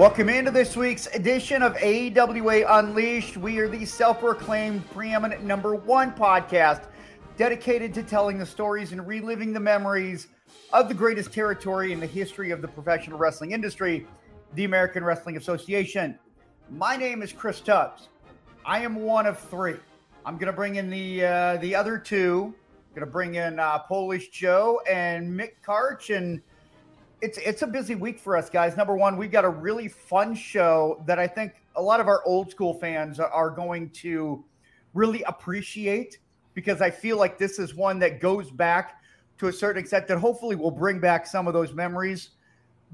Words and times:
Welcome 0.00 0.30
into 0.30 0.50
this 0.50 0.78
week's 0.78 1.08
edition 1.08 1.62
of 1.62 1.76
AWA 1.76 2.64
Unleashed. 2.66 3.36
We 3.36 3.58
are 3.58 3.68
the 3.68 3.84
self 3.84 4.20
proclaimed 4.20 4.90
preeminent 4.92 5.44
number 5.44 5.74
one 5.74 6.12
podcast 6.14 6.84
dedicated 7.36 7.92
to 7.92 8.02
telling 8.02 8.38
the 8.38 8.46
stories 8.46 8.92
and 8.92 9.06
reliving 9.06 9.52
the 9.52 9.60
memories 9.60 10.28
of 10.72 10.88
the 10.88 10.94
greatest 10.94 11.34
territory 11.34 11.92
in 11.92 12.00
the 12.00 12.06
history 12.06 12.50
of 12.50 12.62
the 12.62 12.68
professional 12.68 13.18
wrestling 13.18 13.52
industry, 13.52 14.06
the 14.54 14.64
American 14.64 15.04
Wrestling 15.04 15.36
Association. 15.36 16.18
My 16.70 16.96
name 16.96 17.20
is 17.20 17.30
Chris 17.30 17.60
Tubbs. 17.60 18.08
I 18.64 18.78
am 18.78 18.94
one 18.94 19.26
of 19.26 19.38
three. 19.38 19.76
I'm 20.24 20.38
going 20.38 20.46
to 20.46 20.54
bring 20.54 20.76
in 20.76 20.88
the 20.88 21.26
uh, 21.26 21.56
the 21.58 21.74
other 21.74 21.98
two. 21.98 22.54
I'm 22.54 22.94
Going 22.94 23.06
to 23.06 23.12
bring 23.12 23.34
in 23.34 23.58
uh, 23.58 23.80
Polish 23.80 24.30
Joe 24.30 24.80
and 24.90 25.38
Mick 25.38 25.56
Karch 25.62 26.16
and 26.16 26.40
it's 27.22 27.38
it's 27.38 27.62
a 27.62 27.66
busy 27.66 27.94
week 27.94 28.18
for 28.18 28.36
us 28.36 28.50
guys. 28.50 28.76
Number 28.76 28.96
one, 28.96 29.16
we've 29.16 29.30
got 29.30 29.44
a 29.44 29.48
really 29.48 29.88
fun 29.88 30.34
show 30.34 31.02
that 31.06 31.18
I 31.18 31.26
think 31.26 31.54
a 31.76 31.82
lot 31.82 32.00
of 32.00 32.08
our 32.08 32.22
old 32.24 32.50
school 32.50 32.74
fans 32.74 33.20
are 33.20 33.50
going 33.50 33.90
to 33.90 34.44
really 34.94 35.22
appreciate 35.24 36.18
because 36.54 36.80
I 36.80 36.90
feel 36.90 37.16
like 37.16 37.38
this 37.38 37.58
is 37.58 37.74
one 37.74 37.98
that 38.00 38.20
goes 38.20 38.50
back 38.50 39.02
to 39.38 39.48
a 39.48 39.52
certain 39.52 39.80
extent 39.80 40.08
that 40.08 40.18
hopefully 40.18 40.56
will 40.56 40.70
bring 40.70 40.98
back 40.98 41.26
some 41.26 41.46
of 41.46 41.54
those 41.54 41.72
memories. 41.72 42.30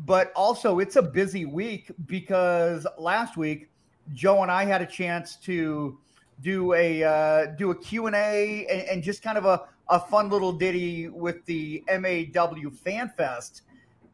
But 0.05 0.31
also, 0.37 0.79
it's 0.79 0.97
a 0.97 1.03
busy 1.03 1.47
week 1.47 1.91
because 2.07 2.87
last 2.99 3.37
week 3.37 3.71
Joe 4.13 4.43
and 4.43 4.51
I 4.51 4.65
had 4.65 4.83
a 4.83 4.87
chance 4.87 5.37
to 5.37 5.99
do 6.43 6.75
a 6.75 7.03
uh, 7.03 7.47
do 7.57 7.71
a 7.71 7.75
Q 7.75 8.07
and 8.07 8.17
A 8.17 8.87
and 8.91 9.03
just 9.03 9.23
kind 9.23 9.39
of 9.39 9.47
a, 9.47 9.63
a 9.89 9.99
fun 9.99 10.29
little 10.29 10.53
ditty 10.53 11.09
with 11.09 11.45
the 11.47 11.83
MAW 11.89 12.71
Fan 12.71 13.11
Fest 13.17 13.63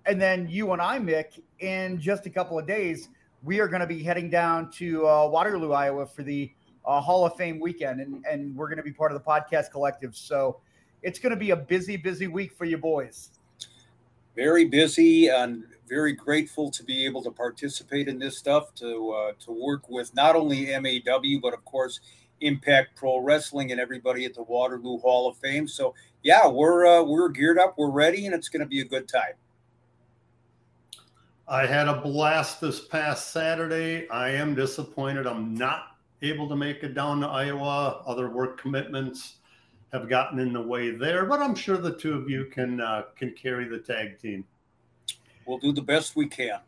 and 0.06 0.20
then 0.20 0.48
you 0.48 0.72
and 0.72 0.83
I, 0.83 0.98
Mick, 0.98 1.41
in 1.61 2.00
just 2.00 2.27
a 2.27 2.31
couple 2.31 2.58
of 2.58 2.67
days, 2.67 3.08
we 3.42 3.61
are 3.61 3.69
going 3.69 3.81
to 3.81 3.86
be 3.86 4.03
heading 4.03 4.31
down 4.31 4.70
to 4.72 5.06
uh, 5.06 5.27
Waterloo, 5.27 5.72
Iowa 5.72 6.06
for 6.06 6.22
the 6.22 6.50
uh, 6.84 7.00
Hall 7.00 7.25
of 7.25 7.36
Fame 7.36 7.61
weekend, 7.61 8.00
and, 8.00 8.25
and 8.28 8.56
we're 8.56 8.69
going 8.69 8.78
to 8.78 8.83
be 8.83 8.92
part 8.92 9.12
of 9.12 9.19
the 9.19 9.25
podcast 9.25 9.70
collective. 9.70 10.17
So 10.17 10.61
it's 11.03 11.19
going 11.19 11.31
to 11.31 11.36
be 11.36 11.50
a 11.50 11.56
busy, 11.56 11.97
busy 11.97 12.27
week 12.27 12.53
for 12.53 12.64
you 12.64 12.78
boys. 12.78 13.31
Very 14.34 14.64
busy 14.64 15.28
and 15.28 15.64
very 15.89 16.12
grateful 16.12 16.70
to 16.70 16.83
be 16.83 17.05
able 17.05 17.22
to 17.22 17.31
participate 17.31 18.09
in 18.09 18.19
this 18.19 18.39
stuff, 18.39 18.75
to 18.77 19.11
uh, 19.11 19.33
to 19.44 19.53
work 19.53 19.91
with 19.91 20.14
not 20.14 20.34
only 20.34 20.66
MAW 20.66 21.39
but 21.42 21.53
of 21.53 21.64
course 21.66 22.00
Impact 22.41 22.97
Pro 22.97 23.19
Wrestling 23.19 23.72
and 23.72 23.81
everybody 23.81 24.25
at 24.25 24.34
the 24.34 24.42
Waterloo 24.42 24.98
Hall 24.98 25.28
of 25.28 25.37
Fame. 25.37 25.69
So 25.69 25.94
yeah, 26.22 26.48
we're 26.48 26.87
uh, 26.87 27.03
we're 27.03 27.28
geared 27.28 27.59
up, 27.59 27.75
we're 27.77 27.91
ready, 27.91 28.25
and 28.25 28.34
it's 28.34 28.48
going 28.48 28.61
to 28.61 28.66
be 28.66 28.81
a 28.81 28.84
good 28.84 29.06
time. 29.06 29.34
I 31.48 31.67
had 31.67 31.89
a 31.89 32.01
blast 32.01 32.61
this 32.61 32.81
past 32.81 33.33
Saturday. 33.33 34.09
I 34.09 34.31
am 34.31 34.55
disappointed 34.55 35.27
I'm 35.27 35.55
not 35.55 35.97
able 36.23 36.49
to 36.49 36.57
make 36.57 36.83
it 36.83 36.95
down 36.95 37.21
to 37.21 37.27
Iowa. 37.27 38.03
Other 38.07 38.31
work 38.31 38.61
commitments 38.61 39.37
have 39.93 40.09
gotten 40.09 40.39
in 40.39 40.53
the 40.53 40.62
way 40.62 40.91
there, 40.91 41.27
but 41.27 41.41
I'm 41.41 41.55
sure 41.55 41.77
the 41.77 41.97
two 41.97 42.15
of 42.15 42.31
you 42.31 42.47
can 42.47 42.81
uh, 42.81 43.03
can 43.17 43.33
carry 43.33 43.69
the 43.69 43.79
tag 43.79 44.19
team. 44.19 44.45
We'll 45.45 45.59
do 45.59 45.73
the 45.73 45.83
best 45.83 46.17
we 46.17 46.29
can. 46.29 46.61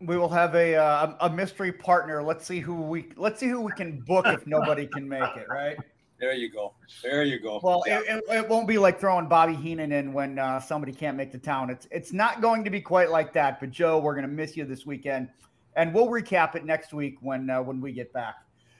We 0.00 0.16
will 0.16 0.28
have 0.28 0.54
a 0.54 0.76
uh, 0.76 1.14
a 1.20 1.30
mystery 1.30 1.72
partner. 1.72 2.22
Let's 2.22 2.46
see 2.46 2.60
who 2.60 2.74
we 2.74 3.08
let's 3.16 3.40
see 3.40 3.48
who 3.48 3.60
we 3.60 3.72
can 3.72 4.00
book 4.00 4.26
if 4.26 4.46
nobody 4.46 4.86
can 4.86 5.08
make 5.08 5.36
it. 5.36 5.46
Right. 5.48 5.76
There 6.22 6.34
you 6.34 6.48
go. 6.48 6.72
There 7.02 7.24
you 7.24 7.40
go. 7.40 7.58
Well, 7.64 7.82
yeah. 7.84 8.00
it, 8.06 8.22
it, 8.30 8.48
won't 8.48 8.68
be 8.68 8.78
like 8.78 9.00
throwing 9.00 9.26
Bobby 9.26 9.56
Heenan 9.56 9.90
in 9.90 10.12
when 10.12 10.38
uh, 10.38 10.60
somebody 10.60 10.92
can't 10.92 11.16
make 11.16 11.32
the 11.32 11.38
town. 11.38 11.68
It's 11.68 11.88
it's 11.90 12.12
not 12.12 12.40
going 12.40 12.62
to 12.62 12.70
be 12.70 12.80
quite 12.80 13.10
like 13.10 13.32
that. 13.32 13.58
But 13.58 13.72
Joe, 13.72 13.98
we're 13.98 14.14
going 14.14 14.28
to 14.28 14.32
miss 14.32 14.56
you 14.56 14.64
this 14.64 14.86
weekend, 14.86 15.28
and 15.74 15.92
we'll 15.92 16.06
recap 16.06 16.54
it 16.54 16.64
next 16.64 16.94
week 16.94 17.16
when 17.22 17.50
uh, 17.50 17.60
when 17.60 17.80
we 17.80 17.90
get 17.90 18.12
back. 18.12 18.36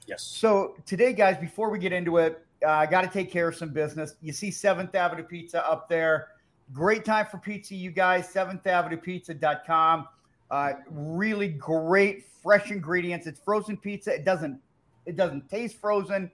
Yes. 0.07 0.23
So 0.23 0.77
today, 0.87 1.13
guys, 1.13 1.37
before 1.37 1.69
we 1.69 1.81
get 1.81 1.93
into 1.93 2.19
it, 2.19 2.47
uh, 2.65 2.71
I 2.71 2.87
got 2.87 3.01
to 3.01 3.09
take 3.09 3.33
care 3.33 3.49
of 3.49 3.57
some 3.57 3.71
business. 3.71 4.15
You 4.21 4.33
see 4.33 4.53
Seventh 4.53 4.95
Avenue 4.95 5.25
Pizza 5.25 5.69
up 5.69 5.89
there. 5.89 6.29
Great 6.73 7.05
time 7.05 7.27
for 7.27 7.39
pizza, 7.39 7.75
you 7.75 7.91
guys. 7.91 8.29
Seventh 8.29 8.65
Avenue 8.69 8.99
Pizza.com. 8.99 10.07
Uh, 10.49 10.75
really 10.93 11.49
great 11.49 12.25
fresh 12.41 12.71
ingredients. 12.71 13.27
It's 13.27 13.41
frozen 13.41 13.77
pizza. 13.77 14.15
It 14.15 14.25
doesn't 14.25 14.61
it 15.07 15.17
doesn't 15.17 15.51
taste 15.51 15.81
frozen 15.81 16.31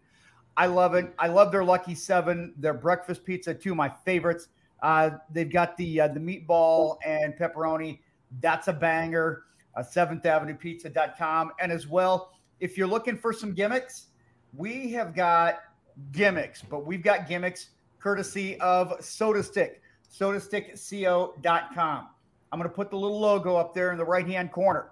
I 0.59 0.67
love 0.67 0.95
it. 0.95 1.15
I 1.21 1.29
love 1.29 1.53
their 1.53 1.65
Lucky 1.65 1.95
Seven, 1.95 2.53
their 2.57 2.75
breakfast 2.75 3.25
pizza, 3.25 3.55
two 3.55 3.71
of 3.71 3.77
my 3.77 3.89
favorites. 4.05 4.49
Uh, 4.83 5.11
they've 5.33 5.51
got 5.51 5.77
the 5.77 6.01
uh, 6.01 6.09
the 6.09 6.19
meatball 6.19 6.99
and 7.07 7.35
pepperoni. 7.35 8.01
That's 8.41 8.67
a 8.67 8.73
banger. 8.73 9.45
Uh, 9.77 9.85
Avenue 10.25 10.57
Pizza.com. 10.57 11.53
And 11.61 11.71
as 11.71 11.87
well, 11.87 12.33
if 12.59 12.77
you're 12.77 12.89
looking 12.89 13.17
for 13.17 13.33
some 13.33 13.55
gimmicks, 13.55 14.07
we 14.53 14.91
have 14.91 15.15
got 15.15 15.61
gimmicks, 16.11 16.61
but 16.63 16.85
we've 16.85 17.05
got 17.05 17.29
gimmicks 17.29 17.69
courtesy 18.01 18.59
of 18.61 18.95
Soda 19.01 19.45
Stick, 19.45 19.81
sotastickco.com. 20.13 22.09
I'm 22.51 22.59
going 22.59 22.69
to 22.69 22.75
put 22.75 22.91
the 22.91 22.97
little 22.97 23.21
logo 23.21 23.55
up 23.57 23.75
there 23.75 23.93
in 23.93 23.99
the 23.99 24.05
right 24.05 24.27
hand 24.27 24.51
corner. 24.51 24.91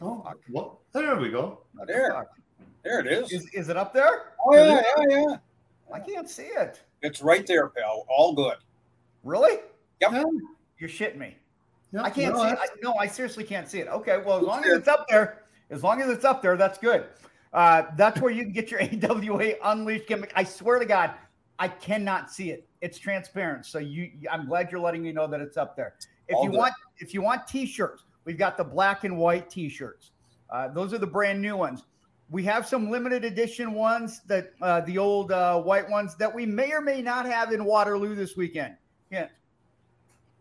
Oh, 0.00 0.24
what? 0.48 0.76
There 0.92 1.16
we 1.16 1.30
go. 1.30 1.60
Oh, 1.78 1.84
there. 1.86 2.26
There 2.82 3.00
it 3.00 3.06
is. 3.06 3.32
is. 3.32 3.46
Is 3.52 3.68
it 3.68 3.76
up 3.76 3.92
there? 3.92 4.32
Oh, 4.44 4.54
yeah, 4.54 4.82
yeah, 4.98 5.18
yeah. 5.18 5.36
I 5.92 6.00
can't 6.00 6.28
see 6.28 6.44
it. 6.44 6.80
It's 7.02 7.22
right 7.22 7.46
there, 7.46 7.68
pal. 7.68 8.06
All 8.08 8.32
good. 8.34 8.56
Really? 9.24 9.58
Yep. 10.00 10.24
You're 10.78 10.88
shitting 10.88 11.18
me. 11.18 11.36
Yep. 11.92 12.04
I 12.04 12.10
can't 12.10 12.34
no, 12.34 12.42
see 12.42 12.48
it. 12.50 12.58
I, 12.60 12.66
no, 12.82 12.94
I 12.94 13.06
seriously 13.06 13.44
can't 13.44 13.68
see 13.68 13.80
it. 13.80 13.88
Okay, 13.88 14.22
well, 14.24 14.38
as 14.38 14.44
long 14.44 14.64
as 14.64 14.78
it's 14.78 14.88
up 14.88 15.06
there, 15.08 15.42
as 15.70 15.82
long 15.82 16.00
as 16.00 16.08
it's 16.08 16.24
up 16.24 16.40
there, 16.40 16.56
that's 16.56 16.78
good. 16.78 17.04
Uh, 17.52 17.82
that's 17.96 18.20
where 18.20 18.30
you 18.30 18.44
can 18.44 18.52
get 18.52 18.70
your 18.70 18.80
AWA 19.10 19.54
Unleashed 19.64 20.06
gimmick. 20.06 20.32
I 20.36 20.44
swear 20.44 20.78
to 20.78 20.86
God, 20.86 21.14
I 21.58 21.68
cannot 21.68 22.30
see 22.30 22.50
it. 22.50 22.66
It's 22.80 22.98
transparent. 22.98 23.66
So 23.66 23.78
you, 23.78 24.10
I'm 24.30 24.46
glad 24.46 24.70
you're 24.70 24.80
letting 24.80 25.02
me 25.02 25.12
know 25.12 25.26
that 25.26 25.40
it's 25.40 25.56
up 25.56 25.76
there. 25.76 25.94
If 26.28 26.36
All 26.36 26.44
you 26.44 26.50
good. 26.50 26.58
want, 26.58 26.74
if 26.98 27.12
you 27.12 27.20
want 27.20 27.46
T-shirts, 27.46 28.04
we've 28.24 28.38
got 28.38 28.56
the 28.56 28.64
black 28.64 29.04
and 29.04 29.16
white 29.16 29.50
T-shirts. 29.50 30.10
Uh, 30.50 30.68
those 30.68 30.92
are 30.92 30.98
the 30.98 31.06
brand 31.06 31.40
new 31.40 31.56
ones. 31.56 31.84
We 32.28 32.44
have 32.44 32.66
some 32.66 32.90
limited 32.90 33.24
edition 33.24 33.72
ones 33.72 34.20
that 34.26 34.52
uh, 34.60 34.82
the 34.82 34.98
old 34.98 35.32
uh, 35.32 35.60
white 35.60 35.88
ones 35.88 36.14
that 36.16 36.32
we 36.32 36.46
may 36.46 36.72
or 36.72 36.80
may 36.80 37.02
not 37.02 37.26
have 37.26 37.52
in 37.52 37.64
Waterloo 37.64 38.14
this 38.14 38.36
weekend. 38.36 38.76
Yeah. 39.10 39.26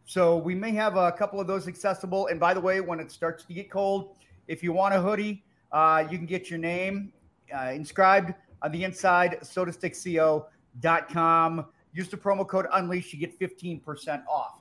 So 0.06 0.38
we 0.38 0.56
may 0.56 0.72
have 0.72 0.98
a 0.98 1.12
couple 1.12 1.40
of 1.40 1.48
those 1.48 1.68
accessible. 1.68 2.28
And 2.28 2.40
by 2.40 2.54
the 2.54 2.62
way, 2.62 2.82
when 2.82 3.00
it 3.00 3.12
starts 3.12 3.44
to 3.46 3.54
get 3.54 3.72
cold, 3.72 4.16
if 4.48 4.64
you 4.64 4.74
want 4.74 4.96
a 4.96 5.02
hoodie, 5.02 5.44
uh, 5.72 6.04
you 6.10 6.18
can 6.18 6.26
get 6.26 6.50
your 6.50 6.60
name 6.60 7.14
uh, 7.56 7.72
inscribed 7.74 8.34
on 8.62 8.72
the 8.72 8.84
inside, 8.84 9.40
sotastickco.com. 9.42 11.66
Use 11.94 12.10
the 12.10 12.18
promo 12.18 12.48
code 12.48 12.68
Unleash, 12.74 13.14
you 13.14 13.20
get 13.20 13.40
15% 13.40 14.24
off. 14.28 14.60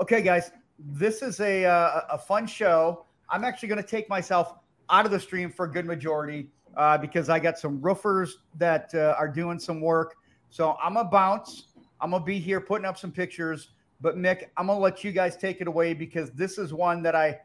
Okay, 0.00 0.22
guys, 0.22 0.52
this 0.86 1.22
is 1.22 1.40
a, 1.40 1.64
uh, 1.64 2.02
a 2.10 2.18
fun 2.18 2.46
show. 2.46 3.04
I'm 3.28 3.44
actually 3.44 3.68
going 3.68 3.82
to 3.82 3.88
take 3.88 4.08
myself 4.08 4.54
out 4.88 5.04
of 5.04 5.12
the 5.12 5.20
stream 5.20 5.50
for 5.50 5.66
a 5.66 5.70
good 5.70 5.86
majority 5.86 6.48
uh, 6.76 6.98
because 6.98 7.28
I 7.28 7.38
got 7.38 7.58
some 7.58 7.80
roofers 7.80 8.38
that 8.58 8.90
uh, 8.94 9.14
are 9.18 9.28
doing 9.28 9.58
some 9.58 9.80
work. 9.80 10.16
So 10.50 10.76
I'm 10.82 10.94
to 10.94 11.04
bounce. 11.04 11.66
I'm 12.00 12.10
to 12.12 12.20
be 12.20 12.38
here 12.38 12.60
putting 12.60 12.86
up 12.86 12.98
some 12.98 13.12
pictures. 13.12 13.70
But 14.00 14.16
Mick, 14.16 14.44
I'm 14.56 14.66
to 14.66 14.74
let 14.74 15.04
you 15.04 15.12
guys 15.12 15.36
take 15.36 15.60
it 15.60 15.68
away 15.68 15.92
because 15.92 16.30
this 16.30 16.58
is 16.58 16.72
one 16.72 17.02
that 17.02 17.14
I, 17.14 17.38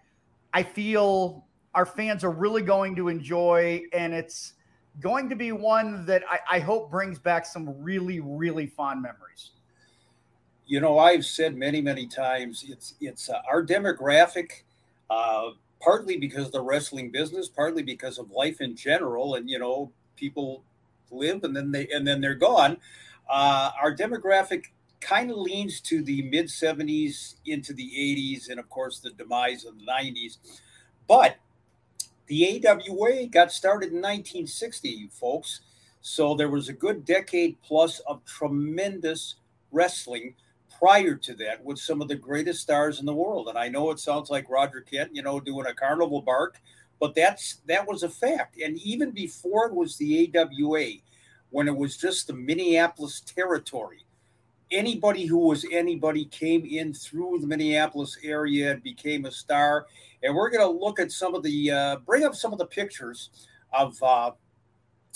I 0.53 0.63
feel 0.63 1.45
our 1.73 1.85
fans 1.85 2.23
are 2.23 2.31
really 2.31 2.61
going 2.61 2.95
to 2.95 3.09
enjoy, 3.09 3.81
and 3.91 4.13
it's 4.13 4.53
going 5.01 5.27
to 5.29 5.35
be 5.35 5.51
one 5.51 6.05
that 6.05 6.23
I, 6.29 6.39
I 6.49 6.59
hope 6.59 6.89
brings 6.89 7.19
back 7.19 7.45
some 7.45 7.75
really, 7.83 8.21
really 8.21 8.65
fond 8.65 9.01
memories. 9.01 9.51
You 10.67 10.79
know, 10.79 10.97
I've 10.97 11.25
said 11.25 11.55
many, 11.55 11.81
many 11.81 12.07
times 12.07 12.65
it's 12.67 12.95
it's 12.99 13.29
uh, 13.29 13.41
our 13.49 13.63
demographic. 13.63 14.63
Uh, 15.09 15.51
partly 15.81 16.17
because 16.17 16.47
of 16.47 16.51
the 16.51 16.61
wrestling 16.61 17.11
business, 17.11 17.47
partly 17.47 17.83
because 17.83 18.17
of 18.17 18.31
life 18.31 18.59
in 18.59 18.75
general, 18.75 19.35
and 19.35 19.47
you 19.49 19.59
know, 19.59 19.91
people 20.15 20.63
live 21.11 21.43
and 21.43 21.55
then 21.55 21.71
they 21.71 21.87
and 21.89 22.07
then 22.07 22.21
they're 22.21 22.35
gone. 22.35 22.77
Uh, 23.29 23.71
our 23.81 23.95
demographic 23.95 24.65
kind 24.99 25.29
of 25.29 25.37
leans 25.37 25.79
to 25.81 26.01
the 26.03 26.23
mid 26.23 26.47
70s 26.47 27.35
into 27.45 27.73
the 27.73 27.89
80s, 27.95 28.49
and 28.49 28.59
of 28.59 28.69
course 28.69 28.99
the 28.99 29.11
demise 29.11 29.65
of 29.65 29.77
the 29.77 29.85
90s. 29.85 30.37
But 31.07 31.37
the 32.27 32.65
AWA 32.65 33.27
got 33.27 33.51
started 33.51 33.91
in 33.91 33.97
1960, 33.97 35.09
folks. 35.11 35.61
So 36.01 36.35
there 36.35 36.49
was 36.49 36.69
a 36.69 36.73
good 36.73 37.05
decade 37.05 37.61
plus 37.61 37.99
of 37.99 38.25
tremendous 38.25 39.35
wrestling 39.71 40.33
prior 40.79 41.15
to 41.15 41.33
that 41.35 41.63
with 41.63 41.79
some 41.79 42.01
of 42.01 42.07
the 42.07 42.15
greatest 42.15 42.61
stars 42.61 42.99
in 42.99 43.05
the 43.05 43.13
world. 43.13 43.47
And 43.47 43.57
I 43.57 43.67
know 43.67 43.91
it 43.91 43.99
sounds 43.99 44.29
like 44.29 44.49
Roger 44.49 44.81
Kent, 44.81 45.11
you 45.13 45.21
know, 45.21 45.39
doing 45.39 45.67
a 45.67 45.73
carnival 45.73 46.21
bark, 46.21 46.59
but 46.99 47.15
that's 47.15 47.61
that 47.67 47.87
was 47.87 48.03
a 48.03 48.09
fact. 48.09 48.59
And 48.59 48.77
even 48.79 49.11
before 49.11 49.67
it 49.67 49.73
was 49.73 49.97
the 49.97 50.31
AWA, 50.35 50.85
when 51.49 51.67
it 51.67 51.75
was 51.75 51.97
just 51.97 52.27
the 52.27 52.33
Minneapolis 52.33 53.21
territory, 53.21 54.05
anybody 54.71 55.25
who 55.25 55.37
was 55.37 55.65
anybody 55.71 56.25
came 56.25 56.65
in 56.65 56.93
through 56.93 57.39
the 57.39 57.47
Minneapolis 57.47 58.17
area 58.23 58.71
and 58.71 58.83
became 58.83 59.25
a 59.25 59.31
star. 59.31 59.87
And 60.23 60.35
we're 60.35 60.49
going 60.49 60.65
to 60.65 60.85
look 60.85 60.99
at 60.99 61.11
some 61.11 61.35
of 61.35 61.43
the, 61.43 61.71
uh, 61.71 61.95
bring 61.97 62.23
up 62.23 62.35
some 62.35 62.51
of 62.51 62.57
the 62.57 62.65
pictures 62.65 63.29
of, 63.71 64.01
uh, 64.01 64.31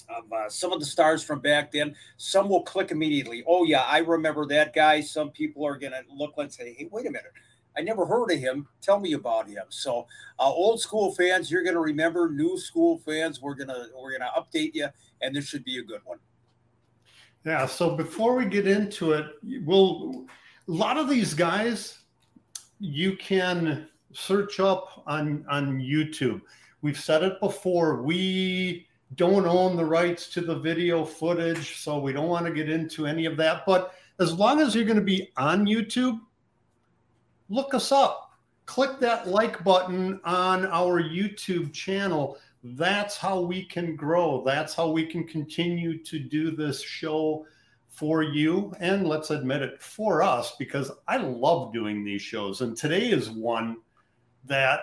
of 0.10 0.32
uh, 0.32 0.50
some 0.50 0.72
of 0.72 0.80
the 0.80 0.86
stars 0.86 1.24
from 1.24 1.40
back 1.40 1.72
then. 1.72 1.96
Some 2.18 2.50
will 2.50 2.64
click 2.64 2.92
immediately. 2.92 3.44
Oh, 3.48 3.64
yeah, 3.64 3.82
I 3.82 4.00
remember 4.00 4.46
that 4.48 4.74
guy. 4.74 5.02
Some 5.02 5.32
people 5.32 5.66
are 5.66 5.78
going 5.78 5.94
to 5.94 6.04
look 6.14 6.34
and 6.38 6.52
say, 6.52 6.74
hey, 6.78 6.88
wait 6.92 7.06
a 7.06 7.12
minute. 7.12 7.32
I 7.78 7.82
never 7.82 8.06
heard 8.06 8.32
of 8.32 8.40
him. 8.40 8.68
Tell 8.82 9.00
me 9.00 9.14
about 9.14 9.48
him. 9.48 9.64
So, 9.70 10.08
uh, 10.40 10.44
old 10.44 10.82
school 10.82 11.14
fans, 11.14 11.50
you're 11.50 11.64
going 11.64 11.76
to 11.76 11.82
remember. 11.82 12.30
New 12.30 12.58
school 12.58 12.98
fans, 13.00 13.42
we're 13.42 13.54
gonna 13.54 13.88
we're 13.98 14.12
gonna 14.18 14.32
update 14.38 14.72
you, 14.74 14.88
and 15.22 15.36
this 15.36 15.46
should 15.46 15.64
be 15.64 15.78
a 15.78 15.84
good 15.84 16.02
one. 16.04 16.18
Yeah. 17.46 17.66
So 17.68 17.96
before 17.96 18.36
we 18.36 18.46
get 18.46 18.68
into 18.68 19.14
it, 19.14 19.28
we'll 19.66 20.26
a 20.68 20.72
lot 20.72 20.98
of 20.98 21.10
these 21.10 21.34
guys 21.34 22.00
you 22.80 23.16
can 23.16 23.88
search 24.14 24.60
up 24.60 25.04
on 25.08 25.46
on 25.50 25.80
YouTube. 25.80 26.42
We've 26.82 27.00
said 27.00 27.24
it 27.24 27.40
before. 27.40 28.02
We 28.02 28.88
don't 29.16 29.46
own 29.46 29.76
the 29.76 29.86
rights 29.86 30.28
to 30.30 30.42
the 30.42 30.60
video 30.60 31.04
footage, 31.04 31.78
so 31.78 32.00
we 32.00 32.14
don't 32.14 32.28
want 32.28 32.46
to 32.46 32.54
get 32.54 32.70
into 32.70 33.08
any 33.08 33.26
of 33.26 33.38
that. 33.38 33.64
But 33.66 33.94
as 34.20 34.34
long 34.34 34.60
as 34.60 34.76
you're 34.76 34.86
going 34.86 34.98
to 34.98 35.04
be 35.04 35.32
on 35.38 35.66
YouTube, 35.66 36.20
look 37.50 37.74
us 37.74 37.92
up. 37.92 38.34
Click 38.66 39.00
that 39.00 39.28
like 39.28 39.64
button 39.64 40.22
on 40.24 40.68
our 40.68 41.02
YouTube 41.02 41.74
channel. 41.74 42.38
That's 42.64 43.18
how 43.18 43.40
we 43.40 43.64
can 43.66 43.96
grow. 43.96 44.44
That's 44.46 44.76
how 44.76 44.92
we 44.92 45.06
can 45.06 45.26
continue 45.26 46.04
to 46.04 46.20
do 46.20 46.52
this 46.52 46.82
show 46.82 47.48
for 47.90 48.22
you. 48.22 48.72
And 48.80 49.08
let's 49.08 49.32
admit 49.32 49.64
it, 49.64 49.82
for 49.82 50.22
us, 50.22 50.56
because 50.60 50.92
I 51.08 51.18
love 51.18 51.74
doing 51.74 52.04
these 52.04 52.22
shows. 52.22 52.62
And 52.62 52.78
today 52.78 53.10
is 53.10 53.32
one 53.32 53.78
that 54.46 54.82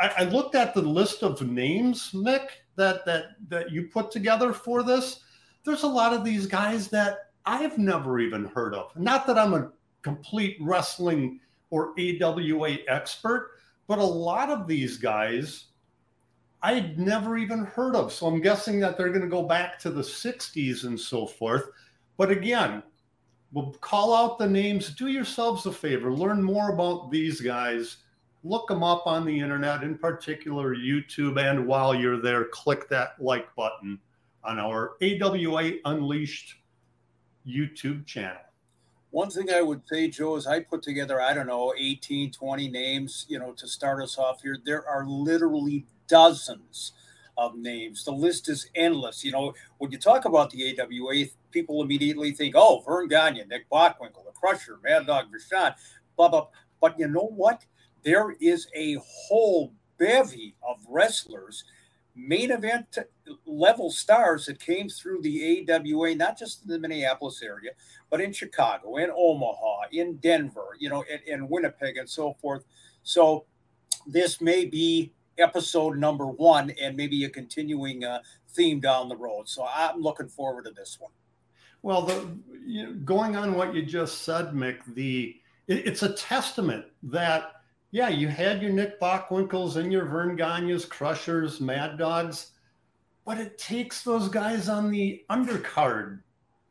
I, 0.00 0.12
I 0.18 0.24
looked 0.24 0.54
at 0.54 0.74
the 0.74 0.82
list 0.82 1.22
of 1.22 1.40
names, 1.42 2.10
Mick, 2.12 2.48
that 2.80 3.04
that 3.06 3.36
that 3.48 3.70
you 3.70 3.84
put 3.84 4.10
together 4.10 4.52
for 4.52 4.82
this. 4.82 5.20
There's 5.64 5.84
a 5.84 5.88
lot 5.88 6.12
of 6.12 6.24
these 6.24 6.46
guys 6.46 6.88
that 6.88 7.30
I've 7.46 7.78
never 7.78 8.18
even 8.18 8.46
heard 8.46 8.74
of. 8.74 8.96
Not 8.96 9.26
that 9.26 9.38
I'm 9.38 9.54
a 9.54 9.70
complete 10.02 10.56
wrestling 10.60 11.40
or 11.70 11.94
AWA 11.98 12.78
expert, 12.88 13.52
but 13.86 13.98
a 13.98 14.04
lot 14.04 14.50
of 14.50 14.66
these 14.66 14.96
guys 14.96 15.66
I'd 16.62 16.98
never 16.98 17.38
even 17.38 17.64
heard 17.64 17.96
of. 17.96 18.12
So 18.12 18.26
I'm 18.26 18.40
guessing 18.40 18.80
that 18.80 18.96
they're 18.96 19.08
going 19.08 19.22
to 19.22 19.28
go 19.28 19.42
back 19.42 19.78
to 19.80 19.90
the 19.90 20.02
60s 20.02 20.84
and 20.84 20.98
so 20.98 21.26
forth. 21.26 21.70
But 22.16 22.30
again, 22.30 22.82
we'll 23.52 23.72
call 23.80 24.14
out 24.14 24.38
the 24.38 24.48
names. 24.48 24.94
Do 24.94 25.06
yourselves 25.06 25.64
a 25.66 25.72
favor, 25.72 26.12
learn 26.12 26.42
more 26.42 26.72
about 26.72 27.10
these 27.10 27.40
guys. 27.40 27.98
Look 28.42 28.68
them 28.68 28.82
up 28.82 29.06
on 29.06 29.26
the 29.26 29.38
internet, 29.38 29.82
in 29.82 29.98
particular 29.98 30.74
YouTube. 30.74 31.38
And 31.38 31.66
while 31.66 31.94
you're 31.94 32.20
there, 32.20 32.44
click 32.44 32.88
that 32.88 33.20
like 33.20 33.54
button 33.54 33.98
on 34.42 34.58
our 34.58 34.92
AWA 35.02 35.72
Unleashed 35.84 36.56
YouTube 37.46 38.06
channel. 38.06 38.40
One 39.10 39.28
thing 39.28 39.50
I 39.50 39.60
would 39.60 39.82
say, 39.90 40.08
Joe, 40.08 40.36
is 40.36 40.46
I 40.46 40.60
put 40.60 40.82
together, 40.82 41.20
I 41.20 41.34
don't 41.34 41.48
know, 41.48 41.74
18, 41.76 42.30
20 42.30 42.68
names, 42.68 43.26
you 43.28 43.38
know, 43.38 43.52
to 43.52 43.66
start 43.66 44.02
us 44.02 44.16
off 44.16 44.40
here. 44.42 44.56
There 44.64 44.88
are 44.88 45.04
literally 45.04 45.84
dozens 46.06 46.92
of 47.36 47.56
names. 47.56 48.04
The 48.04 48.12
list 48.12 48.48
is 48.48 48.70
endless. 48.74 49.24
You 49.24 49.32
know, 49.32 49.54
when 49.78 49.90
you 49.90 49.98
talk 49.98 50.26
about 50.26 50.50
the 50.50 50.78
AWA, 50.78 51.26
people 51.50 51.82
immediately 51.82 52.30
think, 52.32 52.54
oh, 52.56 52.82
Verne 52.86 53.08
Gagne, 53.08 53.44
Nick 53.48 53.68
Bockwinkel, 53.68 54.24
the 54.24 54.32
Crusher, 54.32 54.78
Mad 54.84 55.06
Dog 55.06 55.26
Vachon, 55.32 55.74
blah, 56.16 56.28
blah. 56.28 56.46
But 56.80 56.98
you 56.98 57.08
know 57.08 57.32
what? 57.34 57.64
There 58.02 58.36
is 58.40 58.66
a 58.74 58.96
whole 59.02 59.72
bevy 59.98 60.54
of 60.62 60.78
wrestlers– 60.88 61.64
main 62.14 62.50
event 62.50 62.98
level 63.46 63.90
stars 63.90 64.46
that 64.46 64.60
came 64.60 64.88
through 64.88 65.22
the 65.22 65.66
AWA, 65.68 66.14
not 66.14 66.38
just 66.38 66.62
in 66.62 66.68
the 66.68 66.78
Minneapolis 66.78 67.42
area, 67.42 67.70
but 68.10 68.20
in 68.20 68.32
Chicago, 68.32 68.96
in 68.96 69.10
Omaha, 69.14 69.82
in 69.92 70.16
Denver, 70.16 70.76
you 70.78 70.88
know, 70.88 71.04
in, 71.10 71.34
in 71.34 71.48
Winnipeg 71.48 71.96
and 71.96 72.08
so 72.08 72.34
forth. 72.40 72.64
So 73.02 73.46
this 74.06 74.40
may 74.40 74.64
be 74.64 75.12
episode 75.38 75.96
number 75.96 76.26
one 76.26 76.70
and 76.80 76.96
maybe 76.96 77.24
a 77.24 77.30
continuing 77.30 78.04
uh, 78.04 78.20
theme 78.50 78.80
down 78.80 79.08
the 79.08 79.16
road. 79.16 79.48
So 79.48 79.66
I'm 79.72 80.00
looking 80.00 80.28
forward 80.28 80.64
to 80.64 80.72
this 80.72 80.98
one. 81.00 81.12
Well, 81.82 82.02
the 82.02 82.28
you 82.66 82.86
know, 82.86 82.92
going 83.04 83.36
on 83.36 83.54
what 83.54 83.74
you 83.74 83.82
just 83.82 84.22
said, 84.22 84.48
Mick, 84.48 84.78
the 84.94 85.36
it, 85.66 85.86
it's 85.86 86.02
a 86.02 86.12
testament 86.12 86.84
that 87.04 87.59
yeah, 87.90 88.08
you 88.08 88.28
had 88.28 88.62
your 88.62 88.72
Nick 88.72 89.00
Bockwinkel's 89.00 89.76
and 89.76 89.92
your 89.92 90.06
Verne 90.06 90.36
Gagne's, 90.36 90.84
Crushers, 90.84 91.60
Mad 91.60 91.98
Dogs, 91.98 92.52
but 93.24 93.38
it 93.38 93.58
takes 93.58 94.02
those 94.02 94.28
guys 94.28 94.68
on 94.68 94.90
the 94.90 95.24
undercard 95.28 96.20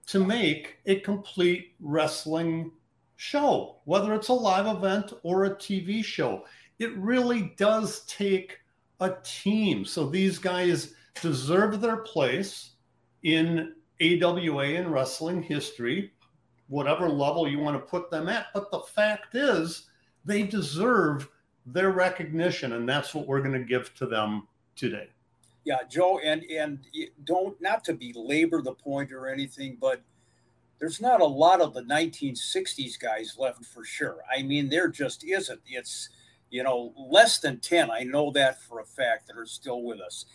to 0.08 0.24
make 0.24 0.78
a 0.86 1.00
complete 1.02 1.74
wrestling 1.80 2.72
show, 3.18 3.78
whether 3.84 4.14
it's 4.14 4.30
a 4.30 4.34
live 4.34 4.66
event 4.66 5.14
or 5.24 5.46
a 5.46 5.56
TV 5.56 6.04
show. 6.04 6.46
It 6.80 6.96
really 6.98 7.54
does 7.58 8.06
take 8.06 8.58
a 9.02 9.16
team. 9.24 9.84
So 9.84 10.10
these 10.10 10.40
guys 10.40 10.94
deserve 11.22 11.82
their 11.82 11.98
place 11.98 12.72
in 13.24 13.76
AWA 14.02 14.66
and 14.66 14.92
wrestling 14.92 15.44
history, 15.44 16.14
whatever 16.70 17.10
level 17.10 17.48
you 17.48 17.60
want 17.60 17.76
to 17.76 17.90
put 17.92 18.10
them 18.10 18.30
at. 18.30 18.48
But 18.54 18.72
the 18.72 18.80
fact 18.80 19.36
is, 19.36 19.89
they 20.26 20.44
deserve 20.44 21.30
their 21.66 21.92
recognition, 21.92 22.74
and 22.74 22.88
that's 22.88 23.14
what 23.14 23.28
we're 23.28 23.42
going 23.42 23.54
to 23.54 23.64
give 23.64 23.94
to 23.96 24.06
them 24.06 24.48
today. 24.76 25.10
Yeah, 25.66 25.80
Joe, 25.90 26.20
and 26.20 26.44
and 26.46 26.80
don't 27.26 27.60
not 27.62 27.84
to 27.86 27.94
belabor 27.94 28.62
the 28.62 28.74
point 28.74 29.12
or 29.12 29.28
anything, 29.28 29.78
but 29.80 30.02
there's 30.80 31.02
not 31.02 31.22
a 31.22 31.26
lot 31.26 31.62
of 31.62 31.74
the 31.74 31.82
1960s 31.82 33.00
guys 33.00 33.36
left 33.38 33.66
for 33.66 33.84
sure. 33.84 34.20
I 34.36 34.42
mean, 34.42 34.70
there 34.70 34.88
just 34.88 35.24
isn't. 35.24 35.62
It's 35.68 36.10
you 36.50 36.64
know 36.64 36.94
less 36.98 37.40
than 37.40 37.60
10. 37.60 37.92
I 37.92 38.04
know 38.04 38.32
that 38.32 38.62
for 38.62 38.80
a 38.80 38.86
fact 38.86 39.28
that 39.28 39.38
are 39.38 39.46
still 39.46 39.84
with 39.84 40.00
us. 40.00 40.26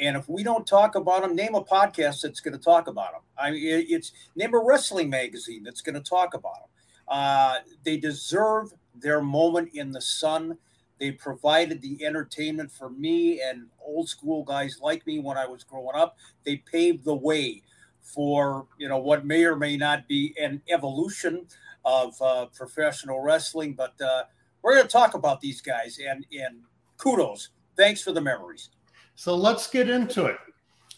And 0.00 0.16
if 0.16 0.28
we 0.28 0.42
don't 0.42 0.66
talk 0.66 0.96
about 0.96 1.22
them, 1.22 1.36
name 1.36 1.54
a 1.54 1.62
podcast 1.62 2.22
that's 2.22 2.40
going 2.40 2.56
to 2.56 2.62
talk 2.62 2.88
about 2.88 3.12
them. 3.12 3.20
I 3.38 3.52
mean, 3.52 3.86
it's 3.88 4.12
name 4.34 4.52
a 4.52 4.58
wrestling 4.58 5.08
magazine 5.08 5.62
that's 5.62 5.82
going 5.82 5.94
to 5.94 6.00
talk 6.00 6.34
about 6.34 6.54
them. 6.54 6.68
Uh, 7.06 7.54
they 7.84 7.96
deserve 7.96 8.72
their 8.94 9.20
moment 9.20 9.70
in 9.74 9.90
the 9.90 10.00
sun. 10.00 10.56
They 10.98 11.10
provided 11.10 11.82
the 11.82 12.04
entertainment 12.04 12.70
for 12.70 12.88
me 12.90 13.40
and 13.42 13.66
old 13.84 14.08
school 14.08 14.44
guys 14.44 14.78
like 14.80 15.06
me 15.06 15.18
when 15.18 15.36
I 15.36 15.46
was 15.46 15.64
growing 15.64 15.96
up. 15.96 16.16
They 16.44 16.56
paved 16.56 17.04
the 17.04 17.14
way 17.14 17.62
for 18.00 18.66
you 18.78 18.88
know 18.88 18.98
what 18.98 19.26
may 19.26 19.44
or 19.44 19.56
may 19.56 19.76
not 19.76 20.06
be 20.06 20.34
an 20.40 20.62
evolution 20.68 21.46
of 21.84 22.20
uh, 22.22 22.46
professional 22.46 23.20
wrestling. 23.20 23.74
But 23.74 24.00
uh, 24.00 24.24
we're 24.62 24.74
going 24.74 24.86
to 24.86 24.92
talk 24.92 25.14
about 25.14 25.40
these 25.40 25.60
guys 25.60 25.98
and 26.06 26.24
and 26.32 26.60
kudos. 26.96 27.50
Thanks 27.76 28.00
for 28.02 28.12
the 28.12 28.20
memories. 28.20 28.70
So 29.16 29.34
let's 29.34 29.68
get 29.68 29.88
into 29.90 30.26
it. 30.26 30.36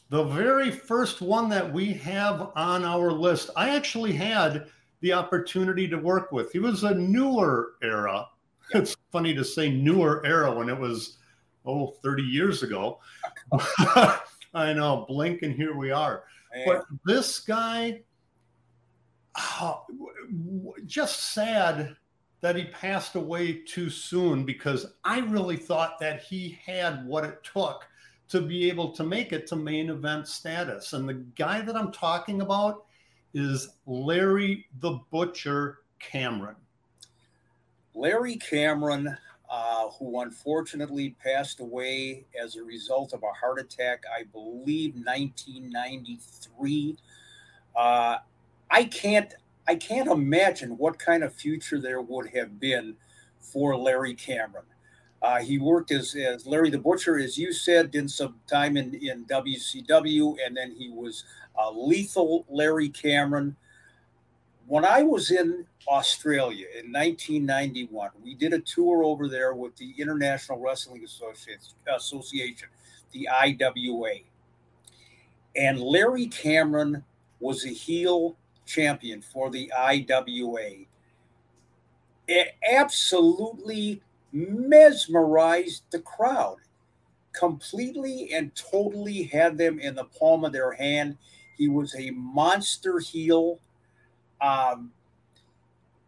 The 0.08 0.24
very 0.24 0.70
first 0.70 1.20
one 1.20 1.48
that 1.48 1.72
we 1.72 1.92
have 1.94 2.52
on 2.54 2.84
our 2.84 3.10
list, 3.10 3.50
I 3.56 3.74
actually 3.74 4.12
had 4.12 4.68
the 5.00 5.12
opportunity 5.12 5.88
to 5.88 5.96
work 5.96 6.32
with. 6.32 6.52
He 6.52 6.58
was 6.58 6.84
a 6.84 6.94
newer 6.94 7.74
era. 7.82 8.26
It's 8.74 8.96
funny 9.12 9.34
to 9.34 9.44
say 9.44 9.70
newer 9.70 10.24
era 10.26 10.52
when 10.52 10.68
it 10.68 10.78
was, 10.78 11.18
oh, 11.64 11.94
30 12.02 12.22
years 12.22 12.62
ago. 12.62 12.98
I 14.54 14.72
know, 14.72 15.04
blink 15.08 15.42
and 15.42 15.54
here 15.54 15.76
we 15.76 15.90
are. 15.90 16.24
Man. 16.54 16.64
But 16.66 16.86
this 17.04 17.38
guy, 17.40 18.02
oh, 19.36 19.84
just 20.86 21.34
sad 21.34 21.94
that 22.40 22.56
he 22.56 22.64
passed 22.64 23.14
away 23.14 23.52
too 23.52 23.90
soon 23.90 24.44
because 24.44 24.86
I 25.04 25.20
really 25.20 25.56
thought 25.56 25.98
that 26.00 26.22
he 26.22 26.58
had 26.64 27.06
what 27.06 27.24
it 27.24 27.44
took 27.44 27.86
to 28.28 28.40
be 28.40 28.68
able 28.68 28.92
to 28.92 29.04
make 29.04 29.32
it 29.32 29.46
to 29.48 29.56
main 29.56 29.90
event 29.90 30.26
status. 30.26 30.92
And 30.92 31.08
the 31.08 31.14
guy 31.14 31.60
that 31.60 31.76
I'm 31.76 31.92
talking 31.92 32.40
about 32.40 32.85
is 33.36 33.68
Larry 33.84 34.66
the 34.80 34.98
Butcher 35.10 35.80
Cameron. 36.00 36.56
Larry 37.94 38.36
Cameron, 38.36 39.14
uh, 39.50 39.88
who 39.90 40.22
unfortunately 40.22 41.14
passed 41.22 41.60
away 41.60 42.24
as 42.42 42.56
a 42.56 42.64
result 42.64 43.12
of 43.12 43.22
a 43.22 43.32
heart 43.38 43.60
attack, 43.60 44.04
I 44.10 44.22
believe 44.24 44.94
1993. 44.94 46.96
Uh, 47.76 48.16
I 48.70 48.84
can't 48.84 49.34
I 49.68 49.74
can't 49.74 50.08
imagine 50.08 50.78
what 50.78 50.98
kind 50.98 51.22
of 51.22 51.34
future 51.34 51.78
there 51.78 52.00
would 52.00 52.30
have 52.30 52.58
been 52.58 52.96
for 53.38 53.76
Larry 53.76 54.14
Cameron. 54.14 54.64
Uh, 55.26 55.40
he 55.40 55.58
worked 55.58 55.90
as, 55.90 56.14
as 56.14 56.46
Larry 56.46 56.70
the 56.70 56.78
Butcher, 56.78 57.18
as 57.18 57.36
you 57.36 57.52
said, 57.52 57.90
did 57.90 58.08
some 58.08 58.36
time 58.46 58.76
in, 58.76 58.94
in 58.94 59.24
WCW, 59.24 60.36
and 60.46 60.56
then 60.56 60.70
he 60.70 60.88
was 60.88 61.24
uh, 61.58 61.68
lethal 61.72 62.46
Larry 62.48 62.88
Cameron. 62.88 63.56
when 64.68 64.84
I 64.84 65.02
was 65.02 65.32
in 65.32 65.66
Australia 65.88 66.66
in 66.78 66.92
1991, 66.92 68.10
we 68.22 68.36
did 68.36 68.52
a 68.52 68.60
tour 68.60 69.02
over 69.02 69.28
there 69.28 69.52
with 69.52 69.74
the 69.74 69.94
International 69.98 70.60
Wrestling 70.60 71.04
Association, 71.04 72.68
the 73.10 73.28
IWA. 73.28 74.18
And 75.56 75.80
Larry 75.80 76.26
Cameron 76.26 77.02
was 77.40 77.64
a 77.64 77.70
heel 77.70 78.36
champion 78.64 79.22
for 79.22 79.50
the 79.50 79.72
IWA. 79.76 80.86
It 82.28 82.54
absolutely 82.70 84.02
mesmerized 84.32 85.84
the 85.90 86.00
crowd 86.00 86.58
completely 87.32 88.32
and 88.32 88.54
totally 88.54 89.24
had 89.24 89.58
them 89.58 89.78
in 89.78 89.94
the 89.94 90.04
palm 90.04 90.44
of 90.44 90.52
their 90.52 90.72
hand. 90.72 91.16
He 91.56 91.68
was 91.68 91.94
a 91.94 92.10
monster 92.10 92.98
heel. 92.98 93.60
Um, 94.40 94.92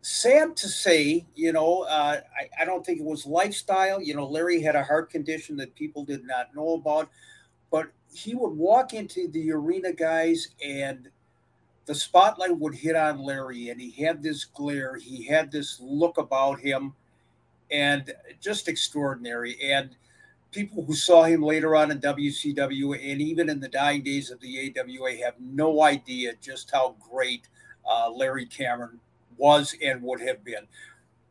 sad 0.02 0.56
to 0.56 0.68
say, 0.68 1.26
you 1.34 1.52
know, 1.52 1.82
uh, 1.82 2.20
I, 2.38 2.62
I, 2.62 2.64
don't 2.64 2.84
think 2.84 3.00
it 3.00 3.04
was 3.04 3.26
lifestyle. 3.26 4.02
You 4.02 4.14
know, 4.14 4.26
Larry 4.26 4.60
had 4.60 4.76
a 4.76 4.84
heart 4.84 5.10
condition 5.10 5.56
that 5.56 5.74
people 5.74 6.04
did 6.04 6.24
not 6.24 6.54
know 6.54 6.74
about, 6.74 7.08
but 7.70 7.88
he 8.12 8.34
would 8.34 8.52
walk 8.52 8.92
into 8.92 9.28
the 9.28 9.50
arena, 9.52 9.92
guys, 9.92 10.48
and 10.64 11.08
the 11.86 11.94
spotlight 11.94 12.58
would 12.58 12.74
hit 12.74 12.96
on 12.96 13.22
Larry, 13.22 13.70
and 13.70 13.80
he 13.80 13.90
had 14.02 14.22
this 14.22 14.44
glare, 14.44 14.96
he 14.96 15.24
had 15.24 15.50
this 15.50 15.78
look 15.80 16.18
about 16.18 16.60
him, 16.60 16.94
and 17.70 18.12
just 18.40 18.68
extraordinary. 18.68 19.56
And 19.62 19.90
people 20.50 20.84
who 20.84 20.94
saw 20.94 21.24
him 21.24 21.42
later 21.42 21.76
on 21.76 21.90
in 21.90 22.00
WCW 22.00 22.94
and 23.12 23.20
even 23.20 23.48
in 23.48 23.60
the 23.60 23.68
dying 23.68 24.02
days 24.02 24.30
of 24.30 24.40
the 24.40 24.74
AWA 24.76 25.16
have 25.24 25.34
no 25.40 25.82
idea 25.82 26.32
just 26.40 26.70
how 26.70 26.96
great 27.10 27.48
uh, 27.88 28.10
Larry 28.10 28.46
Cameron 28.46 29.00
was 29.36 29.74
and 29.82 30.02
would 30.02 30.20
have 30.20 30.44
been. 30.44 30.66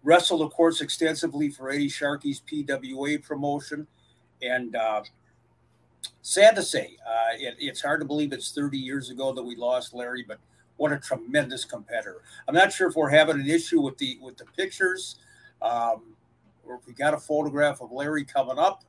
Wrestled, 0.03 0.41
of 0.41 0.51
course, 0.51 0.82
extensively 0.82 1.50
for 1.50 1.70
Eddie 1.70 1.89
Sharkey's 1.89 2.41
PWA 2.41 3.22
promotion. 3.22 3.88
And 4.41 4.75
uh, 4.75 5.01
sad 6.22 6.56
to 6.56 6.63
say, 6.63 6.98
uh, 7.06 7.36
it, 7.38 7.56
it's 7.60 7.82
hard 7.82 8.00
to 8.01 8.06
believe 8.06 8.32
it's 8.32 8.51
30 8.51 8.77
years 8.77 9.10
ago 9.10 9.34
that 9.34 9.44
we 9.44 9.56
lost 9.56 9.94
Larry, 9.94 10.24
but 10.27 10.39
what 10.77 10.91
a 10.91 10.98
tremendous 10.98 11.65
competitor. 11.65 12.22
I'm 12.48 12.56
not 12.56 12.72
sure 12.72 12.88
if 12.88 12.96
we're 12.96 13.10
having 13.10 13.39
an 13.39 13.50
issue 13.50 13.82
with 13.82 13.98
the 13.98 14.17
with 14.22 14.38
the 14.38 14.46
pictures, 14.56 15.17
um, 15.62 16.03
or 16.67 16.75
if 16.75 16.88
we 16.88 16.93
got 16.93 17.13
a 17.13 17.17
photograph 17.17 17.81
of 17.81 17.91
Larry 17.91 18.25
coming 18.25 18.59
up, 18.59 18.83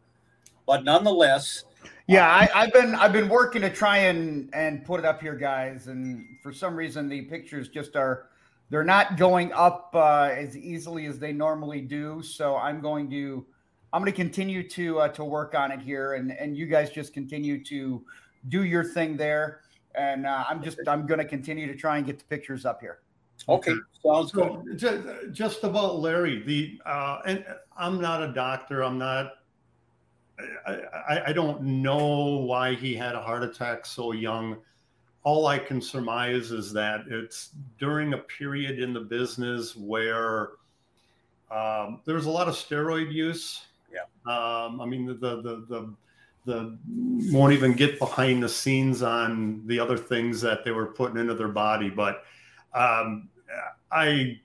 but 0.67 0.85
nonetheless. 0.85 1.65
Yeah, 2.07 2.27
I, 2.27 2.49
I've 2.55 2.73
been 2.73 2.95
I've 2.95 3.13
been 3.13 3.29
working 3.29 3.63
to 3.63 3.71
try 3.71 3.99
and 3.99 4.49
and 4.55 4.85
put 4.85 4.99
it 4.99 5.07
up 5.07 5.21
here, 5.21 5.35
guys, 5.35 5.89
and 5.89 6.25
for 6.43 6.53
some 6.53 6.75
reason 6.75 7.09
the 7.09 7.23
pictures 7.23 7.69
just 7.69 7.97
are 7.97 8.29
they're 8.71 8.85
not 8.85 9.17
going 9.17 9.53
up 9.53 9.91
uh, 9.95 10.31
as 10.33 10.57
easily 10.57 11.07
as 11.07 11.19
they 11.19 11.33
normally 11.33 11.81
do. 11.81 12.23
So 12.23 12.57
I'm 12.57 12.81
going 12.81 13.11
to 13.11 13.47
I'm 13.93 14.03
going 14.03 14.13
to 14.13 14.17
continue 14.17 14.69
to 14.71 15.01
uh, 15.01 15.09
to 15.09 15.25
work 15.25 15.55
on 15.55 15.71
it 15.73 15.81
here, 15.81 16.15
and 16.15 16.33
and 16.33 16.57
you 16.57 16.67
guys 16.67 16.91
just 16.91 17.13
continue 17.13 17.63
to 17.65 18.03
do 18.49 18.65
your 18.65 18.85
thing 18.85 19.17
there, 19.17 19.61
and 19.95 20.27
uh, 20.27 20.45
I'm 20.49 20.63
just 20.63 20.79
I'm 20.87 21.07
going 21.07 21.19
to 21.19 21.27
continue 21.27 21.67
to 21.67 21.75
try 21.75 21.97
and 21.97 22.07
get 22.07 22.19
the 22.19 22.25
pictures 22.25 22.65
up 22.65 22.81
here. 22.81 22.99
Okay, 23.49 23.75
sounds 24.03 24.33
good. 24.33 24.79
just, 24.79 25.07
just 25.33 25.65
about 25.65 26.01
Larry, 26.01 26.43
the 26.43 26.81
uh, 26.87 27.21
and 27.27 27.45
I'm 27.77 28.01
not 28.01 28.23
a 28.23 28.33
doctor. 28.33 28.83
I'm 28.83 28.99
not. 28.99 29.33
I, 30.67 31.23
I 31.27 31.33
don't 31.33 31.63
know 31.63 32.37
why 32.37 32.75
he 32.75 32.95
had 32.95 33.17
a 33.17 33.21
heart 33.21 33.43
attack 33.43 33.85
so 33.85 34.13
young 34.13 34.59
all 35.29 35.47
I 35.47 35.59
can 35.59 35.83
surmise 35.83 36.53
is 36.53 36.73
that 36.73 37.05
it's 37.09 37.51
during 37.79 38.15
a 38.15 38.19
period 38.19 38.79
in 38.79 38.95
the 38.95 39.01
business 39.01 39.77
where 39.77 40.53
um, 41.51 42.01
there's 42.07 42.25
a 42.25 42.31
lot 42.31 42.49
of 42.49 42.55
steroid 42.55 43.13
use. 43.13 43.67
Yeah. 43.93 44.05
Um, 44.25 44.81
I 44.81 44.87
mean, 44.87 45.05
the, 45.05 45.15
the, 45.15 45.67
the, 45.69 45.95
the, 46.47 46.79
won't 47.31 47.53
even 47.53 47.75
get 47.75 47.99
behind 47.99 48.43
the 48.43 48.49
scenes 48.49 49.03
on 49.03 49.67
the 49.67 49.79
other 49.79 49.99
things 49.99 50.41
that 50.41 50.65
they 50.65 50.71
were 50.71 50.87
putting 50.87 51.19
into 51.19 51.35
their 51.35 51.49
body. 51.49 51.91
But 51.91 52.25
um, 52.75 53.29
I, 53.91 54.39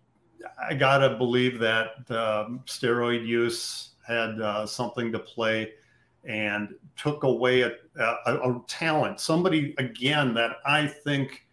I 0.61 0.73
gotta 0.73 1.17
believe 1.17 1.59
that 1.59 1.95
um, 2.09 2.61
steroid 2.65 3.25
use 3.25 3.91
had 4.05 4.39
uh, 4.41 4.65
something 4.65 5.11
to 5.11 5.19
play 5.19 5.71
and 6.25 6.73
took 6.97 7.23
away 7.23 7.61
a, 7.61 7.71
a, 7.97 8.35
a, 8.35 8.61
talent. 8.67 9.19
Somebody, 9.19 9.75
again, 9.77 10.33
that 10.35 10.57
I 10.65 10.87
think 10.87 11.45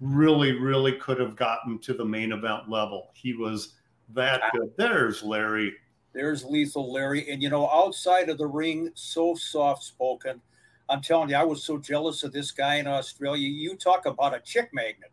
really, 0.00 0.52
really 0.52 0.92
could 0.92 1.20
have 1.20 1.36
gotten 1.36 1.78
to 1.80 1.94
the 1.94 2.04
main 2.04 2.32
event 2.32 2.70
level. 2.70 3.10
He 3.12 3.34
was 3.34 3.74
that 4.14 4.42
good. 4.52 4.70
There's 4.76 5.22
Larry. 5.22 5.74
There's 6.14 6.44
lethal 6.44 6.90
Larry. 6.92 7.30
And, 7.30 7.42
you 7.42 7.50
know, 7.50 7.68
outside 7.68 8.30
of 8.30 8.38
the 8.38 8.46
ring, 8.46 8.90
so 8.94 9.34
soft 9.34 9.82
spoken. 9.82 10.40
I'm 10.88 11.02
telling 11.02 11.28
you, 11.28 11.36
I 11.36 11.44
was 11.44 11.62
so 11.62 11.76
jealous 11.76 12.22
of 12.22 12.32
this 12.32 12.50
guy 12.50 12.76
in 12.76 12.86
Australia. 12.86 13.46
You 13.46 13.76
talk 13.76 14.06
about 14.06 14.34
a 14.34 14.40
chick 14.40 14.70
magnet. 14.72 15.12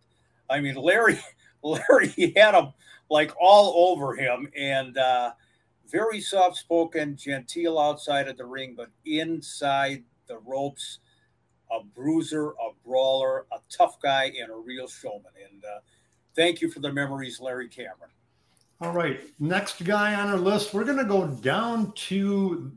I 0.50 0.60
mean, 0.62 0.76
Larry, 0.76 1.20
Larry 1.64 2.34
had 2.36 2.56
him 2.56 2.74
like 3.10 3.32
all 3.40 3.92
over 3.92 4.16
him. 4.16 4.50
And, 4.56 4.98
uh, 4.98 5.32
very 5.90 6.20
soft 6.20 6.58
spoken, 6.58 7.16
genteel 7.16 7.80
outside 7.80 8.28
of 8.28 8.38
the 8.38 8.46
ring, 8.46 8.74
but 8.76 8.90
inside 9.06 10.04
the 10.28 10.38
ropes, 10.40 11.00
a 11.72 11.84
bruiser, 11.84 12.50
a 12.52 12.72
brawler, 12.86 13.46
a 13.52 13.60
tough 13.70 14.02
guy, 14.02 14.32
and 14.40 14.52
a 14.52 14.56
real 14.56 14.88
showman. 14.88 15.32
And 15.52 15.64
uh, 15.64 15.80
thank 16.36 16.62
you 16.62 16.70
for 16.70 16.80
the 16.80 16.92
memories, 16.92 17.40
Larry 17.40 17.68
Cameron. 17.68 18.10
All 18.82 18.92
right. 18.92 19.22
Next 19.40 19.84
guy 19.84 20.16
on 20.16 20.28
our 20.28 20.38
list, 20.38 20.74
we're 20.74 20.84
going 20.84 20.98
to 20.98 21.06
go 21.06 21.28
down 21.28 21.94
to 21.94 22.72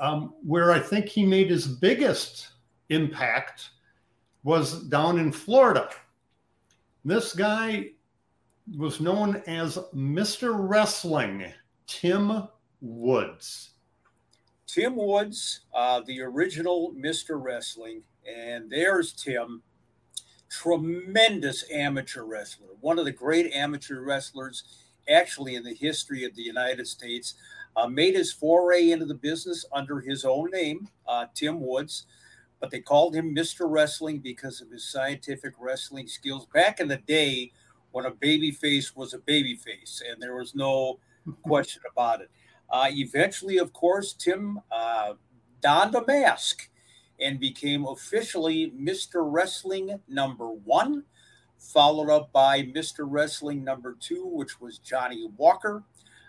um, 0.00 0.34
where 0.42 0.72
I 0.72 0.78
think 0.78 1.06
he 1.06 1.24
made 1.24 1.50
his 1.50 1.66
biggest 1.66 2.48
impact 2.88 3.70
was 4.42 4.84
down 4.84 5.18
in 5.18 5.32
Florida. 5.32 5.88
This 7.04 7.34
guy 7.34 7.90
was 8.78 9.00
known 9.00 9.42
as 9.46 9.76
Mr. 9.94 10.54
Wrestling. 10.56 11.52
Tim 11.86 12.48
Woods. 12.80 13.70
Tim 14.66 14.96
Woods, 14.96 15.60
uh, 15.74 16.00
the 16.06 16.22
original 16.22 16.94
Mr. 16.98 17.40
Wrestling, 17.40 18.02
and 18.26 18.70
there's 18.70 19.12
Tim, 19.12 19.62
tremendous 20.48 21.64
amateur 21.70 22.22
wrestler, 22.22 22.68
one 22.80 22.98
of 22.98 23.04
the 23.04 23.12
great 23.12 23.52
amateur 23.52 24.00
wrestlers 24.00 24.64
actually 25.08 25.56
in 25.56 25.62
the 25.62 25.74
history 25.74 26.24
of 26.24 26.34
the 26.34 26.42
United 26.42 26.86
States. 26.86 27.34
Uh, 27.76 27.88
made 27.88 28.14
his 28.14 28.32
foray 28.32 28.90
into 28.90 29.04
the 29.04 29.14
business 29.14 29.64
under 29.72 30.00
his 30.00 30.24
own 30.24 30.48
name, 30.52 30.88
uh, 31.08 31.26
Tim 31.34 31.60
Woods, 31.60 32.06
but 32.64 32.70
they 32.70 32.80
called 32.80 33.14
him 33.14 33.36
Mr. 33.36 33.70
Wrestling 33.70 34.20
because 34.20 34.62
of 34.62 34.70
his 34.70 34.90
scientific 34.90 35.52
wrestling 35.60 36.06
skills 36.06 36.46
back 36.54 36.80
in 36.80 36.88
the 36.88 36.96
day 36.96 37.52
when 37.90 38.06
a 38.06 38.10
baby 38.10 38.50
face 38.50 38.96
was 38.96 39.12
a 39.12 39.18
baby 39.18 39.54
face 39.54 40.02
and 40.08 40.16
there 40.18 40.34
was 40.34 40.54
no 40.54 40.98
question 41.42 41.82
about 41.92 42.22
it. 42.22 42.30
Uh, 42.70 42.86
eventually, 42.88 43.58
of 43.58 43.74
course, 43.74 44.14
Tim 44.14 44.58
uh, 44.72 45.12
donned 45.60 45.94
a 45.94 46.06
mask 46.06 46.70
and 47.20 47.38
became 47.38 47.84
officially 47.84 48.72
Mr. 48.80 49.16
Wrestling 49.16 50.00
number 50.08 50.48
one, 50.48 51.04
followed 51.58 52.08
up 52.08 52.32
by 52.32 52.62
Mr. 52.62 53.00
Wrestling 53.00 53.62
number 53.62 53.94
two, 54.00 54.24
which 54.24 54.58
was 54.58 54.78
Johnny 54.78 55.28
Walker. 55.36 55.82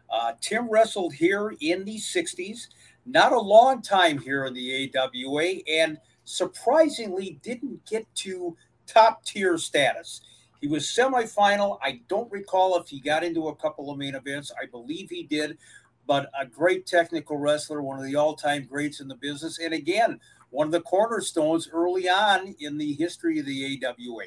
Uh, 0.09 0.33
Tim 0.41 0.69
wrestled 0.69 1.13
here 1.13 1.53
in 1.61 1.85
the 1.85 1.95
60s, 1.95 2.67
not 3.05 3.31
a 3.31 3.39
long 3.39 3.81
time 3.81 4.17
here 4.17 4.43
in 4.43 4.53
the 4.53 4.91
AWA, 4.93 5.61
and 5.65 5.97
surprisingly 6.25 7.39
didn't 7.41 7.85
get 7.85 8.05
to 8.15 8.57
top 8.87 9.23
tier 9.23 9.57
status. 9.57 10.21
He 10.61 10.67
was 10.67 10.85
semifinal. 10.85 11.77
I 11.81 12.01
don't 12.07 12.31
recall 12.31 12.77
if 12.77 12.87
he 12.87 12.99
got 12.99 13.23
into 13.23 13.47
a 13.47 13.55
couple 13.55 13.91
of 13.91 13.97
main 13.97 14.15
events. 14.15 14.51
I 14.61 14.65
believe 14.65 15.09
he 15.09 15.23
did, 15.23 15.57
but 16.07 16.29
a 16.39 16.45
great 16.45 16.85
technical 16.85 17.37
wrestler, 17.37 17.81
one 17.81 17.99
of 17.99 18.05
the 18.05 18.15
all 18.15 18.35
time 18.35 18.65
greats 18.65 18.99
in 18.99 19.07
the 19.07 19.15
business. 19.15 19.59
And 19.59 19.73
again, 19.73 20.19
one 20.49 20.67
of 20.67 20.71
the 20.71 20.81
cornerstones 20.81 21.69
early 21.71 22.09
on 22.09 22.55
in 22.59 22.77
the 22.77 22.93
history 22.93 23.39
of 23.39 23.45
the 23.45 23.79
AWA. 23.83 24.25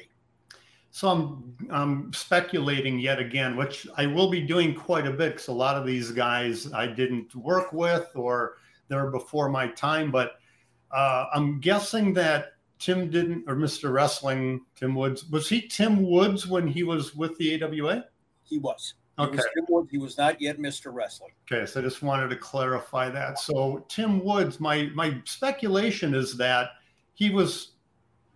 So 0.91 1.09
I'm, 1.09 1.57
I'm 1.69 2.13
speculating 2.13 2.99
yet 2.99 3.19
again, 3.19 3.55
which 3.55 3.87
I 3.95 4.07
will 4.07 4.29
be 4.29 4.41
doing 4.41 4.73
quite 4.73 5.05
a 5.05 5.11
bit 5.11 5.33
because 5.33 5.47
a 5.47 5.53
lot 5.53 5.75
of 5.75 5.85
these 5.85 6.11
guys 6.11 6.71
I 6.73 6.87
didn't 6.87 7.35
work 7.35 7.71
with 7.73 8.07
or 8.15 8.57
they're 8.87 9.11
before 9.11 9.49
my 9.49 9.67
time. 9.67 10.09
But 10.09 10.39
uh, 10.91 11.25
I'm 11.33 11.59
guessing 11.59 12.13
that 12.13 12.53
Tim 12.79 13.09
didn't, 13.09 13.43
or 13.47 13.55
Mr. 13.55 13.91
Wrestling, 13.91 14.61
Tim 14.75 14.95
Woods, 14.95 15.25
was 15.29 15.49
he 15.49 15.61
Tim 15.61 16.09
Woods 16.09 16.47
when 16.47 16.67
he 16.67 16.83
was 16.83 17.15
with 17.15 17.37
the 17.37 17.61
AWA? 17.61 18.05
He 18.43 18.57
was. 18.57 18.95
Okay. 19.19 19.37
He 19.37 19.73
was, 19.73 19.87
he 19.91 19.97
was 19.97 20.17
not 20.17 20.39
yet 20.41 20.59
Mr. 20.59 20.93
Wrestling. 20.93 21.31
Okay, 21.51 21.65
so 21.65 21.81
I 21.81 21.83
just 21.83 22.01
wanted 22.01 22.29
to 22.29 22.37
clarify 22.37 23.09
that. 23.09 23.37
So 23.37 23.85
Tim 23.89 24.23
Woods, 24.23 24.61
my 24.61 24.89
my 24.95 25.21
speculation 25.25 26.15
is 26.15 26.37
that 26.37 26.69
he 27.15 27.29
was 27.29 27.73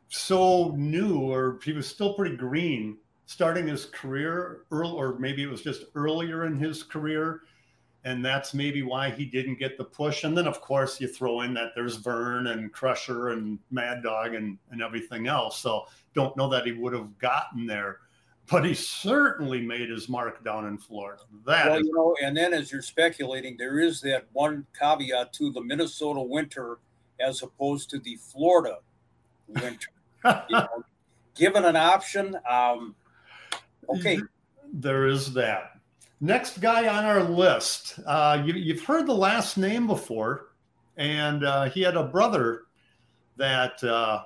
so 0.09 0.73
new, 0.75 1.19
or 1.19 1.59
he 1.63 1.71
was 1.71 1.87
still 1.87 2.13
pretty 2.15 2.35
green 2.35 2.97
starting 3.25 3.67
his 3.67 3.85
career 3.85 4.65
early, 4.71 4.93
or 4.93 5.17
maybe 5.19 5.41
it 5.41 5.49
was 5.49 5.61
just 5.61 5.85
earlier 5.95 6.45
in 6.45 6.57
his 6.57 6.83
career. 6.83 7.41
And 8.05 8.23
that's 8.23 8.53
maybe 8.53 8.83
why 8.83 9.09
he 9.09 9.25
didn't 9.25 9.59
get 9.59 9.77
the 9.77 9.85
push. 9.85 10.25
And 10.25 10.37
then, 10.37 10.45
of 10.45 10.59
course, 10.59 10.99
you 10.99 11.07
throw 11.07 11.41
in 11.41 11.53
that 11.53 11.71
there's 11.73 11.95
Verne 11.95 12.47
and 12.47 12.71
Crusher 12.73 13.29
and 13.29 13.59
Mad 13.71 14.03
Dog 14.03 14.33
and, 14.33 14.57
and 14.71 14.81
everything 14.81 15.27
else. 15.27 15.59
So 15.59 15.85
don't 16.13 16.35
know 16.35 16.49
that 16.49 16.65
he 16.65 16.73
would 16.73 16.93
have 16.93 17.17
gotten 17.17 17.65
there 17.65 17.99
but 18.49 18.65
he 18.65 18.73
certainly 18.73 19.61
made 19.61 19.89
his 19.89 20.09
mark 20.09 20.43
down 20.43 20.67
in 20.67 20.77
Florida. 20.77 21.23
That 21.45 21.67
well, 21.67 21.79
is- 21.79 21.87
you 21.87 21.93
know, 21.93 22.15
and 22.21 22.35
then 22.35 22.53
as 22.53 22.71
you're 22.71 22.81
speculating, 22.81 23.55
there 23.57 23.79
is 23.79 24.01
that 24.01 24.27
one 24.33 24.65
caveat 24.77 25.33
to 25.33 25.51
the 25.51 25.61
Minnesota 25.61 26.21
winter 26.21 26.79
as 27.19 27.41
opposed 27.41 27.89
to 27.91 27.99
the 27.99 28.17
Florida 28.17 28.79
winter. 29.47 29.87
you 30.25 30.57
know, 30.57 30.83
given 31.35 31.65
an 31.65 31.75
option, 31.75 32.37
um, 32.49 32.95
okay. 33.89 34.19
There 34.71 35.07
is 35.07 35.33
that. 35.33 35.79
Next 36.23 36.61
guy 36.61 36.87
on 36.87 37.03
our 37.03 37.21
list, 37.21 37.99
uh, 38.05 38.41
you, 38.45 38.73
have 38.73 38.85
heard 38.85 39.07
the 39.07 39.13
last 39.13 39.57
name 39.57 39.87
before, 39.87 40.53
and 40.95 41.43
uh, 41.43 41.65
he 41.65 41.81
had 41.81 41.97
a 41.97 42.05
brother 42.05 42.61
that 43.35 43.83
uh, 43.83 44.23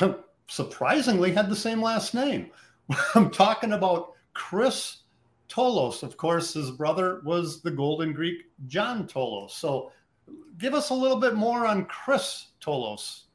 surprisingly 0.48 1.30
had 1.30 1.48
the 1.48 1.54
same 1.54 1.80
last 1.80 2.12
name. 2.12 2.50
I'm 3.14 3.30
talking 3.30 3.74
about 3.74 4.14
Chris 4.34 5.02
Tolos. 5.48 6.02
Of 6.02 6.16
course, 6.16 6.54
his 6.54 6.72
brother 6.72 7.20
was 7.24 7.62
the 7.62 7.70
Golden 7.70 8.12
Greek 8.12 8.46
John 8.66 9.06
Tolos. 9.06 9.52
So 9.52 9.92
give 10.58 10.74
us 10.74 10.90
a 10.90 10.94
little 10.94 11.20
bit 11.20 11.36
more 11.36 11.66
on 11.66 11.84
Chris 11.84 12.48
Tolos. 12.60 13.26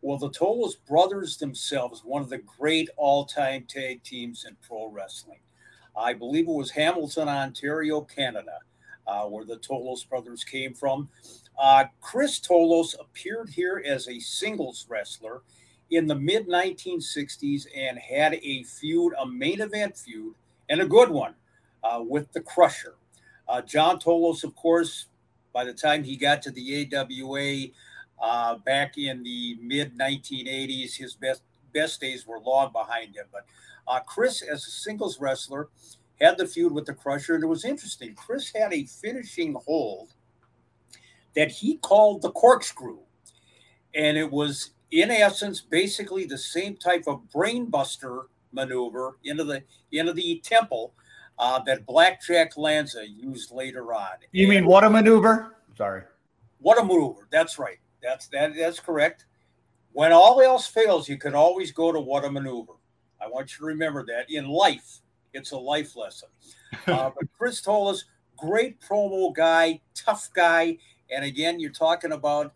Well, 0.00 0.16
the 0.16 0.30
Tolos 0.30 0.76
brothers 0.88 1.36
themselves, 1.36 2.06
one 2.06 2.22
of 2.22 2.30
the 2.30 2.38
great 2.38 2.88
all 2.96 3.26
time 3.26 3.66
tag 3.68 4.02
teams 4.02 4.46
in 4.48 4.56
pro 4.66 4.88
wrestling. 4.88 5.40
I 6.00 6.14
believe 6.14 6.48
it 6.48 6.52
was 6.52 6.70
Hamilton, 6.70 7.28
Ontario, 7.28 8.00
Canada, 8.00 8.58
uh, 9.06 9.24
where 9.24 9.44
the 9.44 9.56
Tolos 9.56 10.08
brothers 10.08 10.44
came 10.44 10.74
from. 10.74 11.08
Uh, 11.58 11.84
Chris 12.00 12.40
Tolos 12.40 12.94
appeared 12.98 13.50
here 13.50 13.82
as 13.84 14.08
a 14.08 14.18
singles 14.18 14.86
wrestler 14.88 15.42
in 15.90 16.06
the 16.06 16.14
mid 16.14 16.48
1960s 16.48 17.66
and 17.76 17.98
had 17.98 18.34
a 18.42 18.62
feud, 18.64 19.12
a 19.20 19.26
main 19.26 19.60
event 19.60 19.96
feud, 19.96 20.34
and 20.68 20.80
a 20.80 20.86
good 20.86 21.10
one 21.10 21.34
uh, 21.84 22.02
with 22.02 22.32
the 22.32 22.40
Crusher. 22.40 22.94
Uh, 23.48 23.60
John 23.60 23.98
Tolos, 23.98 24.44
of 24.44 24.54
course, 24.54 25.06
by 25.52 25.64
the 25.64 25.74
time 25.74 26.04
he 26.04 26.16
got 26.16 26.40
to 26.42 26.50
the 26.50 26.88
AWA 26.94 27.66
uh, 28.22 28.56
back 28.58 28.96
in 28.96 29.22
the 29.22 29.58
mid 29.60 29.98
1980s, 29.98 30.96
his 30.96 31.14
best 31.14 31.42
best 31.72 32.00
days 32.00 32.26
were 32.26 32.40
long 32.40 32.72
behind 32.72 33.16
him. 33.16 33.26
But 33.32 33.46
uh, 33.90 34.00
Chris, 34.00 34.42
as 34.42 34.66
a 34.66 34.70
singles 34.70 35.20
wrestler, 35.20 35.68
had 36.20 36.38
the 36.38 36.46
feud 36.46 36.72
with 36.72 36.86
the 36.86 36.94
Crusher, 36.94 37.34
and 37.34 37.42
it 37.42 37.48
was 37.48 37.64
interesting. 37.64 38.14
Chris 38.14 38.52
had 38.54 38.72
a 38.72 38.84
finishing 38.84 39.56
hold 39.66 40.14
that 41.34 41.50
he 41.50 41.76
called 41.78 42.22
the 42.22 42.30
corkscrew, 42.30 43.00
and 43.94 44.16
it 44.16 44.30
was 44.30 44.70
in 44.90 45.10
essence, 45.10 45.60
basically 45.60 46.24
the 46.24 46.38
same 46.38 46.76
type 46.76 47.04
of 47.06 47.22
brainbuster 47.34 48.24
maneuver 48.52 49.16
into 49.24 49.44
the 49.44 49.62
into 49.92 50.12
the 50.12 50.40
temple 50.44 50.94
uh, 51.38 51.60
that 51.64 51.86
Blackjack 51.86 52.56
Lanza 52.56 53.08
used 53.08 53.52
later 53.52 53.92
on. 53.92 54.10
You 54.32 54.44
and 54.44 54.50
mean 54.50 54.66
what 54.66 54.84
a 54.84 54.90
maneuver? 54.90 55.56
Sorry. 55.76 56.02
What 56.58 56.78
a 56.78 56.84
maneuver. 56.84 57.28
That's 57.30 57.58
right. 57.58 57.78
That's 58.02 58.28
that. 58.28 58.52
That's 58.56 58.80
correct. 58.80 59.26
When 59.92 60.12
all 60.12 60.40
else 60.40 60.66
fails, 60.66 61.08
you 61.08 61.16
can 61.16 61.34
always 61.34 61.72
go 61.72 61.90
to 61.90 62.00
what 62.00 62.24
a 62.24 62.30
maneuver. 62.30 62.74
I 63.22 63.28
want 63.28 63.52
you 63.52 63.58
to 63.58 63.64
remember 63.66 64.04
that 64.06 64.30
in 64.30 64.48
life, 64.48 65.00
it's 65.32 65.52
a 65.52 65.58
life 65.58 65.96
lesson. 65.96 66.28
Uh, 66.86 67.10
but 67.18 67.24
Chris 67.36 67.60
Tolos, 67.60 68.04
great 68.36 68.80
promo 68.80 69.34
guy, 69.34 69.80
tough 69.94 70.30
guy, 70.34 70.78
and 71.10 71.24
again, 71.24 71.60
you're 71.60 71.70
talking 71.70 72.12
about 72.12 72.54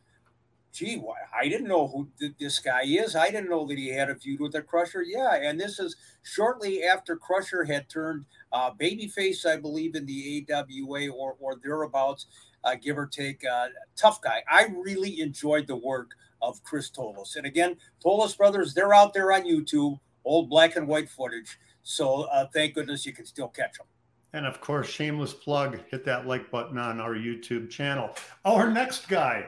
gee, 0.74 1.00
I 1.34 1.48
didn't 1.48 1.68
know 1.68 1.86
who 1.86 2.08
this 2.38 2.58
guy 2.58 2.82
is. 2.82 3.14
I 3.14 3.30
didn't 3.30 3.48
know 3.48 3.64
that 3.66 3.78
he 3.78 3.88
had 3.88 4.10
a 4.10 4.16
feud 4.16 4.40
with 4.40 4.52
the 4.52 4.60
Crusher. 4.60 5.02
Yeah, 5.02 5.36
and 5.36 5.58
this 5.58 5.78
is 5.78 5.96
shortly 6.22 6.82
after 6.82 7.16
Crusher 7.16 7.64
had 7.64 7.88
turned 7.88 8.24
uh, 8.52 8.72
babyface, 8.72 9.46
I 9.46 9.56
believe, 9.56 9.94
in 9.94 10.04
the 10.04 10.44
AWA 10.52 11.08
or, 11.08 11.36
or 11.38 11.56
thereabouts, 11.62 12.26
uh, 12.64 12.74
give 12.74 12.98
or 12.98 13.06
take. 13.06 13.44
Uh, 13.46 13.68
tough 13.96 14.20
guy. 14.20 14.42
I 14.50 14.66
really 14.76 15.20
enjoyed 15.20 15.68
the 15.68 15.76
work 15.76 16.10
of 16.42 16.62
Chris 16.64 16.90
Tolos. 16.90 17.36
And 17.36 17.46
again, 17.46 17.76
Tolos 18.04 18.36
Brothers, 18.36 18.74
they're 18.74 18.94
out 18.94 19.14
there 19.14 19.32
on 19.32 19.44
YouTube, 19.44 20.00
old 20.24 20.48
black 20.48 20.76
and 20.76 20.86
white 20.86 21.08
footage. 21.08 21.58
So 21.82 22.22
uh, 22.22 22.46
thank 22.52 22.74
goodness 22.74 23.04
you 23.04 23.12
can 23.12 23.26
still 23.26 23.48
catch 23.48 23.78
them. 23.78 23.86
And 24.32 24.46
of 24.46 24.60
course, 24.60 24.88
shameless 24.88 25.32
plug, 25.32 25.78
hit 25.90 26.04
that 26.06 26.26
like 26.26 26.50
button 26.50 26.76
on 26.76 27.00
our 27.00 27.14
YouTube 27.14 27.70
channel. 27.70 28.10
Our 28.44 28.68
next 28.68 29.08
guy, 29.08 29.46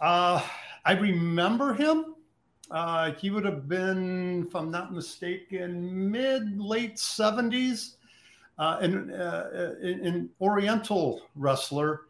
uh, 0.00 0.42
I 0.84 0.92
remember 0.92 1.74
him. 1.74 2.16
Uh, 2.70 3.12
he 3.12 3.30
would 3.30 3.44
have 3.44 3.68
been, 3.68 4.46
if 4.48 4.56
I'm 4.56 4.70
not 4.70 4.92
mistaken, 4.92 6.10
mid 6.10 6.60
late 6.60 6.96
70s, 6.96 7.94
uh, 8.58 8.78
an, 8.80 9.12
uh, 9.12 9.74
an 9.80 10.28
Oriental 10.40 11.22
wrestler. 11.36 12.02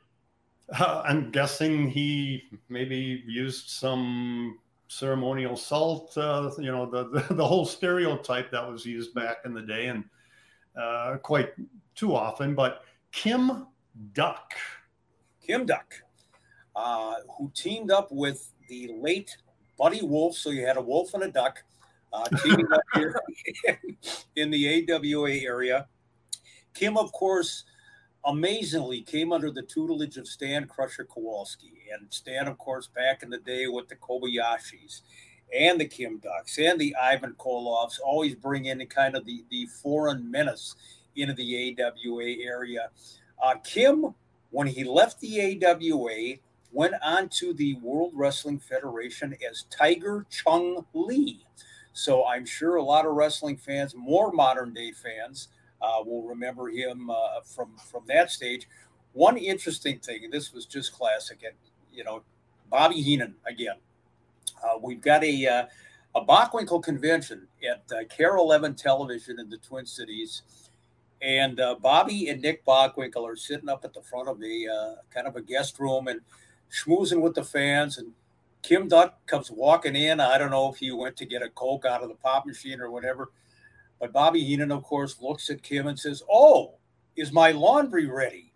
Uh, 0.79 1.03
I'm 1.05 1.31
guessing 1.31 1.89
he 1.91 2.45
maybe 2.69 3.23
used 3.27 3.69
some 3.69 4.59
ceremonial 4.89 5.57
salt, 5.57 6.17
uh, 6.19 6.51
you 6.59 6.73
know, 6.73 6.87
the, 6.87 7.09
the, 7.09 7.35
the 7.35 7.47
whole 7.47 7.65
stereotype 7.65 8.51
that 8.51 8.69
was 8.69 8.85
used 8.85 9.15
back 9.15 9.39
in 9.45 9.55
the 9.55 9.63
day, 9.63 9.87
and 9.87 10.05
uh, 10.81 11.17
quite 11.23 11.53
too 11.95 12.15
often. 12.15 12.55
But 12.55 12.83
Kim 13.13 13.67
Duk. 14.13 14.53
Kim 15.41 15.65
Duk 15.65 15.95
uh, 16.79 17.15
who 17.37 17.51
teamed 17.55 17.91
up 17.91 18.09
with 18.13 18.53
the 18.69 18.93
late 19.01 19.37
Buddy 19.77 20.03
Wolf. 20.03 20.37
So 20.37 20.51
you 20.51 20.65
had 20.65 20.77
a 20.77 20.81
wolf 20.81 21.13
and 21.15 21.25
a 21.25 21.29
duck 21.29 21.63
uh, 22.13 22.25
teaming 22.43 22.73
up 22.73 22.81
here 22.95 23.21
in 24.37 24.51
the 24.51 24.89
AWA 24.89 25.33
area. 25.39 25.89
Kim, 26.75 26.97
of 26.97 27.11
course, 27.13 27.65
amazingly 28.29 29.01
came 29.01 29.33
under 29.33 29.51
the 29.51 29.63
tutelage 29.63 30.19
of 30.19 30.29
Stan 30.29 30.67
Crusher 30.67 31.05
Kowalski. 31.05 31.73
And 31.93 32.07
Stan, 32.11 32.47
of 32.47 32.59
course, 32.59 32.87
back 32.87 33.23
in 33.23 33.31
the 33.31 33.39
day 33.39 33.67
with 33.67 33.89
the 33.89 33.97
Kobayashis 33.97 35.01
and 35.57 35.81
the 35.81 35.87
Kim 35.87 36.19
Duks 36.19 36.59
and 36.59 36.79
the 36.79 36.95
Ivan 36.97 37.35
Koloffs 37.39 37.99
always 38.05 38.35
bring 38.35 38.67
in 38.67 38.85
kind 38.87 39.17
of 39.17 39.25
the, 39.25 39.45
the 39.51 39.67
foreign 39.83 40.31
menace 40.31 40.77
into 41.17 41.33
the 41.33 41.77
AWA 41.81 42.35
area. 42.45 42.91
Uh, 43.43 43.55
Kim, 43.65 44.15
when 44.51 44.67
he 44.67 44.85
left 44.85 45.21
the 45.21 45.59
AWA, 45.65 46.37
went 46.71 46.95
on 47.03 47.31
to 47.31 47.55
the 47.55 47.75
World 47.77 48.13
Wrestling 48.15 48.59
Federation 48.59 49.35
as 49.49 49.65
Tiger 49.71 50.27
Chung 50.31 50.85
Lee. 50.93 51.47
So 51.95 52.27
I'm 52.27 52.45
sure 52.45 52.77
a 52.77 52.83
lot 52.83 53.07
of 53.07 53.15
wrestling 53.15 53.57
fans, 53.57 53.95
more 53.97 54.31
modern 54.33 54.75
day 54.75 54.93
fans, 54.93 55.49
uh, 55.81 56.03
will 56.05 56.23
remember 56.23 56.69
him 56.69 57.11
uh, 57.11 57.41
from 57.45 57.77
from 57.77 58.03
that 58.07 58.31
stage. 58.31 58.69
One 59.13 59.37
interesting 59.37 59.99
thing, 59.99 60.25
and 60.25 60.33
this 60.33 60.53
was 60.53 60.67
just 60.67 60.93
classic, 60.93 61.39
and 61.45 61.55
you 61.93 62.05
know, 62.05 62.23
Bobby 62.71 63.01
Heenan 63.01 63.35
again. 63.47 63.77
Uh, 64.63 64.79
we've 64.83 65.01
got 65.01 65.23
a 65.25 65.47
uh, 65.47 65.67
a 66.15 66.25
Bockwinkel 66.25 66.83
convention 66.83 67.47
at 67.69 67.85
uh, 67.97 68.05
KARE 68.05 68.37
11 68.37 68.75
Television 68.75 69.39
in 69.39 69.49
the 69.49 69.59
Twin 69.59 69.87
Cities. 69.87 70.43
And 71.21 71.59
uh, 71.59 71.77
Bobby 71.81 72.29
and 72.29 72.41
Nick 72.41 72.65
Bockwinkel 72.65 73.25
are 73.25 73.37
sitting 73.37 73.69
up 73.69 73.85
at 73.85 73.93
the 73.93 74.03
front 74.03 74.29
of 74.29 74.39
the 74.39 74.69
uh, 74.69 75.03
kind 75.13 75.27
of 75.27 75.37
a 75.37 75.43
guest 75.43 75.79
room, 75.81 76.09
and 76.09 76.21
schmoozing 76.71 77.21
with 77.21 77.35
the 77.35 77.45
fans. 77.45 77.99
And 77.99 78.13
Kim 78.63 78.89
Duk 78.89 79.27
comes 79.27 79.51
walking 79.51 79.97
in. 79.97 80.21
I 80.21 80.39
don't 80.39 80.51
know 80.51 80.71
if 80.73 80.79
he 80.79 80.93
went 80.93 81.17
to 81.17 81.27
get 81.27 81.43
a 81.43 81.49
Coke 81.49 81.85
out 81.85 82.03
of 82.03 82.09
the 82.09 82.15
pop 82.15 82.47
machine 82.47 82.81
or 82.81 82.91
whatever. 82.91 83.31
But 84.01 84.13
Bobby 84.13 84.45
Heenan, 84.45 84.73
of 84.73 84.83
course, 84.83 85.21
looks 85.21 85.51
at 85.51 85.63
Kim 85.63 85.87
and 85.87 85.99
says, 85.99 86.23
Oh, 86.31 86.75
is 87.17 87.33
my 87.33 87.51
laundry 87.51 88.07
ready? 88.07 88.53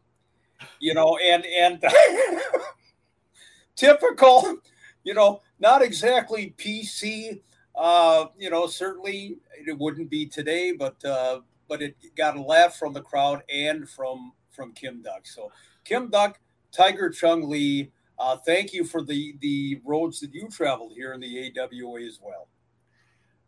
You 0.78 0.94
know, 0.94 1.18
and 1.18 1.44
and 1.44 1.84
typical, 3.76 4.58
you 5.02 5.14
know, 5.14 5.42
not 5.58 5.82
exactly 5.82 6.54
PC. 6.56 7.40
Uh, 7.74 8.26
you 8.38 8.50
know, 8.50 8.66
certainly 8.66 9.38
it 9.66 9.76
wouldn't 9.78 10.10
be 10.10 10.26
today, 10.26 10.72
but 10.72 11.02
uh, 11.04 11.40
but 11.68 11.82
it 11.82 11.96
got 12.16 12.36
a 12.36 12.40
laugh 12.40 12.76
from 12.76 12.92
the 12.92 13.02
crowd 13.02 13.42
and 13.52 13.88
from 13.88 14.32
from 14.50 14.72
Kim 14.72 15.02
Duk. 15.02 15.26
So 15.26 15.50
Kim 15.84 16.10
Duk, 16.10 16.38
Tiger 16.70 17.10
Chung 17.10 17.48
Lee, 17.48 17.90
uh, 18.18 18.36
thank 18.36 18.72
you 18.72 18.84
for 18.84 19.02
the 19.02 19.34
the 19.40 19.80
roads 19.84 20.20
that 20.20 20.32
you 20.32 20.48
traveled 20.48 20.92
here 20.92 21.12
in 21.12 21.20
the 21.20 21.52
AWA 21.58 22.02
as 22.02 22.20
well. 22.22 22.48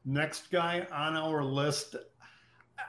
Next 0.04 0.50
guy 0.50 0.86
on 0.92 1.16
our 1.16 1.42
list, 1.42 1.96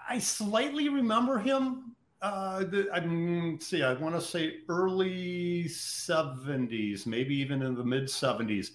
I 0.10 0.19
slightly 0.19 0.89
remember 0.89 1.39
him. 1.39 1.95
Uh, 2.21 2.60
the, 2.63 2.89
I 2.93 3.58
see. 3.62 3.84
I 3.84 3.93
want 3.93 4.15
to 4.15 4.21
say 4.21 4.58
early 4.67 5.65
'70s, 5.65 7.06
maybe 7.06 7.36
even 7.36 7.62
in 7.62 7.75
the 7.75 7.84
mid 7.84 8.06
'70s. 8.06 8.71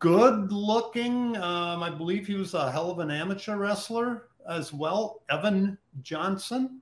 good 0.00 0.52
looking. 0.52 1.36
Um, 1.36 1.82
I 1.82 1.90
believe 1.90 2.26
he 2.26 2.34
was 2.34 2.54
a 2.54 2.70
hell 2.70 2.90
of 2.90 2.98
an 2.98 3.10
amateur 3.10 3.56
wrestler 3.56 4.28
as 4.48 4.72
well. 4.72 5.22
Evan 5.30 5.78
Johnson. 6.02 6.80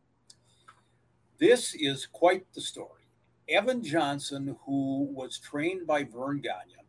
This 1.39 1.75
is 1.75 2.07
quite 2.07 2.45
the 2.53 2.61
story. 2.61 3.03
Evan 3.49 3.83
Johnson, 3.83 4.57
who 4.65 5.09
was 5.13 5.39
trained 5.39 5.87
by 5.87 6.05
Verne 6.05 6.41
Gagne, 6.41 6.80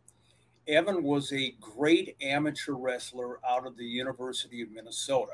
Evan 0.71 1.03
was 1.03 1.33
a 1.33 1.53
great 1.59 2.15
amateur 2.21 2.73
wrestler 2.73 3.39
out 3.47 3.67
of 3.67 3.75
the 3.75 3.85
University 3.85 4.61
of 4.61 4.71
Minnesota. 4.71 5.33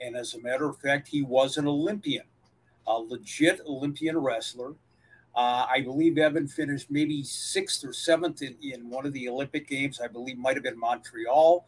And 0.00 0.16
as 0.16 0.32
a 0.34 0.40
matter 0.40 0.66
of 0.66 0.78
fact, 0.78 1.08
he 1.08 1.20
was 1.20 1.58
an 1.58 1.66
Olympian, 1.66 2.24
a 2.86 2.94
legit 2.94 3.60
Olympian 3.66 4.16
wrestler. 4.16 4.70
Uh, 5.34 5.66
I 5.70 5.82
believe 5.82 6.16
Evan 6.16 6.48
finished 6.48 6.90
maybe 6.90 7.22
sixth 7.22 7.84
or 7.84 7.92
seventh 7.92 8.40
in, 8.40 8.56
in 8.62 8.88
one 8.88 9.04
of 9.04 9.12
the 9.12 9.28
Olympic 9.28 9.68
Games. 9.68 10.00
I 10.00 10.08
believe 10.08 10.38
might 10.38 10.56
have 10.56 10.64
been 10.64 10.78
Montreal. 10.78 11.66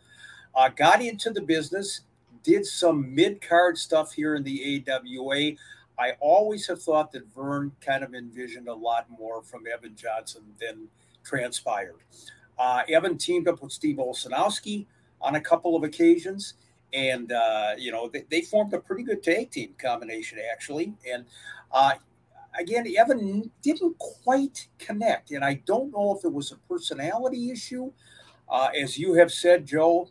Uh, 0.54 0.70
got 0.70 1.02
into 1.02 1.30
the 1.30 1.42
business, 1.42 2.00
did 2.42 2.64
some 2.64 3.14
mid 3.14 3.42
card 3.42 3.76
stuff 3.76 4.14
here 4.14 4.34
in 4.34 4.42
the 4.42 4.82
AWA. 4.88 5.52
I 5.98 6.12
always 6.20 6.66
have 6.68 6.80
thought 6.80 7.12
that 7.12 7.26
Verne 7.34 7.72
kind 7.84 8.02
of 8.02 8.14
envisioned 8.14 8.68
a 8.68 8.74
lot 8.74 9.06
more 9.10 9.42
from 9.42 9.64
Evan 9.66 9.94
Johnson 9.94 10.42
than 10.58 10.88
transpired. 11.22 11.96
Uh, 12.58 12.82
Evan 12.88 13.16
teamed 13.16 13.46
up 13.48 13.62
with 13.62 13.72
Steve 13.72 13.96
Olsonoski 13.96 14.86
on 15.20 15.36
a 15.36 15.40
couple 15.40 15.76
of 15.76 15.84
occasions, 15.84 16.54
and 16.92 17.32
uh, 17.32 17.74
you 17.78 17.92
know 17.92 18.08
they, 18.08 18.24
they, 18.30 18.40
formed 18.40 18.72
a 18.74 18.78
pretty 18.78 19.02
good 19.02 19.22
tag 19.22 19.50
team 19.50 19.74
combination 19.80 20.38
actually. 20.52 20.94
And 21.10 21.24
uh, 21.72 21.92
again, 22.58 22.86
Evan 22.96 23.50
didn't 23.62 23.96
quite 23.98 24.68
connect, 24.78 25.30
and 25.30 25.44
I 25.44 25.62
don't 25.66 25.92
know 25.92 26.16
if 26.16 26.24
it 26.24 26.32
was 26.32 26.50
a 26.50 26.56
personality 26.72 27.50
issue. 27.50 27.92
Uh, 28.48 28.68
as 28.80 28.98
you 28.98 29.14
have 29.14 29.30
said, 29.30 29.66
Joe, 29.66 30.08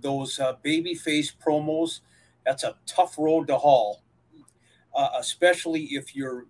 those 0.00 0.38
uh, 0.38 0.54
babyface 0.64 1.32
promos, 1.44 2.00
that's 2.46 2.64
a 2.64 2.76
tough 2.86 3.18
road 3.18 3.48
to 3.48 3.58
haul, 3.58 4.02
uh, 4.94 5.08
especially 5.18 5.84
if 5.84 6.16
you're 6.16 6.46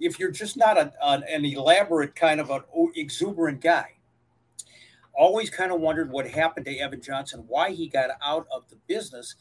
if 0.00 0.18
you're 0.18 0.30
just 0.30 0.56
not 0.56 0.78
a, 0.78 0.92
an, 1.02 1.24
an 1.28 1.44
elaborate 1.44 2.14
kind 2.14 2.40
of 2.40 2.50
an 2.50 2.62
exuberant 2.96 3.60
guy 3.60 3.93
always 5.16 5.50
kind 5.50 5.72
of 5.72 5.80
wondered 5.80 6.10
what 6.10 6.28
happened 6.28 6.66
to 6.66 6.78
Evan 6.78 7.00
Johnson, 7.00 7.44
why 7.46 7.70
he 7.70 7.88
got 7.88 8.10
out 8.24 8.46
of 8.52 8.68
the 8.68 8.76
business. 8.86 9.34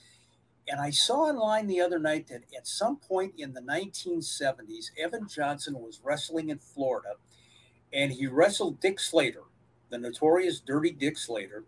And 0.67 0.79
I 0.79 0.91
saw 0.91 1.23
online 1.23 1.67
the 1.67 1.81
other 1.81 1.99
night 1.99 2.27
that 2.27 2.43
at 2.55 2.67
some 2.67 2.97
point 2.97 3.33
in 3.37 3.53
the 3.53 3.61
1970s, 3.61 4.91
Evan 4.97 5.27
Johnson 5.27 5.75
was 5.75 5.99
wrestling 6.03 6.49
in 6.49 6.59
Florida 6.59 7.15
and 7.93 8.11
he 8.11 8.27
wrestled 8.27 8.79
Dick 8.79 8.99
Slater, 8.99 9.43
the 9.89 9.97
notorious 9.97 10.59
Dirty 10.59 10.91
Dick 10.91 11.17
Slater. 11.17 11.63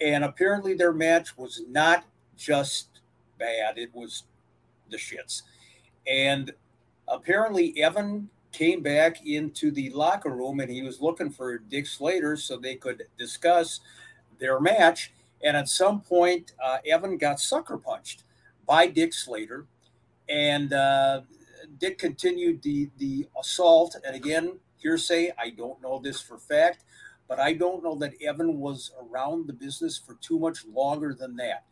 And 0.00 0.24
apparently 0.24 0.74
their 0.74 0.92
match 0.92 1.36
was 1.36 1.62
not 1.68 2.04
just 2.36 3.00
bad, 3.38 3.78
it 3.78 3.92
was 3.92 4.24
the 4.90 4.96
shits. 4.96 5.42
And 6.06 6.52
apparently 7.08 7.82
Evan 7.82 8.30
came 8.52 8.82
back 8.82 9.24
into 9.26 9.70
the 9.70 9.90
locker 9.90 10.30
room 10.30 10.60
and 10.60 10.70
he 10.70 10.82
was 10.82 11.00
looking 11.00 11.30
for 11.30 11.58
Dick 11.58 11.86
Slater 11.86 12.36
so 12.36 12.56
they 12.56 12.76
could 12.76 13.04
discuss 13.18 13.80
their 14.38 14.60
match. 14.60 15.12
And 15.42 15.56
at 15.56 15.68
some 15.68 16.00
point, 16.00 16.52
uh, 16.62 16.78
Evan 16.86 17.18
got 17.18 17.40
sucker 17.40 17.76
punched 17.76 18.24
by 18.66 18.86
Dick 18.86 19.12
Slater. 19.12 19.66
And 20.28 20.72
uh, 20.72 21.22
Dick 21.78 21.98
continued 21.98 22.62
the, 22.62 22.90
the 22.98 23.28
assault. 23.38 23.96
And 24.04 24.16
again, 24.16 24.58
hearsay, 24.76 25.32
I 25.38 25.50
don't 25.50 25.80
know 25.82 25.98
this 25.98 26.20
for 26.20 26.38
fact, 26.38 26.84
but 27.28 27.38
I 27.38 27.52
don't 27.52 27.82
know 27.82 27.94
that 27.96 28.14
Evan 28.22 28.58
was 28.58 28.92
around 29.00 29.46
the 29.46 29.52
business 29.52 29.98
for 29.98 30.14
too 30.20 30.38
much 30.38 30.64
longer 30.66 31.14
than 31.14 31.36
that. 31.36 31.64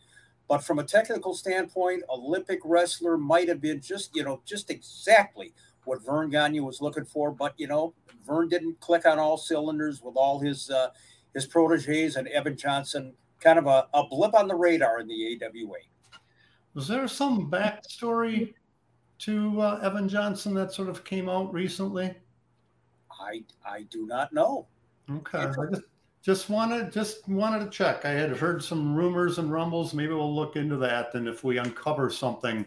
But 0.49 0.63
from 0.63 0.79
a 0.79 0.85
technical 0.85 1.35
standpoint, 1.35 2.05
Olympic 2.09 2.61
wrestler 2.65 3.19
might 3.19 3.49
have 3.49 3.61
been 3.61 3.81
just, 3.81 4.15
you 4.15 4.23
know, 4.23 4.43
just 4.45 4.71
exactly 4.71 5.53
what 5.87 6.05
Verne 6.05 6.31
Gagne 6.31 6.61
was 6.61 6.81
looking 6.81 7.05
for. 7.05 7.31
But 7.31 7.55
you 7.57 7.67
know, 7.67 7.95
Verne 8.27 8.49
didn't 8.49 8.81
click 8.81 9.07
on 9.07 9.19
all 9.19 9.37
cylinders 9.37 10.03
with 10.03 10.17
all 10.17 10.39
his 10.39 10.71
uh, 10.71 10.89
his 11.35 11.47
proteges 11.47 12.17
and 12.17 12.29
Evan 12.29 12.57
Johnson, 12.57 13.13
kind 13.41 13.59
of 13.59 13.67
a, 13.67 13.87
a 13.95 14.07
blip 14.07 14.35
on 14.35 14.49
the 14.49 14.55
radar 14.55 15.01
in 15.01 15.07
the 15.07 15.39
AWA. 15.43 15.79
Was 16.75 16.89
there 16.89 17.09
some 17.09 17.51
backstory 17.51 18.55
to 19.21 19.61
uh, 19.61 19.81
Evan 19.83 20.09
Johnson 20.09 20.55
that 20.55 20.73
sort 20.73 20.89
of 20.89 21.05
came 21.05 21.29
out 21.29 21.53
recently? 21.53 22.15
I 23.21 23.45
I 23.67 23.83
do 23.91 24.07
not 24.07 24.33
know. 24.33 24.67
Okay, 25.11 25.39
I 25.39 25.53
just, 25.71 25.83
just 26.23 26.51
wanted 26.51 26.93
just 26.93 27.29
wanted 27.29 27.65
to 27.65 27.71
check. 27.71 28.05
I 28.05 28.11
had 28.11 28.31
heard 28.37 28.63
some 28.63 28.95
rumors 28.95 29.39
and 29.39 29.53
rumbles. 29.53 29.95
Maybe 29.95 30.13
we'll 30.13 30.35
look 30.35 30.57
into 30.57 30.77
that, 30.79 31.15
and 31.15 31.29
if 31.29 31.45
we 31.45 31.59
uncover 31.59 32.11
something 32.11 32.67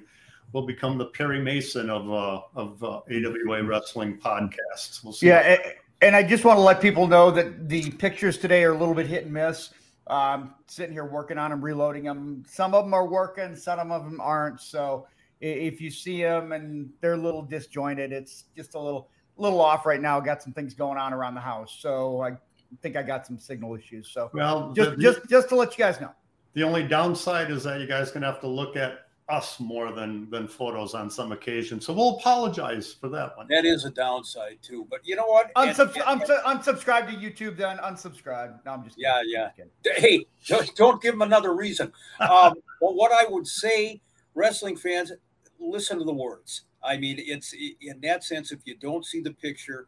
will 0.53 0.65
become 0.65 0.97
the 0.97 1.05
Perry 1.05 1.41
Mason 1.41 1.89
of 1.89 2.09
uh, 2.11 2.41
of 2.55 2.83
uh, 2.83 3.01
AWA 3.11 3.63
wrestling 3.63 4.17
podcasts. 4.17 5.03
We'll 5.03 5.13
see. 5.13 5.27
Yeah, 5.27 5.57
and 6.01 6.15
I 6.15 6.23
just 6.23 6.45
want 6.45 6.57
to 6.57 6.61
let 6.61 6.81
people 6.81 7.07
know 7.07 7.31
that 7.31 7.67
the 7.69 7.91
pictures 7.91 8.37
today 8.37 8.63
are 8.63 8.73
a 8.73 8.77
little 8.77 8.95
bit 8.95 9.07
hit 9.07 9.25
and 9.25 9.33
miss. 9.33 9.71
Um, 10.07 10.55
sitting 10.65 10.93
here 10.93 11.05
working 11.05 11.37
on 11.37 11.51
them, 11.51 11.63
reloading 11.63 12.03
them. 12.03 12.43
Some 12.47 12.73
of 12.73 12.85
them 12.85 12.93
are 12.93 13.07
working, 13.07 13.55
some 13.55 13.91
of 13.91 14.03
them 14.03 14.19
aren't. 14.19 14.59
So 14.59 15.07
if 15.39 15.79
you 15.79 15.91
see 15.91 16.21
them 16.21 16.51
and 16.51 16.89
they're 16.99 17.13
a 17.13 17.17
little 17.17 17.43
disjointed, 17.43 18.11
it's 18.11 18.45
just 18.55 18.73
a 18.73 18.79
little 18.79 19.09
little 19.37 19.61
off 19.61 19.85
right 19.85 20.01
now. 20.01 20.19
Got 20.19 20.41
some 20.41 20.53
things 20.53 20.73
going 20.73 20.97
on 20.97 21.13
around 21.13 21.35
the 21.35 21.41
house, 21.41 21.77
so 21.79 22.21
I 22.21 22.37
think 22.81 22.95
I 22.95 23.03
got 23.03 23.27
some 23.27 23.37
signal 23.37 23.75
issues. 23.75 24.09
So 24.09 24.31
well, 24.33 24.73
just 24.73 24.91
the, 24.91 24.97
just 24.97 25.29
just 25.29 25.49
to 25.49 25.55
let 25.55 25.77
you 25.77 25.83
guys 25.83 26.01
know. 26.01 26.11
The 26.53 26.63
only 26.63 26.87
downside 26.87 27.51
is 27.51 27.63
that 27.65 27.79
you 27.79 27.87
guys 27.87 28.09
gonna 28.11 28.25
have 28.25 28.41
to 28.41 28.47
look 28.47 28.75
at 28.75 29.08
us 29.29 29.59
more 29.59 29.91
than 29.91 30.29
than 30.29 30.47
photos 30.47 30.93
on 30.93 31.09
some 31.09 31.31
occasions. 31.31 31.85
So 31.85 31.93
we'll 31.93 32.17
apologize 32.17 32.93
for 32.93 33.09
that 33.09 33.37
one. 33.37 33.47
That 33.49 33.65
is 33.65 33.85
a 33.85 33.91
downside 33.91 34.57
too. 34.61 34.87
But 34.89 35.01
you 35.03 35.15
know 35.15 35.25
what? 35.25 35.53
Unsub- 35.55 35.95
and, 36.07 36.21
and, 36.21 36.61
unsubscribe 36.61 37.07
to 37.07 37.15
YouTube 37.15 37.57
then. 37.57 37.77
Unsubscribe. 37.77 38.59
No, 38.65 38.73
I'm 38.73 38.83
just 38.83 38.97
kidding. 38.97 39.11
yeah, 39.27 39.49
yeah. 39.57 39.93
Hey, 39.95 40.25
just 40.41 40.75
don't 40.75 41.01
give 41.01 41.13
them 41.13 41.21
another 41.21 41.55
reason. 41.55 41.91
Um, 42.19 42.55
well, 42.81 42.95
what 42.95 43.11
I 43.11 43.29
would 43.29 43.47
say, 43.47 44.01
wrestling 44.33 44.75
fans, 44.75 45.11
listen 45.59 45.99
to 45.99 46.05
the 46.05 46.13
words. 46.13 46.63
I 46.83 46.97
mean, 46.97 47.17
it's 47.19 47.53
in 47.53 47.99
that 48.01 48.23
sense. 48.23 48.51
If 48.51 48.59
you 48.65 48.75
don't 48.75 49.05
see 49.05 49.21
the 49.21 49.31
picture, 49.31 49.87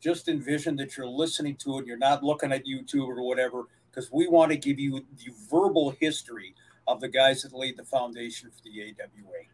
just 0.00 0.28
envision 0.28 0.76
that 0.76 0.96
you're 0.96 1.08
listening 1.08 1.56
to 1.56 1.78
it. 1.78 1.86
You're 1.86 1.96
not 1.96 2.22
looking 2.22 2.52
at 2.52 2.64
YouTube 2.66 3.08
or 3.08 3.22
whatever, 3.22 3.64
because 3.90 4.12
we 4.12 4.28
want 4.28 4.52
to 4.52 4.58
give 4.58 4.78
you 4.78 5.04
the 5.16 5.32
verbal 5.50 5.90
history 5.98 6.54
of 6.88 7.00
the 7.00 7.08
guys 7.08 7.42
that 7.42 7.52
laid 7.52 7.76
the 7.76 7.84
foundation 7.84 8.50
for 8.50 8.62
the 8.62 8.82
AWA. 8.82 9.44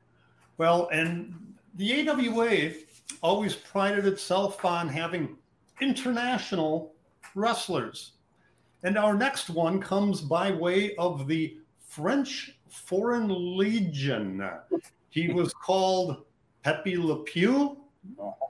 Well, 0.58 0.88
and 0.92 1.34
the 1.76 2.08
AWA 2.08 2.72
always 3.22 3.54
prided 3.54 4.06
itself 4.06 4.64
on 4.64 4.88
having 4.88 5.36
international 5.80 6.92
wrestlers. 7.34 8.12
And 8.82 8.98
our 8.98 9.14
next 9.14 9.48
one 9.50 9.80
comes 9.80 10.20
by 10.20 10.50
way 10.50 10.94
of 10.96 11.26
the 11.26 11.56
French 11.80 12.58
Foreign 12.68 13.56
Legion. 13.56 14.48
He 15.10 15.28
was 15.32 15.52
called 15.54 16.24
Pepe 16.62 16.96
Le 16.96 17.22
Pew. 17.24 17.78
Uh-huh. 18.18 18.46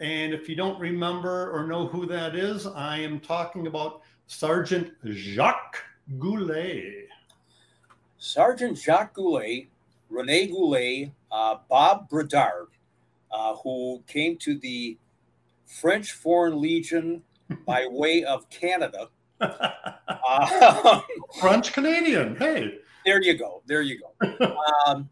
And 0.00 0.32
if 0.32 0.48
you 0.48 0.54
don't 0.54 0.78
remember 0.78 1.50
or 1.52 1.66
know 1.66 1.86
who 1.86 2.06
that 2.06 2.36
is, 2.36 2.66
I 2.66 2.98
am 2.98 3.18
talking 3.18 3.66
about 3.66 4.02
Sergeant 4.26 4.92
Jacques 5.04 5.82
Goulet. 6.18 7.07
Sergeant 8.18 8.76
Jacques 8.76 9.14
Goulet, 9.14 9.68
Rene 10.10 10.48
Goulet, 10.48 11.12
uh, 11.30 11.56
Bob 11.68 12.08
Bredard, 12.10 12.68
uh, 13.30 13.54
who 13.56 14.02
came 14.06 14.36
to 14.38 14.58
the 14.58 14.98
French 15.66 16.12
Foreign 16.12 16.60
Legion 16.60 17.22
by 17.64 17.86
way 17.90 18.24
of 18.24 18.48
Canada. 18.50 19.08
Uh, 19.40 21.00
French 21.40 21.72
Canadian. 21.72 22.36
Hey. 22.36 22.78
There 23.04 23.22
you 23.22 23.34
go. 23.34 23.62
There 23.66 23.82
you 23.82 24.00
go. 24.00 24.54
Um, 24.86 25.08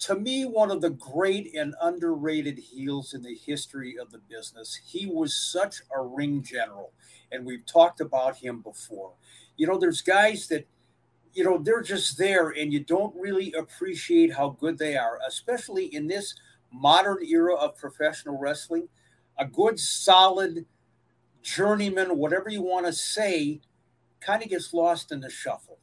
to 0.00 0.14
me, 0.14 0.44
one 0.44 0.70
of 0.70 0.80
the 0.80 0.90
great 0.90 1.54
and 1.54 1.74
underrated 1.80 2.58
heels 2.58 3.12
in 3.12 3.22
the 3.22 3.34
history 3.34 3.96
of 3.98 4.10
the 4.10 4.18
business. 4.18 4.80
He 4.86 5.06
was 5.06 5.34
such 5.52 5.76
a 5.94 6.02
ring 6.02 6.42
general, 6.42 6.92
and 7.30 7.44
we've 7.44 7.64
talked 7.66 8.00
about 8.00 8.36
him 8.36 8.60
before. 8.60 9.12
You 9.56 9.66
know, 9.66 9.78
there's 9.78 10.00
guys 10.00 10.48
that– 10.48 10.66
you 11.32 11.44
know, 11.44 11.58
they're 11.58 11.82
just 11.82 12.18
there 12.18 12.50
and 12.50 12.72
you 12.72 12.80
don't 12.80 13.14
really 13.16 13.52
appreciate 13.52 14.34
how 14.34 14.50
good 14.60 14.78
they 14.78 14.96
are, 14.96 15.18
especially 15.26 15.86
in 15.94 16.06
this 16.06 16.34
modern 16.72 17.24
era 17.24 17.54
of 17.54 17.76
professional 17.76 18.38
wrestling. 18.38 18.88
A 19.38 19.46
good, 19.46 19.78
solid 19.78 20.66
journeyman, 21.42 22.18
whatever 22.18 22.50
you 22.50 22.62
want 22.62 22.86
to 22.86 22.92
say, 22.92 23.60
kind 24.20 24.42
of 24.42 24.48
gets 24.50 24.74
lost 24.74 25.12
in 25.12 25.20
the 25.20 25.30
shuffle. 25.30 25.78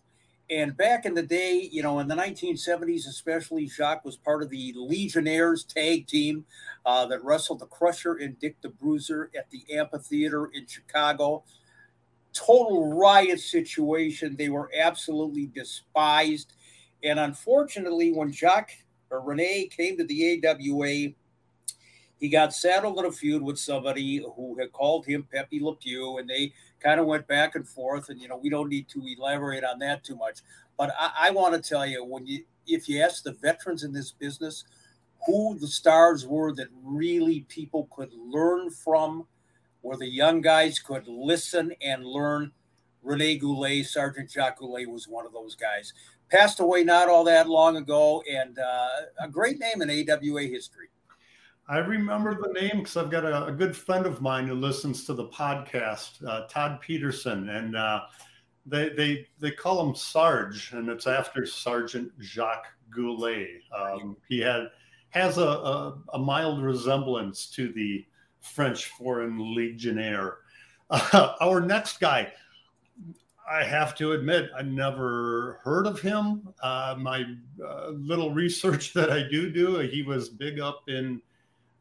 And 0.50 0.78
back 0.78 1.06
in 1.06 1.14
the 1.14 1.24
day, 1.24 1.68
you 1.72 1.84
know, 1.84 2.00
in 2.00 2.08
the 2.08 2.16
1970s, 2.16 3.06
especially, 3.08 3.68
Jacques 3.68 4.06
was 4.06 4.16
part 4.16 4.42
of 4.42 4.50
the 4.50 4.74
Legionnaires 4.78 5.66
tag 5.66 6.08
team 6.08 6.46
uh, 6.86 7.06
that 7.08 7.24
wrestled 7.24 7.60
the 7.60 7.66
Crusher 7.66 8.14
and 8.14 8.40
Dick 8.40 8.62
the 8.62 8.70
Bruiser 8.70 9.30
at 9.38 9.50
the 9.50 9.66
amphitheater 9.76 10.46
in 10.54 10.66
Chicago 10.66 11.44
total 12.38 12.94
riot 12.94 13.40
situation. 13.40 14.36
They 14.38 14.50
were 14.50 14.70
absolutely 14.78 15.48
despised. 15.48 16.54
And 17.04 17.20
unfortunately, 17.20 18.12
when 18.12 18.32
Jacques 18.32 18.72
or 19.10 19.22
Rene 19.22 19.68
came 19.68 19.98
to 19.98 20.04
the 20.04 20.42
AWA, 20.46 21.14
he 22.20 22.30
got 22.30 22.54
saddled 22.54 22.98
in 23.00 23.06
a 23.06 23.12
feud 23.12 23.42
with 23.42 23.60
somebody 23.60 24.24
who 24.36 24.58
had 24.60 24.72
called 24.72 25.06
him 25.06 25.28
Pepe 25.32 25.60
Le 25.60 25.76
Pew, 25.76 26.18
and 26.18 26.28
they 26.28 26.52
kind 26.80 27.00
of 27.00 27.06
went 27.06 27.28
back 27.28 27.56
and 27.56 27.68
forth. 27.68 28.10
And 28.10 28.20
you 28.20 28.28
know, 28.28 28.38
we 28.38 28.50
don't 28.50 28.70
need 28.70 28.90
to 28.90 29.04
elaborate 29.06 29.64
on 29.64 29.80
that 29.80 30.04
too 30.04 30.16
much. 30.16 30.40
But 30.78 30.92
I, 31.00 31.28
I 31.28 31.32
want 31.32 31.54
to 31.54 31.70
tell 31.70 31.86
you, 31.86 32.04
when 32.04 32.26
you 32.26 32.44
if 32.66 32.90
you 32.90 33.02
ask 33.02 33.24
the 33.24 33.34
veterans 33.34 33.84
in 33.84 33.94
this 33.94 34.12
business 34.12 34.66
who 35.26 35.58
the 35.60 35.68
stars 35.68 36.26
were 36.26 36.54
that 36.54 36.68
really 36.84 37.42
people 37.50 37.88
could 37.96 38.12
learn 38.14 38.70
from, 38.70 39.28
where 39.88 39.98
the 39.98 40.06
young 40.06 40.42
guys 40.42 40.80
could 40.80 41.08
listen 41.08 41.72
and 41.82 42.06
learn, 42.06 42.52
Rene 43.02 43.38
Goulet, 43.38 43.86
Sergeant 43.86 44.30
Jacques 44.30 44.60
Goulet 44.60 44.90
was 44.90 45.08
one 45.08 45.26
of 45.26 45.32
those 45.32 45.56
guys. 45.56 45.94
Passed 46.30 46.60
away 46.60 46.84
not 46.84 47.08
all 47.08 47.24
that 47.24 47.48
long 47.48 47.78
ago, 47.78 48.22
and 48.30 48.60
uh, 48.60 48.88
a 49.22 49.30
great 49.30 49.60
name 49.60 49.82
in 49.82 49.90
AWA 49.90 50.42
history. 50.42 50.90
I 51.70 51.78
remember 51.78 52.36
the 52.36 52.52
name 52.52 52.80
because 52.80 52.98
I've 52.98 53.10
got 53.10 53.24
a, 53.24 53.46
a, 53.46 53.52
good 53.54 53.78
friend 53.78 54.06
of 54.06 54.22
mine 54.22 54.46
who 54.48 54.56
listens 54.56 55.06
to 55.06 55.14
the 55.14 55.28
podcast, 55.30 56.22
uh, 56.28 56.48
Todd 56.48 56.82
Peterson, 56.82 57.48
and 57.48 57.78
uh, 57.78 58.02
they 58.66 58.90
they 58.90 59.28
they 59.40 59.52
call 59.52 59.88
him 59.88 59.96
Sarge, 59.96 60.74
and 60.74 60.90
it's 60.90 61.08
after 61.08 61.46
Sergeant 61.46 62.12
Jacques 62.20 62.68
Goulet. 62.90 63.62
Um, 63.74 64.18
he 64.28 64.40
had 64.40 64.68
has 65.12 65.38
a, 65.38 65.48
a, 65.48 65.98
a, 66.14 66.20
mild 66.20 66.62
resemblance 66.62 67.50
to 67.52 67.72
the 67.72 68.06
French 68.54 68.86
Foreign 68.86 69.56
Legionnaire. 69.56 70.38
Uh, 70.90 71.34
our 71.42 71.60
next 71.60 72.00
guy, 72.00 72.32
I 73.50 73.64
have 73.64 73.96
to 73.96 74.12
admit, 74.12 74.50
I 74.58 74.62
never 74.62 75.60
heard 75.64 75.88
of 75.88 76.00
him. 76.00 76.50
Uh, 76.62 76.96
my 76.98 77.24
uh, 77.66 77.90
little 77.90 78.34
research 78.34 78.94
that 78.96 79.12
I 79.12 79.24
do 79.30 79.50
do, 79.50 79.78
he 79.80 80.04
was 80.04 80.30
big 80.30 80.60
up 80.60 80.84
in 80.88 81.22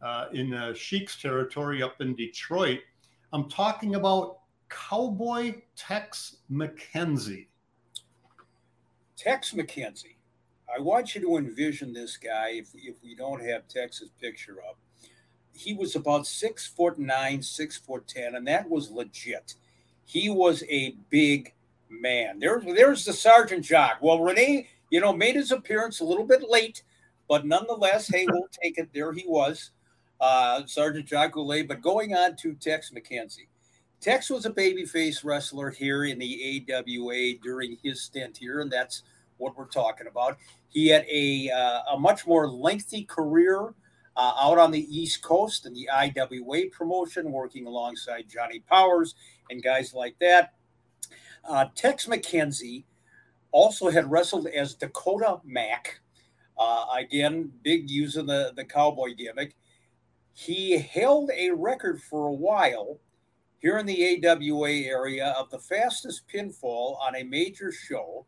uh, 0.03 0.27
in 0.33 0.53
uh, 0.53 0.75
Sheik's 0.75 1.21
territory 1.21 1.83
up 1.83 2.01
in 2.01 2.15
Detroit. 2.15 2.81
I'm 3.33 3.49
talking 3.49 3.95
about 3.95 4.41
Cowboy 4.69 5.63
Tex 5.75 6.37
McKenzie. 6.51 7.47
Tex 9.17 9.53
McKenzie. 9.53 10.17
I 10.75 10.81
want 10.81 11.15
you 11.15 11.21
to 11.23 11.37
envision 11.37 11.93
this 11.93 12.17
guy 12.17 12.51
if, 12.51 12.69
if 12.75 12.97
we 13.03 13.15
don't 13.15 13.43
have 13.43 13.67
Tex's 13.69 14.11
picture 14.21 14.59
up. 14.69 14.77
He 15.57 15.75
was 15.75 15.97
about 15.97 16.27
six 16.27 16.67
foot 16.67 16.99
nine, 16.99 17.43
six 17.43 17.77
foot 17.77 18.07
ten, 18.07 18.35
and 18.35 18.47
that 18.47 18.69
was 18.69 18.91
legit. 18.91 19.55
He 20.05 20.29
was 20.31 20.63
a 20.69 20.97
big 21.11 21.53
man. 21.89 22.39
There's 22.39 22.65
there's 22.65 23.05
the 23.05 23.13
Sergeant 23.13 23.65
Jock. 23.65 23.99
Well, 24.01 24.23
Rene, 24.23 24.69
you 24.91 25.01
know, 25.01 25.13
made 25.13 25.35
his 25.35 25.53
appearance 25.53 26.01
a 26.01 26.05
little 26.05 26.27
bit 26.27 26.49
late, 26.49 26.83
but 27.29 27.47
nonetheless, 27.47 28.09
hey, 28.09 28.27
we'll 28.29 28.49
take 28.63 28.79
it. 28.79 28.91
There 28.93 29.13
he 29.13 29.25
was 29.27 29.71
uh, 30.21 30.63
Sergeant 30.67 31.07
John 31.07 31.31
Goulet. 31.31 31.69
But 31.69 31.83
going 31.83 32.15
on 32.15 32.37
to 32.37 32.55
Tex 32.55 32.91
McKenzie. 32.91 33.49
Tex 34.01 34.29
was 34.29 34.45
a 34.45 34.51
babyface 34.51 35.25
wrestler 35.25 35.71
here 35.71 36.05
in 36.05 36.19
the 36.19 36.65
AWA 36.71 37.43
during 37.43 37.79
his 37.83 38.03
stint 38.03 38.37
here, 38.37 38.61
and 38.61 38.71
that's 38.71 39.03
what 39.39 39.57
we're 39.57 39.65
talking 39.67 40.07
about. 40.07 40.37
He 40.69 40.89
had 40.89 41.07
a, 41.11 41.51
uh, 41.51 41.95
a 41.95 41.99
much 41.99 42.27
more 42.27 42.49
lengthy 42.49 43.05
career 43.05 43.75
uh, 44.17 44.33
out 44.41 44.59
on 44.59 44.71
the 44.71 44.87
East 44.97 45.23
Coast 45.23 45.67
in 45.67 45.75
the 45.75 45.89
IWA 45.91 46.71
promotion, 46.71 47.33
working 47.33 47.67
alongside 47.67 48.25
Johnny 48.29 48.61
Powers 48.61 49.15
and 49.51 49.63
guys 49.63 49.95
like 49.95 50.19
that. 50.21 50.55
Uh, 51.49 51.67
Tex 51.75 52.07
McKenzie 52.07 52.85
also 53.53 53.91
had 53.91 54.11
wrestled 54.11 54.47
as 54.49 54.75
Dakota 54.75 55.41
Mac. 55.45 56.01
Uh, 56.59 56.87
again, 56.97 57.53
big 57.63 57.91
using 57.91 58.27
the, 58.27 58.53
the 58.57 58.65
cowboy 58.65 59.15
gimmick. 59.15 59.55
He 60.33 60.79
held 60.79 61.31
a 61.35 61.51
record 61.51 62.03
for 62.03 62.27
a 62.27 62.33
while 62.33 62.99
here 63.59 63.79
in 63.79 63.87
the 63.87 64.25
AWA 64.25 64.71
area 64.71 65.35
of 65.39 65.51
the 65.51 65.59
fastest 65.59 66.23
pinfall 66.29 66.99
on 67.01 67.17
a 67.17 67.23
major 67.23 67.73
show. 67.73 68.27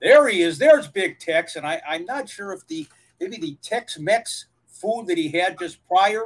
There 0.00 0.28
he 0.28 0.42
is. 0.42 0.58
There's 0.58 0.88
Big 0.88 1.18
Tex. 1.18 1.56
And 1.56 1.66
I, 1.66 1.80
I'm 1.88 2.04
not 2.04 2.28
sure 2.28 2.52
if 2.52 2.66
the 2.66 2.86
maybe 3.20 3.38
the 3.38 3.56
Tex 3.62 3.98
Mex 3.98 4.46
food 4.80 5.06
that 5.06 5.18
he 5.18 5.28
had 5.28 5.58
just 5.58 5.86
prior 5.86 6.24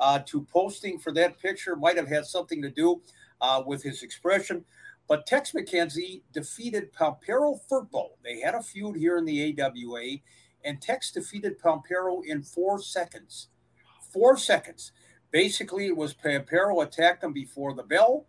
uh, 0.00 0.20
to 0.26 0.42
posting 0.52 0.98
for 0.98 1.12
that 1.12 1.40
picture 1.40 1.76
might 1.76 1.96
have 1.96 2.08
had 2.08 2.24
something 2.24 2.62
to 2.62 2.70
do 2.70 3.00
uh, 3.40 3.62
with 3.66 3.82
his 3.82 4.02
expression. 4.02 4.64
But 5.08 5.26
Tex 5.26 5.52
McKenzie 5.52 6.22
defeated 6.32 6.92
Pampero 6.92 7.58
Firpo. 7.70 8.10
They 8.22 8.40
had 8.40 8.54
a 8.54 8.62
feud 8.62 8.96
here 8.96 9.16
in 9.16 9.24
the 9.24 9.56
AWA, 9.58 10.18
and 10.64 10.82
Tex 10.82 11.10
defeated 11.10 11.58
Pampero 11.58 12.22
in 12.24 12.42
four 12.42 12.80
seconds 12.80 13.48
four 14.12 14.36
seconds. 14.36 14.92
Basically, 15.30 15.86
it 15.86 15.96
was 15.96 16.14
Pampero 16.14 16.82
attacked 16.82 17.22
him 17.22 17.32
before 17.32 17.74
the 17.74 17.82
bell. 17.82 18.26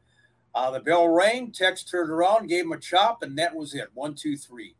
Uh, 0.53 0.71
the 0.71 0.79
bell 0.79 1.07
rang. 1.07 1.51
Tex 1.51 1.83
turned 1.83 2.09
around, 2.09 2.47
gave 2.47 2.65
him 2.65 2.71
a 2.71 2.79
chop, 2.79 3.23
and 3.23 3.37
that 3.37 3.55
was 3.55 3.73
it. 3.73 3.89
One, 3.93 4.15
two, 4.15 4.35
three. 4.35 4.75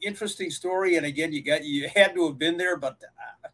Interesting 0.00 0.50
story. 0.50 0.96
And 0.96 1.06
again, 1.06 1.32
you 1.32 1.42
got 1.42 1.64
you 1.64 1.88
had 1.94 2.14
to 2.14 2.26
have 2.26 2.38
been 2.38 2.56
there, 2.56 2.76
but 2.76 3.00
uh, 3.44 3.48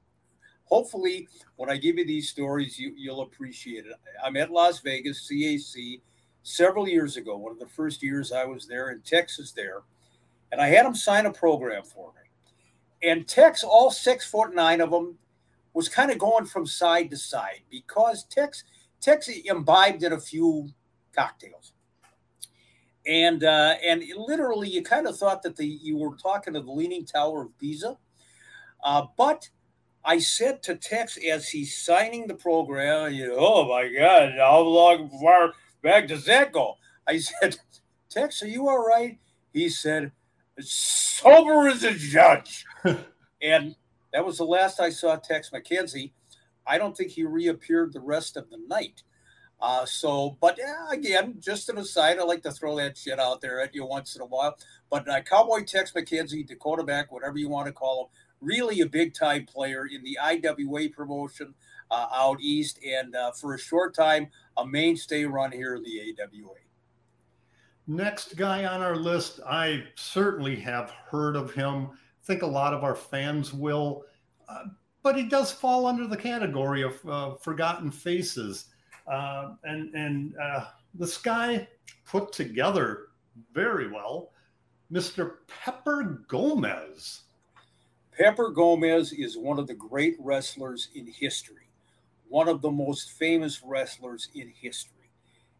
hopefully, 0.68 1.28
when 1.56 1.70
I 1.70 1.76
give 1.76 1.98
you 1.98 2.06
these 2.06 2.28
stories, 2.28 2.78
you, 2.78 2.92
you'll 2.96 3.22
appreciate 3.22 3.86
it. 3.86 3.94
I'm 4.24 4.36
at 4.36 4.50
Las 4.50 4.80
Vegas 4.80 5.28
CAC 5.28 6.00
several 6.42 6.88
years 6.88 7.16
ago. 7.16 7.36
One 7.36 7.52
of 7.52 7.58
the 7.58 7.66
first 7.66 8.02
years 8.02 8.32
I 8.32 8.44
was 8.44 8.66
there 8.66 8.90
in 8.90 9.00
Texas, 9.00 9.52
there, 9.52 9.82
and 10.52 10.60
I 10.60 10.68
had 10.68 10.86
him 10.86 10.94
sign 10.94 11.26
a 11.26 11.32
program 11.32 11.82
for 11.82 12.12
me. 12.12 13.08
And 13.08 13.26
Tex, 13.26 13.62
all 13.62 13.90
six 13.90 14.28
foot 14.28 14.54
nine 14.54 14.80
of 14.80 14.90
them, 14.90 15.18
was 15.72 15.88
kind 15.88 16.10
of 16.10 16.18
going 16.18 16.46
from 16.46 16.66
side 16.66 17.10
to 17.10 17.16
side 17.16 17.60
because 17.70 18.24
Tex 18.24 18.64
Tex 19.00 19.28
imbibed 19.28 20.02
in 20.02 20.12
a 20.12 20.20
few 20.20 20.70
cocktails. 21.14 21.72
And 23.06 23.44
uh, 23.44 23.74
and 23.84 24.02
literally, 24.16 24.68
you 24.68 24.82
kind 24.82 25.06
of 25.06 25.16
thought 25.16 25.42
that 25.42 25.56
the 25.56 25.66
you 25.66 25.96
were 25.96 26.16
talking 26.16 26.54
to 26.54 26.60
the 26.60 26.70
Leaning 26.70 27.06
Tower 27.06 27.42
of 27.42 27.58
Pisa, 27.58 27.96
uh, 28.82 29.06
but 29.16 29.48
I 30.04 30.18
said 30.18 30.62
to 30.64 30.74
Tex 30.74 31.18
as 31.18 31.48
he's 31.48 31.76
signing 31.76 32.26
the 32.26 32.34
program, 32.34 33.12
you 33.12 33.28
know, 33.28 33.36
oh 33.38 33.68
my 33.68 33.88
God, 33.88 34.34
how 34.38 34.60
long 34.60 35.10
far 35.20 35.52
back 35.82 36.08
does 36.08 36.24
that 36.26 36.52
go? 36.52 36.74
I 37.06 37.18
said, 37.40 37.58
Tex, 38.10 38.42
are 38.42 38.48
you 38.48 38.68
all 38.68 38.86
right? 38.86 39.18
He 39.52 39.68
said, 39.68 40.12
sober 40.60 41.68
as 41.68 41.84
a 41.84 41.94
judge. 41.94 42.64
and 43.42 43.74
that 44.12 44.24
was 44.24 44.38
the 44.38 44.44
last 44.44 44.80
I 44.80 44.90
saw 44.90 45.16
Tex 45.16 45.50
McKenzie. 45.50 46.12
I 46.66 46.78
don't 46.78 46.96
think 46.96 47.10
he 47.10 47.24
reappeared 47.24 47.92
the 47.92 48.00
rest 48.00 48.36
of 48.36 48.50
the 48.50 48.58
night. 48.68 49.02
Uh, 49.60 49.84
so, 49.84 50.36
but 50.40 50.56
yeah, 50.58 50.86
again, 50.90 51.34
just 51.40 51.68
an 51.68 51.78
aside, 51.78 52.18
I 52.18 52.22
like 52.22 52.42
to 52.42 52.52
throw 52.52 52.76
that 52.76 52.96
shit 52.96 53.18
out 53.18 53.40
there 53.40 53.60
at 53.60 53.74
you 53.74 53.84
once 53.84 54.14
in 54.14 54.22
a 54.22 54.26
while. 54.26 54.56
But 54.88 55.08
uh, 55.08 55.20
Cowboy 55.22 55.64
Tex 55.64 55.92
McKenzie, 55.92 56.46
Dakota 56.46 56.84
Mac, 56.84 57.10
whatever 57.10 57.38
you 57.38 57.48
want 57.48 57.66
to 57.66 57.72
call 57.72 58.04
him, 58.04 58.08
really 58.40 58.80
a 58.80 58.86
big 58.86 59.14
time 59.14 59.46
player 59.46 59.86
in 59.86 60.02
the 60.02 60.18
IWA 60.22 60.88
promotion 60.90 61.54
uh, 61.90 62.06
out 62.12 62.40
east, 62.40 62.78
and 62.84 63.14
uh, 63.14 63.32
for 63.32 63.54
a 63.54 63.58
short 63.58 63.94
time, 63.94 64.28
a 64.56 64.66
mainstay 64.66 65.24
run 65.24 65.52
here 65.52 65.76
in 65.76 65.82
the 65.82 66.14
AWA. 66.20 66.54
Next 67.86 68.36
guy 68.36 68.66
on 68.66 68.82
our 68.82 68.96
list, 68.96 69.40
I 69.48 69.84
certainly 69.94 70.56
have 70.56 70.90
heard 70.90 71.36
of 71.36 71.54
him 71.54 71.88
I 72.22 72.26
think 72.26 72.42
a 72.42 72.46
lot 72.46 72.74
of 72.74 72.84
our 72.84 72.94
fans 72.94 73.54
will. 73.54 74.04
Uh, 74.48 74.64
but 75.02 75.16
he 75.16 75.22
does 75.22 75.50
fall 75.50 75.86
under 75.86 76.06
the 76.06 76.16
category 76.16 76.82
of 76.82 77.08
uh, 77.08 77.36
forgotten 77.36 77.90
faces. 77.90 78.66
Uh, 79.10 79.54
and 79.64 79.94
and 79.94 80.34
uh, 80.36 80.66
this 80.92 81.16
guy 81.16 81.66
put 82.04 82.32
together 82.32 83.08
very 83.54 83.90
well, 83.90 84.32
Mr. 84.92 85.36
Pepper 85.46 86.22
Gomez. 86.28 87.22
Pepper 88.18 88.50
Gomez 88.50 89.12
is 89.12 89.38
one 89.38 89.60
of 89.60 89.68
the 89.68 89.74
great 89.74 90.16
wrestlers 90.18 90.88
in 90.96 91.06
history, 91.06 91.70
one 92.28 92.48
of 92.48 92.62
the 92.62 92.70
most 92.70 93.12
famous 93.12 93.62
wrestlers 93.64 94.28
in 94.34 94.52
history. 94.60 95.12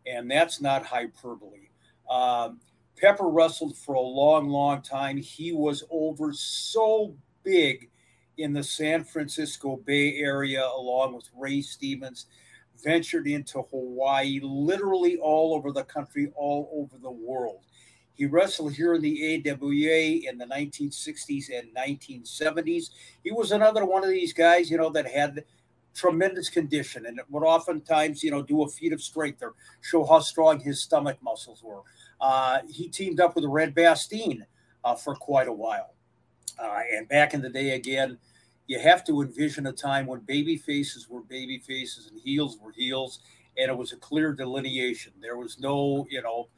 And 0.08 0.28
that's 0.28 0.60
not 0.60 0.84
hyperbole. 0.84 1.68
Um, 2.10 2.58
Pepper 3.00 3.28
wrestled 3.28 3.76
for 3.76 3.94
a 3.94 4.00
long, 4.00 4.48
long 4.48 4.82
time. 4.82 5.18
He 5.18 5.52
was 5.52 5.84
over 5.88 6.32
so 6.32 7.14
big 7.44 7.90
in 8.38 8.52
the 8.52 8.64
San 8.64 9.04
Francisco 9.04 9.76
Bay 9.76 10.16
Area, 10.16 10.66
along 10.66 11.14
with 11.14 11.30
Ray 11.36 11.60
Stevens, 11.60 12.26
ventured 12.82 13.28
into 13.28 13.62
Hawaii, 13.62 14.40
literally 14.42 15.16
all 15.18 15.54
over 15.54 15.70
the 15.70 15.84
country, 15.84 16.32
all 16.34 16.68
over 16.72 17.00
the 17.00 17.10
world. 17.10 17.60
He 18.18 18.26
wrestled 18.26 18.74
here 18.74 18.94
in 18.94 19.02
the 19.02 19.42
AWA 19.46 20.28
in 20.28 20.38
the 20.38 20.44
1960s 20.44 21.46
and 21.56 21.74
1970s. 21.74 22.90
He 23.22 23.30
was 23.30 23.52
another 23.52 23.84
one 23.86 24.02
of 24.02 24.10
these 24.10 24.32
guys, 24.32 24.70
you 24.70 24.76
know, 24.76 24.90
that 24.90 25.06
had 25.06 25.44
tremendous 25.94 26.48
condition 26.48 27.06
and 27.06 27.20
would 27.30 27.44
oftentimes, 27.44 28.22
you 28.24 28.32
know, 28.32 28.42
do 28.42 28.62
a 28.62 28.68
feat 28.68 28.92
of 28.92 29.00
strength 29.00 29.42
or 29.42 29.54
show 29.80 30.04
how 30.04 30.18
strong 30.18 30.60
his 30.60 30.82
stomach 30.82 31.16
muscles 31.22 31.62
were. 31.62 31.82
uh, 32.20 32.58
he 32.68 32.88
teamed 32.88 33.20
up 33.20 33.36
with 33.36 33.44
Red 33.44 33.74
Bastien 33.74 34.44
uh, 34.84 34.94
for 34.96 35.14
quite 35.14 35.48
a 35.48 35.52
while. 35.52 35.94
Uh, 36.58 36.80
and 36.92 37.08
back 37.08 37.34
in 37.34 37.40
the 37.40 37.48
day, 37.48 37.70
again, 37.76 38.18
you 38.66 38.78
have 38.80 39.04
to 39.04 39.22
envision 39.22 39.66
a 39.66 39.72
time 39.72 40.06
when 40.06 40.20
baby 40.20 40.56
faces 40.56 41.08
were 41.08 41.20
baby 41.20 41.58
faces 41.58 42.08
and 42.08 42.20
heels 42.20 42.58
were 42.60 42.72
heels, 42.72 43.20
and 43.56 43.70
it 43.70 43.76
was 43.76 43.92
a 43.92 43.96
clear 43.96 44.32
delineation. 44.32 45.12
There 45.20 45.36
was 45.36 45.58
no, 45.60 46.06
you 46.10 46.22
know, 46.22 46.48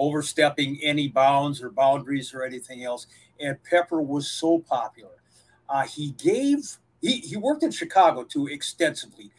overstepping 0.00 0.80
any 0.82 1.08
bounds 1.08 1.62
or 1.62 1.68
boundaries 1.68 2.32
or 2.32 2.42
anything 2.42 2.84
else. 2.84 3.06
And 3.38 3.62
Pepper 3.62 4.00
was 4.00 4.30
so 4.30 4.58
popular. 4.60 5.22
Uh, 5.68 5.82
he 5.82 6.12
gave, 6.12 6.78
he, 7.02 7.18
he 7.18 7.36
worked 7.36 7.62
in 7.62 7.70
Chicago 7.70 8.24
too 8.24 8.46
extensively. 8.46 9.30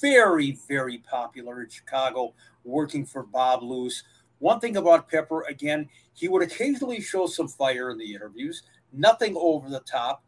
Very, 0.00 0.58
very 0.66 0.98
popular 0.98 1.62
in 1.62 1.68
Chicago, 1.68 2.32
working 2.64 3.04
for 3.04 3.22
Bob 3.22 3.62
Luce. 3.62 4.02
One 4.38 4.60
thing 4.60 4.78
about 4.78 5.10
Pepper, 5.10 5.42
again, 5.42 5.88
he 6.14 6.26
would 6.26 6.42
occasionally 6.42 7.02
show 7.02 7.26
some 7.26 7.46
fire 7.46 7.90
in 7.90 7.98
the 7.98 8.14
interviews, 8.14 8.62
nothing 8.92 9.36
over 9.36 9.68
the 9.68 9.80
top, 9.80 10.24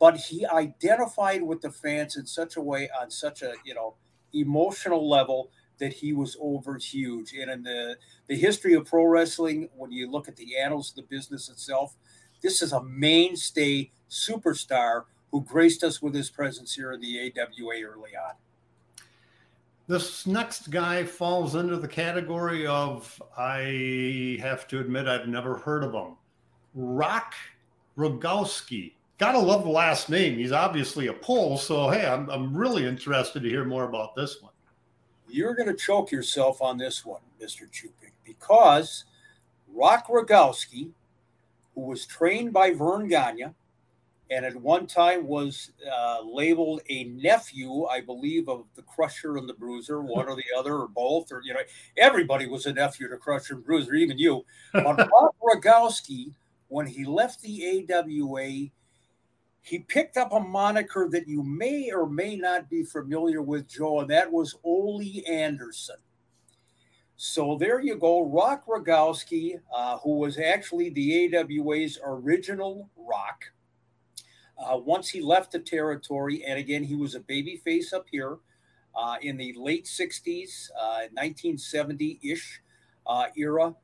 but 0.00 0.16
he 0.16 0.44
identified 0.44 1.42
with 1.42 1.60
the 1.60 1.70
fans 1.70 2.16
in 2.16 2.26
such 2.26 2.56
a 2.56 2.60
way 2.60 2.90
on 3.00 3.10
such 3.10 3.42
a, 3.42 3.54
you 3.64 3.74
know, 3.74 3.94
emotional 4.32 5.08
level 5.08 5.50
that 5.78 5.92
he 5.92 6.12
was 6.12 6.36
over 6.40 6.76
huge. 6.76 7.32
And 7.32 7.50
in 7.50 7.62
the, 7.62 7.96
the 8.28 8.36
history 8.36 8.74
of 8.74 8.86
pro 8.86 9.04
wrestling, 9.04 9.68
when 9.76 9.92
you 9.92 10.10
look 10.10 10.28
at 10.28 10.36
the 10.36 10.56
annals 10.56 10.90
of 10.90 10.96
the 10.96 11.02
business 11.02 11.48
itself, 11.48 11.96
this 12.42 12.62
is 12.62 12.72
a 12.72 12.82
mainstay 12.84 13.90
superstar 14.10 15.04
who 15.30 15.42
graced 15.42 15.82
us 15.82 16.00
with 16.00 16.14
his 16.14 16.30
presence 16.30 16.74
here 16.74 16.92
in 16.92 17.00
the 17.00 17.32
AWA 17.36 17.82
early 17.82 18.10
on. 18.16 18.34
This 19.86 20.26
next 20.26 20.70
guy 20.70 21.04
falls 21.04 21.56
into 21.56 21.76
the 21.76 21.88
category 21.88 22.66
of 22.66 23.20
I 23.36 24.38
have 24.40 24.66
to 24.68 24.80
admit 24.80 25.06
I've 25.06 25.28
never 25.28 25.58
heard 25.58 25.84
of 25.84 25.92
him. 25.92 26.16
Rock 26.74 27.34
Rogowski. 27.98 28.94
Gotta 29.18 29.38
love 29.38 29.62
the 29.64 29.70
last 29.70 30.08
name. 30.08 30.38
He's 30.38 30.52
obviously 30.52 31.08
a 31.08 31.12
Pole, 31.12 31.58
so 31.58 31.90
hey, 31.90 32.06
I'm, 32.06 32.30
I'm 32.30 32.56
really 32.56 32.86
interested 32.86 33.42
to 33.42 33.48
hear 33.48 33.64
more 33.64 33.84
about 33.84 34.14
this 34.16 34.42
one. 34.42 34.52
You're 35.34 35.56
going 35.56 35.66
to 35.66 35.74
choke 35.74 36.12
yourself 36.12 36.62
on 36.62 36.78
this 36.78 37.04
one, 37.04 37.22
Mr. 37.42 37.62
Chupik, 37.68 38.12
because 38.24 39.04
Rock 39.66 40.06
Rogowski, 40.06 40.92
who 41.74 41.80
was 41.80 42.06
trained 42.06 42.52
by 42.52 42.72
Verne 42.72 43.08
Gagne, 43.08 43.46
and 44.30 44.44
at 44.44 44.54
one 44.54 44.86
time 44.86 45.26
was 45.26 45.72
uh, 45.92 46.20
labeled 46.22 46.82
a 46.88 47.04
nephew, 47.04 47.84
I 47.86 48.00
believe, 48.00 48.48
of 48.48 48.66
the 48.76 48.82
Crusher 48.82 49.36
and 49.36 49.48
the 49.48 49.54
Bruiser, 49.54 50.02
one 50.02 50.28
or 50.28 50.36
the 50.36 50.56
other, 50.56 50.76
or 50.76 50.86
both, 50.86 51.32
or 51.32 51.42
you 51.42 51.52
know, 51.52 51.60
everybody 51.98 52.46
was 52.46 52.66
a 52.66 52.72
nephew 52.72 53.08
to 53.08 53.16
Crusher 53.16 53.54
and 53.54 53.64
Bruiser, 53.64 53.94
even 53.94 54.16
you. 54.16 54.44
But 54.72 54.98
Rock 55.12 55.34
Rogowski, 55.42 56.32
when 56.68 56.86
he 56.86 57.04
left 57.04 57.42
the 57.42 57.84
AWA, 57.90 58.70
he 59.64 59.78
picked 59.78 60.16
up 60.16 60.32
a 60.32 60.40
moniker 60.40 61.08
that 61.10 61.26
you 61.26 61.42
may 61.42 61.90
or 61.90 62.06
may 62.08 62.36
not 62.36 62.68
be 62.68 62.84
familiar 62.84 63.42
with, 63.42 63.66
Joe, 63.66 64.00
and 64.00 64.10
that 64.10 64.30
was 64.30 64.54
Ole 64.62 65.02
Anderson. 65.26 65.96
So 67.16 67.56
there 67.58 67.80
you 67.80 67.96
go, 67.96 68.28
Rock 68.28 68.66
Rogowski, 68.66 69.60
uh, 69.74 69.98
who 69.98 70.18
was 70.18 70.38
actually 70.38 70.90
the 70.90 71.34
AWA's 71.34 71.98
original 72.04 72.90
Rock 72.96 73.44
uh, 74.58 74.76
once 74.76 75.08
he 75.08 75.20
left 75.20 75.52
the 75.52 75.58
territory, 75.58 76.44
and 76.44 76.58
again, 76.58 76.84
he 76.84 76.94
was 76.94 77.14
a 77.14 77.20
baby 77.20 77.56
face 77.64 77.92
up 77.92 78.06
here 78.10 78.38
uh, 78.94 79.16
in 79.22 79.36
the 79.36 79.54
late 79.56 79.86
60s, 79.86 80.70
1970 81.12 82.12
uh, 82.12 82.32
ish 82.32 82.62
uh, 83.06 83.26
era. 83.36 83.74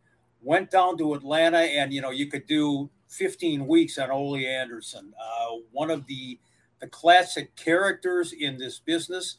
Went 0.43 0.71
down 0.71 0.97
to 0.99 1.15
Atlanta, 1.15 1.59
and 1.59 1.93
you 1.93 2.01
know, 2.01 2.11
you 2.11 2.27
could 2.27 2.47
do 2.47 2.89
15 3.11 3.67
weeks 3.67 3.99
on 3.99 4.11
Ole 4.11 4.37
Anderson, 4.37 5.13
uh, 5.21 5.57
one 5.73 5.91
of 5.91 6.07
the, 6.07 6.39
the 6.81 6.87
classic 6.87 7.55
characters 7.57 8.33
in 8.33 8.57
this 8.57 8.79
business, 8.79 9.37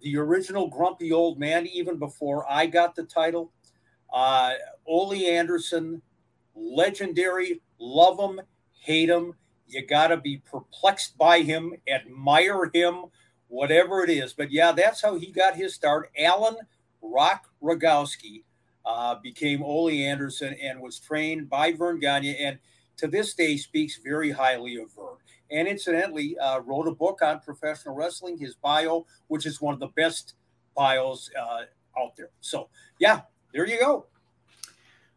the 0.00 0.16
original 0.16 0.68
grumpy 0.68 1.12
old 1.12 1.38
man, 1.38 1.66
even 1.66 1.98
before 1.98 2.50
I 2.50 2.66
got 2.66 2.94
the 2.94 3.04
title. 3.04 3.52
Uh, 4.12 4.54
Ole 4.86 5.26
Anderson, 5.26 6.02
legendary, 6.54 7.60
love 7.78 8.18
him, 8.18 8.40
hate 8.72 9.10
him 9.10 9.34
you 9.72 9.86
got 9.86 10.08
to 10.08 10.16
be 10.16 10.38
perplexed 10.38 11.16
by 11.16 11.40
him, 11.40 11.74
admire 11.88 12.70
him, 12.72 13.06
whatever 13.48 14.02
it 14.02 14.10
is. 14.10 14.32
But 14.32 14.50
yeah, 14.50 14.72
that's 14.72 15.02
how 15.02 15.16
he 15.18 15.30
got 15.30 15.56
his 15.56 15.74
start. 15.74 16.10
Alan 16.18 16.56
Rock 17.02 17.46
Rogowski 17.62 18.44
uh, 18.84 19.16
became 19.22 19.62
Ole 19.62 19.90
Anderson 19.90 20.56
and 20.60 20.80
was 20.80 20.98
trained 20.98 21.48
by 21.48 21.72
Verne 21.72 22.00
Gagne, 22.00 22.36
and 22.36 22.58
to 23.00 23.08
this 23.08 23.34
day 23.34 23.56
speaks 23.56 23.98
very 24.02 24.30
highly 24.30 24.76
of 24.76 24.94
Verne. 24.94 25.16
And 25.50 25.66
incidentally, 25.66 26.38
uh, 26.38 26.60
wrote 26.60 26.86
a 26.86 26.92
book 26.92 27.22
on 27.22 27.40
professional 27.40 27.94
wrestling, 27.94 28.38
his 28.38 28.54
bio, 28.54 29.04
which 29.26 29.46
is 29.46 29.60
one 29.60 29.74
of 29.74 29.80
the 29.80 29.88
best 29.88 30.34
bios 30.76 31.28
uh, 31.38 31.62
out 32.00 32.14
there. 32.16 32.30
So 32.40 32.68
yeah, 32.98 33.22
there 33.52 33.66
you 33.66 33.80
go. 33.80 34.06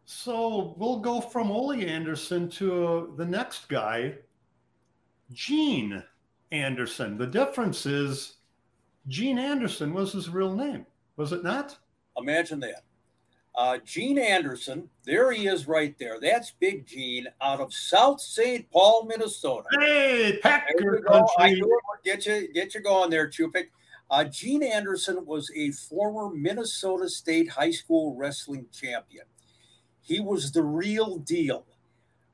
So 0.05 0.75
we'll 0.77 0.99
go 0.99 1.21
from 1.21 1.51
Ole 1.51 1.73
Anderson 1.73 2.49
to 2.51 2.87
uh, 2.87 3.05
the 3.15 3.25
next 3.25 3.69
guy, 3.69 4.15
Gene 5.31 6.03
Anderson. 6.51 7.17
The 7.17 7.27
difference 7.27 7.85
is 7.85 8.35
Gene 9.07 9.37
Anderson 9.37 9.93
was 9.93 10.13
his 10.13 10.29
real 10.29 10.55
name, 10.55 10.85
was 11.15 11.31
it 11.31 11.43
not? 11.43 11.77
Imagine 12.17 12.59
that. 12.61 12.83
Uh, 13.55 13.77
Gene 13.85 14.17
Anderson, 14.17 14.89
there 15.03 15.31
he 15.31 15.47
is 15.47 15.67
right 15.67 15.95
there. 15.99 16.19
That's 16.19 16.51
Big 16.59 16.87
Gene 16.87 17.27
out 17.39 17.59
of 17.59 17.71
South 17.71 18.19
St. 18.19 18.69
Paul, 18.71 19.05
Minnesota. 19.05 19.67
Hey, 19.79 20.39
Packer 20.41 21.01
country. 21.01 21.27
I 21.37 21.53
knew 21.53 21.65
it 21.65 21.65
would 21.65 22.03
get 22.03 22.25
you, 22.25 22.51
get 22.51 22.73
you 22.73 22.81
going 22.81 23.11
there, 23.11 23.29
Chupik. 23.29 23.67
Uh, 24.09 24.23
Gene 24.23 24.63
Anderson 24.63 25.23
was 25.25 25.51
a 25.55 25.71
former 25.71 26.33
Minnesota 26.35 27.07
State 27.07 27.49
high 27.49 27.71
school 27.71 28.15
wrestling 28.15 28.65
champion. 28.71 29.25
He 30.01 30.19
was 30.19 30.51
the 30.51 30.63
real 30.63 31.19
deal. 31.19 31.65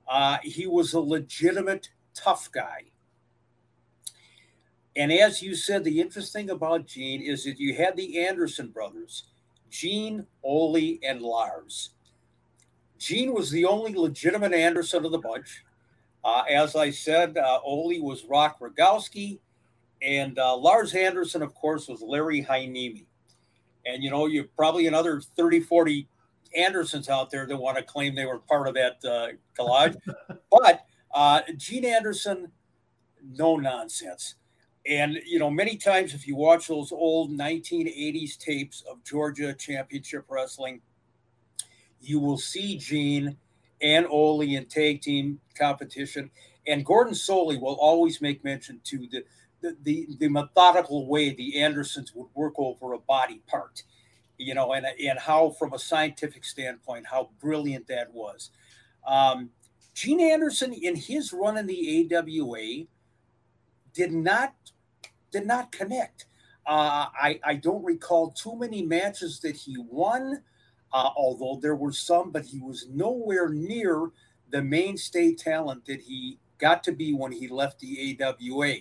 Uh, 0.07 0.37
he 0.41 0.67
was 0.67 0.93
a 0.93 0.99
legitimate 0.99 1.89
tough 2.13 2.49
guy. 2.51 2.85
And 4.95 5.11
as 5.11 5.41
you 5.41 5.53
said, 5.55 5.83
the 5.83 6.01
interesting 6.01 6.49
about 6.49 6.87
Gene 6.87 7.21
is 7.21 7.43
that 7.43 7.59
you 7.59 7.75
had 7.75 7.95
the 7.95 8.25
Anderson 8.25 8.69
brothers, 8.69 9.25
Gene, 9.69 10.25
Ole, 10.43 10.99
and 11.03 11.21
Lars. 11.21 11.91
Gene 12.97 13.33
was 13.33 13.49
the 13.49 13.65
only 13.65 13.93
legitimate 13.93 14.53
Anderson 14.53 15.05
of 15.05 15.11
the 15.11 15.17
bunch. 15.17 15.63
Uh, 16.23 16.43
as 16.49 16.75
I 16.75 16.89
said, 16.89 17.37
uh, 17.37 17.59
Ole 17.63 18.01
was 18.01 18.25
Rock 18.25 18.59
Rogowski, 18.59 19.39
and 20.01 20.37
uh, 20.37 20.55
Lars 20.55 20.93
Anderson, 20.93 21.41
of 21.41 21.53
course, 21.55 21.87
was 21.87 22.01
Larry 22.01 22.43
Heinemi. 22.43 23.05
And, 23.85 24.03
you 24.03 24.09
know, 24.09 24.25
you 24.25 24.43
probably 24.57 24.87
another 24.87 25.21
30, 25.21 25.61
40 25.61 26.07
Andersons 26.55 27.09
out 27.09 27.31
there 27.31 27.45
that 27.45 27.55
want 27.55 27.77
to 27.77 27.83
claim 27.83 28.15
they 28.15 28.25
were 28.25 28.39
part 28.39 28.67
of 28.67 28.73
that 28.73 28.97
uh, 29.05 29.29
collage. 29.57 29.95
but 30.51 30.85
uh, 31.13 31.41
Gene 31.55 31.85
Anderson, 31.85 32.51
no 33.23 33.55
nonsense. 33.55 34.35
And, 34.85 35.19
you 35.25 35.39
know, 35.39 35.49
many 35.49 35.75
times 35.75 36.13
if 36.13 36.27
you 36.27 36.35
watch 36.35 36.67
those 36.67 36.91
old 36.91 37.31
1980s 37.31 38.37
tapes 38.37 38.83
of 38.89 39.03
Georgia 39.03 39.53
Championship 39.53 40.25
Wrestling, 40.29 40.81
you 42.01 42.19
will 42.19 42.37
see 42.37 42.77
Gene 42.77 43.37
and 43.81 44.07
Ole 44.09 44.41
in 44.41 44.65
tag 44.65 45.01
team 45.01 45.39
competition. 45.57 46.31
And 46.67 46.85
Gordon 46.85 47.13
Solie 47.13 47.59
will 47.59 47.75
always 47.75 48.21
make 48.21 48.43
mention 48.43 48.79
to 48.85 49.07
the, 49.11 49.23
the, 49.61 49.77
the, 49.83 50.07
the 50.19 50.29
methodical 50.29 51.07
way 51.07 51.33
the 51.33 51.59
Andersons 51.59 52.13
would 52.15 52.29
work 52.33 52.53
over 52.57 52.93
a 52.93 52.99
body 52.99 53.41
part, 53.47 53.83
you 54.37 54.53
know, 54.53 54.73
and, 54.73 54.85
and 54.85 55.19
how, 55.19 55.49
from 55.51 55.73
a 55.73 55.79
scientific 55.79 56.45
standpoint, 56.45 57.05
how 57.05 57.29
brilliant 57.41 57.87
that 57.87 58.13
was. 58.13 58.51
Um, 59.05 59.49
Gene 59.93 60.21
Anderson, 60.21 60.71
in 60.71 60.95
his 60.95 61.33
run 61.33 61.57
in 61.57 61.67
the 61.67 62.07
AWA, 62.13 62.85
did 63.93 64.13
not 64.13 64.53
did 65.31 65.45
not 65.45 65.71
connect. 65.71 66.25
Uh, 66.65 67.07
I, 67.19 67.39
I 67.43 67.55
don't 67.55 67.83
recall 67.83 68.31
too 68.31 68.55
many 68.55 68.83
matches 68.83 69.39
that 69.39 69.55
he 69.55 69.75
won, 69.77 70.43
uh, 70.93 71.09
although 71.15 71.59
there 71.61 71.75
were 71.75 71.91
some, 71.91 72.31
but 72.31 72.45
he 72.45 72.59
was 72.59 72.87
nowhere 72.89 73.49
near 73.49 74.11
the 74.51 74.61
mainstay 74.61 75.33
talent 75.33 75.85
that 75.85 76.01
he 76.01 76.37
got 76.57 76.83
to 76.83 76.91
be 76.91 77.13
when 77.13 77.31
he 77.31 77.47
left 77.47 77.79
the 77.79 78.17
AWA. 78.21 78.75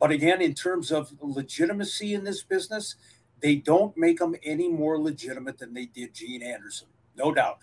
But 0.00 0.10
again, 0.10 0.42
in 0.42 0.54
terms 0.54 0.90
of 0.90 1.12
legitimacy 1.20 2.14
in 2.14 2.24
this 2.24 2.42
business, 2.42 2.96
they 3.40 3.56
don't 3.56 3.96
make 3.96 4.18
them 4.18 4.34
any 4.42 4.68
more 4.68 4.98
legitimate 4.98 5.58
than 5.58 5.72
they 5.74 5.86
did 5.86 6.14
Gene 6.14 6.42
Anderson, 6.42 6.88
no 7.16 7.32
doubt. 7.32 7.58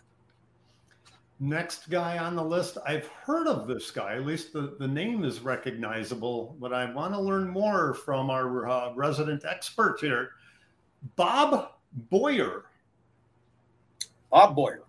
Next 1.44 1.90
guy 1.90 2.20
on 2.20 2.36
the 2.36 2.44
list, 2.44 2.78
I've 2.86 3.08
heard 3.08 3.48
of 3.48 3.68
this 3.68 3.90
guy, 3.90 4.14
at 4.14 4.28
least 4.28 4.54
the, 4.54 4.76
the 4.78 4.88
name 4.88 5.26
is 5.26 5.40
recognizable, 5.40 6.56
but 6.60 6.72
I 6.72 6.86
want 6.94 7.16
to 7.16 7.20
learn 7.20 7.50
more 7.50 7.96
from 7.96 8.30
our 8.30 8.70
uh, 8.70 8.94
resident 8.94 9.44
expert 9.44 10.00
here, 10.00 10.34
Bob 11.16 11.72
Boyer. 12.12 12.66
Bob 14.30 14.56
Boyer. 14.56 14.84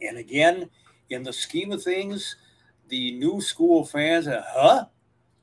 And 0.00 0.18
again, 0.18 0.68
in 1.10 1.22
the 1.22 1.32
scheme 1.32 1.70
of 1.70 1.80
things, 1.80 2.34
the 2.88 3.12
new 3.12 3.40
school 3.40 3.84
fans, 3.84 4.26
uh, 4.26 4.42
huh? 4.44 4.86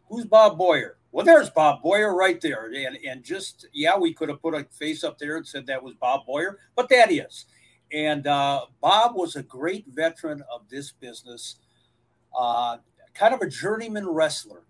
Who's 0.10 0.26
Bob 0.26 0.58
Boyer? 0.58 0.98
Well, 1.14 1.26
there's 1.26 1.50
Bob 1.50 1.82
Boyer 1.82 2.14
right 2.14 2.42
there. 2.42 2.66
And, 2.66 2.98
and 3.08 3.24
just, 3.24 3.68
yeah, 3.72 3.98
we 3.98 4.14
could 4.14 4.28
have 4.28 4.42
put 4.42 4.54
a 4.54 4.66
face 4.66 5.06
up 5.06 5.18
there 5.18 5.38
and 5.38 5.48
said 5.48 5.66
that 5.68 5.82
was 5.82 5.94
Bob 5.94 6.26
Boyer, 6.26 6.60
but 6.76 6.90
that 6.90 7.10
is. 7.10 7.46
And 7.92 8.28
uh, 8.28 8.66
Bob 8.82 9.16
was 9.16 9.36
a 9.36 9.44
great 9.44 9.86
veteran 9.88 10.44
of 10.52 10.70
this 10.70 10.92
business, 10.92 11.58
uh, 12.38 12.78
kind 13.14 13.34
of 13.34 13.42
a 13.42 13.48
journeyman 13.48 14.08
wrestler. 14.08 14.64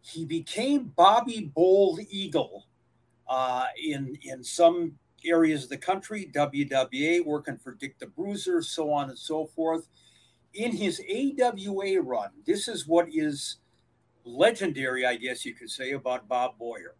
He 0.00 0.24
became 0.24 0.92
Bobby 0.96 1.50
Bold 1.54 2.00
Eagle 2.10 2.66
uh, 3.28 3.66
in, 3.82 4.18
in 4.22 4.42
some 4.44 4.98
areas 5.24 5.64
of 5.64 5.70
the 5.70 5.78
country, 5.78 6.30
WWA, 6.32 7.24
working 7.24 7.58
for 7.58 7.72
Dick 7.72 7.98
the 7.98 8.06
Bruiser, 8.06 8.62
so 8.62 8.92
on 8.92 9.10
and 9.10 9.18
so 9.18 9.46
forth. 9.46 9.88
In 10.54 10.72
his 10.72 11.00
AWA 11.00 12.00
run, 12.00 12.30
this 12.46 12.68
is 12.68 12.86
what 12.86 13.08
is 13.12 13.56
legendary, 14.24 15.04
I 15.04 15.16
guess 15.16 15.44
you 15.44 15.54
could 15.54 15.70
say, 15.70 15.92
about 15.92 16.28
Bob 16.28 16.58
Boyer. 16.58 16.94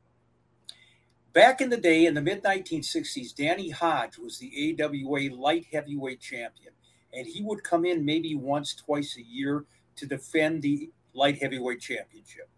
Back 1.37 1.61
in 1.61 1.69
the 1.69 1.77
day, 1.77 2.07
in 2.07 2.15
the 2.15 2.23
mid 2.23 2.43
1960s, 2.43 3.35
Danny 3.35 3.69
Hodge 3.69 4.17
was 4.17 4.39
the 4.39 4.75
AWA 4.81 5.37
light 5.37 5.67
heavyweight 5.71 6.19
champion, 6.19 6.73
and 7.13 7.27
he 7.27 7.43
would 7.43 7.63
come 7.63 7.85
in 7.85 8.07
maybe 8.07 8.35
once, 8.35 8.75
twice 8.75 9.19
a 9.19 9.23
year 9.23 9.67
to 9.97 10.07
defend 10.07 10.63
the 10.63 10.89
light 11.13 11.37
heavyweight 11.43 11.83
championship. 11.83 12.49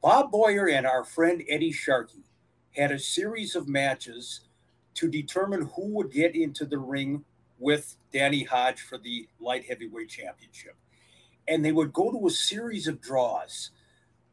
Bob 0.00 0.30
Boyer 0.30 0.68
and 0.68 0.86
our 0.86 1.02
friend 1.02 1.42
Eddie 1.48 1.72
Sharkey 1.72 2.22
had 2.76 2.92
a 2.92 3.00
series 3.00 3.56
of 3.56 3.66
matches 3.66 4.42
to 4.94 5.08
determine 5.08 5.68
who 5.74 5.88
would 5.94 6.12
get 6.12 6.36
into 6.36 6.66
the 6.66 6.78
ring 6.78 7.24
with 7.58 7.96
Danny 8.12 8.44
Hodge 8.44 8.80
for 8.80 8.98
the 8.98 9.26
light 9.40 9.64
heavyweight 9.64 10.08
championship. 10.08 10.76
And 11.48 11.64
they 11.64 11.72
would 11.72 11.92
go 11.92 12.12
to 12.12 12.28
a 12.28 12.30
series 12.30 12.86
of 12.86 13.00
draws 13.00 13.72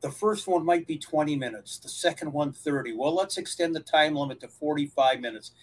the 0.06 0.12
first 0.12 0.45
one 0.45 0.64
might 0.64 0.86
be 0.86 0.99
20 0.99 1.36
minutes, 1.36 1.80
the 1.80 1.89
second 1.89 2.32
one 2.32 2.53
30. 2.53 2.93
Well, 2.93 3.16
let's 3.16 3.39
extend 3.39 3.76
the 3.76 3.80
time 3.80 4.14
limit 4.14 4.39
to 4.41 4.47
45 4.47 5.20
minutes. 5.20 5.53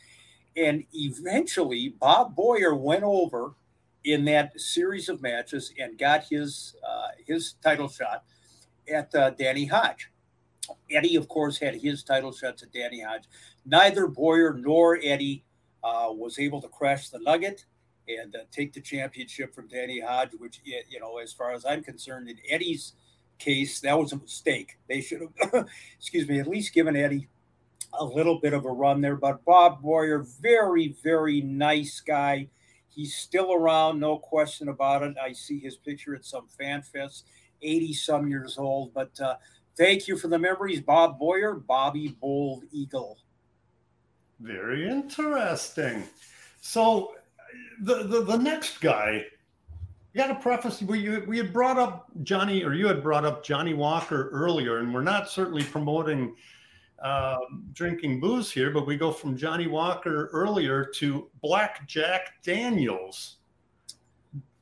And 0.57 0.83
eventually, 0.93 1.91
Bob 1.91 2.35
Boyer 2.35 2.75
went 2.75 3.05
over 3.05 3.55
in 4.03 4.25
that 4.25 4.61
series 4.61 5.09
of 5.09 5.23
matches 5.23 5.73
and 5.79 5.97
got 5.97 6.25
his 6.25 6.75
uh, 6.85 7.11
his 7.25 7.53
title 7.63 7.89
shot 7.89 8.25
at 8.93 9.15
uh, 9.15 9.31
Danny 9.31 9.65
Hodge. 9.65 10.11
Eddie, 10.91 11.15
of 11.15 11.29
course, 11.29 11.57
had 11.57 11.77
his 11.77 12.03
title 12.03 12.33
shots 12.33 12.65
at 12.65 12.73
Danny 12.73 13.01
Hodge. 13.01 13.29
Neither 13.65 14.09
Boyer 14.09 14.55
nor 14.55 14.99
Eddie 15.01 15.45
uh, 15.85 16.09
was 16.11 16.41
able 16.41 16.61
to 16.63 16.69
crash 16.69 17.11
the 17.11 17.21
nugget 17.21 17.65
and 18.09 18.35
uh, 18.35 18.41
take 18.51 18.73
the 18.73 18.81
championship 18.81 19.55
from 19.55 19.69
Danny 19.69 20.01
Hodge, 20.01 20.31
which, 20.39 20.61
you 20.65 20.99
know, 20.99 21.19
as 21.19 21.33
far 21.33 21.53
as 21.53 21.65
I'm 21.65 21.85
concerned, 21.85 22.29
in 22.29 22.39
Eddie's 22.51 22.95
case, 23.43 23.81
that 23.81 23.99
was 23.99 24.13
a 24.13 24.17
mistake. 24.17 24.79
They 24.89 25.01
should 25.01 25.23
have, 25.41 25.67
excuse 25.99 26.29
me, 26.29 26.39
at 26.39 26.47
least 26.47 26.73
given 26.73 26.97
Eddie 26.97 27.29
a 27.99 28.05
little 28.05 28.39
bit 28.39 28.53
of 28.53 28.65
a 28.65 28.71
run 28.71 29.01
there. 29.01 29.17
But 29.17 29.45
Bob 29.45 29.83
Boyer, 29.83 30.25
very, 30.41 30.97
very 31.03 31.41
nice 31.41 32.01
guy. 32.01 32.49
He's 32.89 33.15
still 33.15 33.53
around, 33.53 34.01
no 34.01 34.19
question 34.19 34.69
about 34.69 35.03
it. 35.03 35.15
I 35.23 35.33
see 35.33 35.59
his 35.59 35.77
picture 35.77 36.15
at 36.15 36.25
some 36.25 36.47
fan 36.47 36.83
fest, 36.83 37.27
80 37.61 37.93
some 37.95 38.29
years 38.29 38.59
old. 38.59 38.93
But 38.95 39.19
uh, 39.21 39.37
thank 39.77 40.09
you 40.09 40.17
for 40.17 40.29
the 40.29 40.39
memories, 40.39 40.81
Bob 40.81 41.19
Boyer, 41.19 41.55
Bobby 41.55 42.17
Bold 42.21 42.65
Eagle. 42.71 43.19
Very 44.41 44.89
interesting. 44.89 46.05
So 46.61 47.15
the, 47.81 48.05
the, 48.05 48.23
the 48.23 48.37
next 48.37 48.81
guy 48.81 49.25
got 50.15 50.27
to 50.29 50.35
preface 50.35 50.83
we 50.83 51.19
we 51.21 51.39
had 51.39 51.53
brought 51.53 51.79
up 51.79 52.11
Johnny 52.23 52.65
or 52.65 52.75
you 52.75 52.87
had 52.87 53.03
brought 53.03 53.25
up 53.25 53.43
Johnny 53.45 53.75
Walker 53.75 54.29
earlier, 54.31 54.79
and 54.79 54.93
we're 54.93 55.03
not 55.03 55.29
certainly 55.29 55.65
promoting 55.65 56.35
uh, 57.03 57.39
drinking 57.73 58.21
booze 58.21 58.51
here, 58.51 58.71
but 58.71 58.87
we 58.87 58.97
go 58.97 59.11
from 59.11 59.37
Johnny 59.37 59.67
Walker 59.67 60.29
earlier 60.33 60.85
to 60.85 61.29
Black 61.43 61.87
Jack 61.89 62.43
Daniels. 62.43 63.39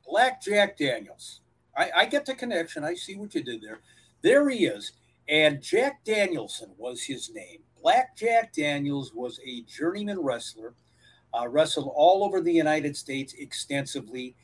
Black 0.07 0.41
Jack 0.41 0.77
Daniels. 0.77 1.41
I, 1.77 1.89
I 1.95 2.05
get 2.05 2.25
the 2.25 2.33
connection. 2.33 2.83
I 2.83 2.95
see 2.95 3.15
what 3.15 3.33
you 3.35 3.43
did 3.43 3.61
there. 3.61 3.79
There 4.21 4.49
he 4.49 4.65
is. 4.65 4.93
And 5.29 5.61
Jack 5.61 6.03
Danielson 6.03 6.71
was 6.77 7.03
his 7.03 7.31
name. 7.33 7.59
Black 7.81 8.15
Jack 8.17 8.53
Daniels 8.53 9.13
was 9.13 9.39
a 9.45 9.61
journeyman 9.61 10.19
wrestler, 10.19 10.73
uh, 11.33 11.47
wrestled 11.47 11.91
all 11.95 12.23
over 12.23 12.41
the 12.41 12.51
United 12.51 12.97
States 12.97 13.33
extensively 13.37 14.35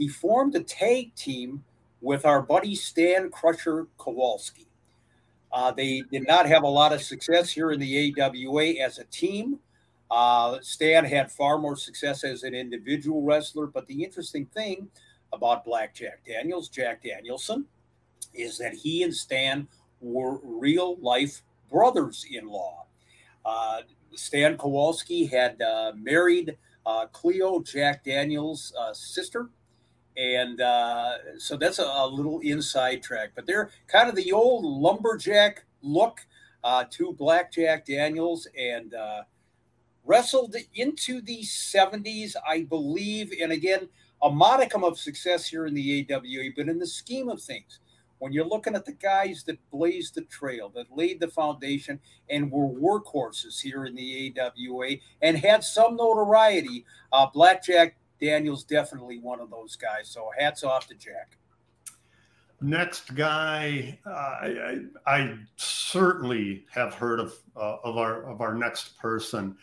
he 0.00 0.08
formed 0.08 0.54
a 0.54 0.62
tag 0.62 1.14
team 1.14 1.62
with 2.00 2.24
our 2.24 2.40
buddy 2.40 2.74
Stan 2.74 3.30
Crusher 3.30 3.86
Kowalski. 3.98 4.66
Uh, 5.52 5.70
they 5.72 6.02
did 6.10 6.26
not 6.26 6.46
have 6.46 6.62
a 6.62 6.68
lot 6.68 6.94
of 6.94 7.02
success 7.02 7.50
here 7.50 7.70
in 7.70 7.78
the 7.78 8.14
AWA 8.18 8.82
as 8.82 8.98
a 8.98 9.04
team. 9.04 9.58
Uh, 10.10 10.56
Stan 10.62 11.04
had 11.04 11.30
far 11.30 11.58
more 11.58 11.76
success 11.76 12.24
as 12.24 12.44
an 12.44 12.54
individual 12.54 13.22
wrestler. 13.22 13.66
But 13.66 13.86
the 13.88 14.02
interesting 14.02 14.46
thing 14.46 14.88
about 15.34 15.66
Black 15.66 15.94
Jack 15.94 16.20
Daniels, 16.26 16.70
Jack 16.70 17.02
Danielson, 17.02 17.66
is 18.32 18.56
that 18.56 18.72
he 18.72 19.02
and 19.02 19.14
Stan 19.14 19.68
were 20.00 20.38
real 20.42 20.96
life 21.00 21.42
brothers 21.70 22.24
in 22.30 22.46
law. 22.46 22.86
Uh, 23.44 23.82
Stan 24.14 24.56
Kowalski 24.56 25.26
had 25.26 25.60
uh, 25.60 25.92
married 25.94 26.56
uh, 26.86 27.04
Cleo 27.12 27.60
Jack 27.60 28.02
Daniels' 28.02 28.72
uh, 28.80 28.94
sister 28.94 29.50
and 30.16 30.60
uh, 30.60 31.38
so 31.38 31.56
that's 31.56 31.78
a, 31.78 31.84
a, 31.84 32.06
little 32.06 32.40
inside 32.40 33.02
track. 33.02 33.30
But 33.34 33.46
they're 33.46 33.70
kind 33.86 34.08
of 34.08 34.16
the 34.16 34.32
old 34.32 34.64
lumberjack 34.64 35.64
look 35.82 36.20
uh, 36.64 36.84
to 36.90 37.12
Blackjack 37.12 37.86
Daniels 37.86 38.46
and 38.58 38.94
uh, 38.94 39.22
wrestled 40.04 40.56
into 40.74 41.20
the 41.20 41.40
70s, 41.42 42.34
I 42.46 42.62
believe. 42.62 43.32
And 43.40 43.52
again, 43.52 43.88
a 44.22 44.30
modicum 44.30 44.84
of 44.84 44.98
success 44.98 45.46
here 45.46 45.66
in 45.66 45.74
the 45.74 46.06
AWA, 46.10 46.50
but 46.56 46.68
in 46.68 46.78
the 46.78 46.86
scheme 46.86 47.28
of 47.28 47.40
things, 47.40 47.80
when 48.18 48.34
you're 48.34 48.46
looking 48.46 48.74
at 48.74 48.84
the 48.84 48.92
guys 48.92 49.44
that 49.44 49.58
blazed 49.70 50.14
the 50.14 50.22
trail, 50.22 50.70
that 50.74 50.94
laid 50.94 51.20
the 51.20 51.28
foundation, 51.28 51.98
and 52.28 52.52
were 52.52 52.68
workhorses 52.68 53.60
here 53.60 53.86
in 53.86 53.94
the 53.94 54.34
AWA 54.38 54.96
and 55.22 55.38
had 55.38 55.64
some 55.64 55.96
notoriety, 55.96 56.84
uh, 57.12 57.26
Blackjack 57.32 57.96
Daniel's 58.20 58.64
definitely 58.64 59.18
one 59.18 59.40
of 59.40 59.50
those 59.50 59.76
guys. 59.76 60.08
So 60.08 60.30
hats 60.38 60.62
off 60.64 60.86
to 60.88 60.94
Jack. 60.94 61.36
Next 62.62 63.14
guy, 63.14 63.98
uh, 64.04 64.10
I, 64.10 64.80
I, 65.06 65.34
certainly 65.56 66.66
have 66.70 66.92
heard 66.92 67.18
of 67.18 67.34
uh, 67.56 67.76
of 67.82 67.96
our 67.96 68.24
of 68.24 68.42
our 68.42 68.54
next 68.54 68.98
person. 68.98 69.56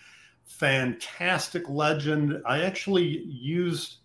Fantastic 0.46 1.70
legend. 1.70 2.42
I 2.48 2.62
actually 2.62 3.24
used 3.26 3.98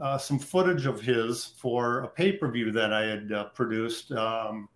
uh, 0.00 0.18
some 0.18 0.40
footage 0.40 0.86
of 0.86 1.00
his 1.00 1.54
for 1.56 2.00
a 2.00 2.08
pay 2.08 2.32
per 2.32 2.50
view 2.50 2.72
that 2.72 2.92
I 2.92 3.04
had 3.04 3.30
uh, 3.30 3.44
produced, 3.50 4.10
um, 4.10 4.68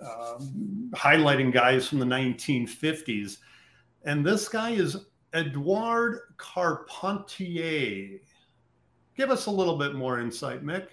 um, 0.00 0.90
highlighting 0.94 1.52
guys 1.52 1.88
from 1.88 1.98
the 1.98 2.06
1950s. 2.06 3.38
And 4.04 4.24
this 4.24 4.48
guy 4.48 4.70
is 4.70 4.96
Edouard 5.32 6.20
Carpentier. 6.36 8.20
Give 9.18 9.32
us 9.32 9.46
a 9.46 9.50
little 9.50 9.76
bit 9.76 9.96
more 9.96 10.20
insight, 10.20 10.64
Mick. 10.64 10.90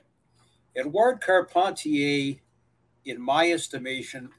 Edouard 0.75 1.21
Carpentier, 1.21 2.37
in 3.05 3.21
my 3.21 3.51
estimation, 3.51 4.31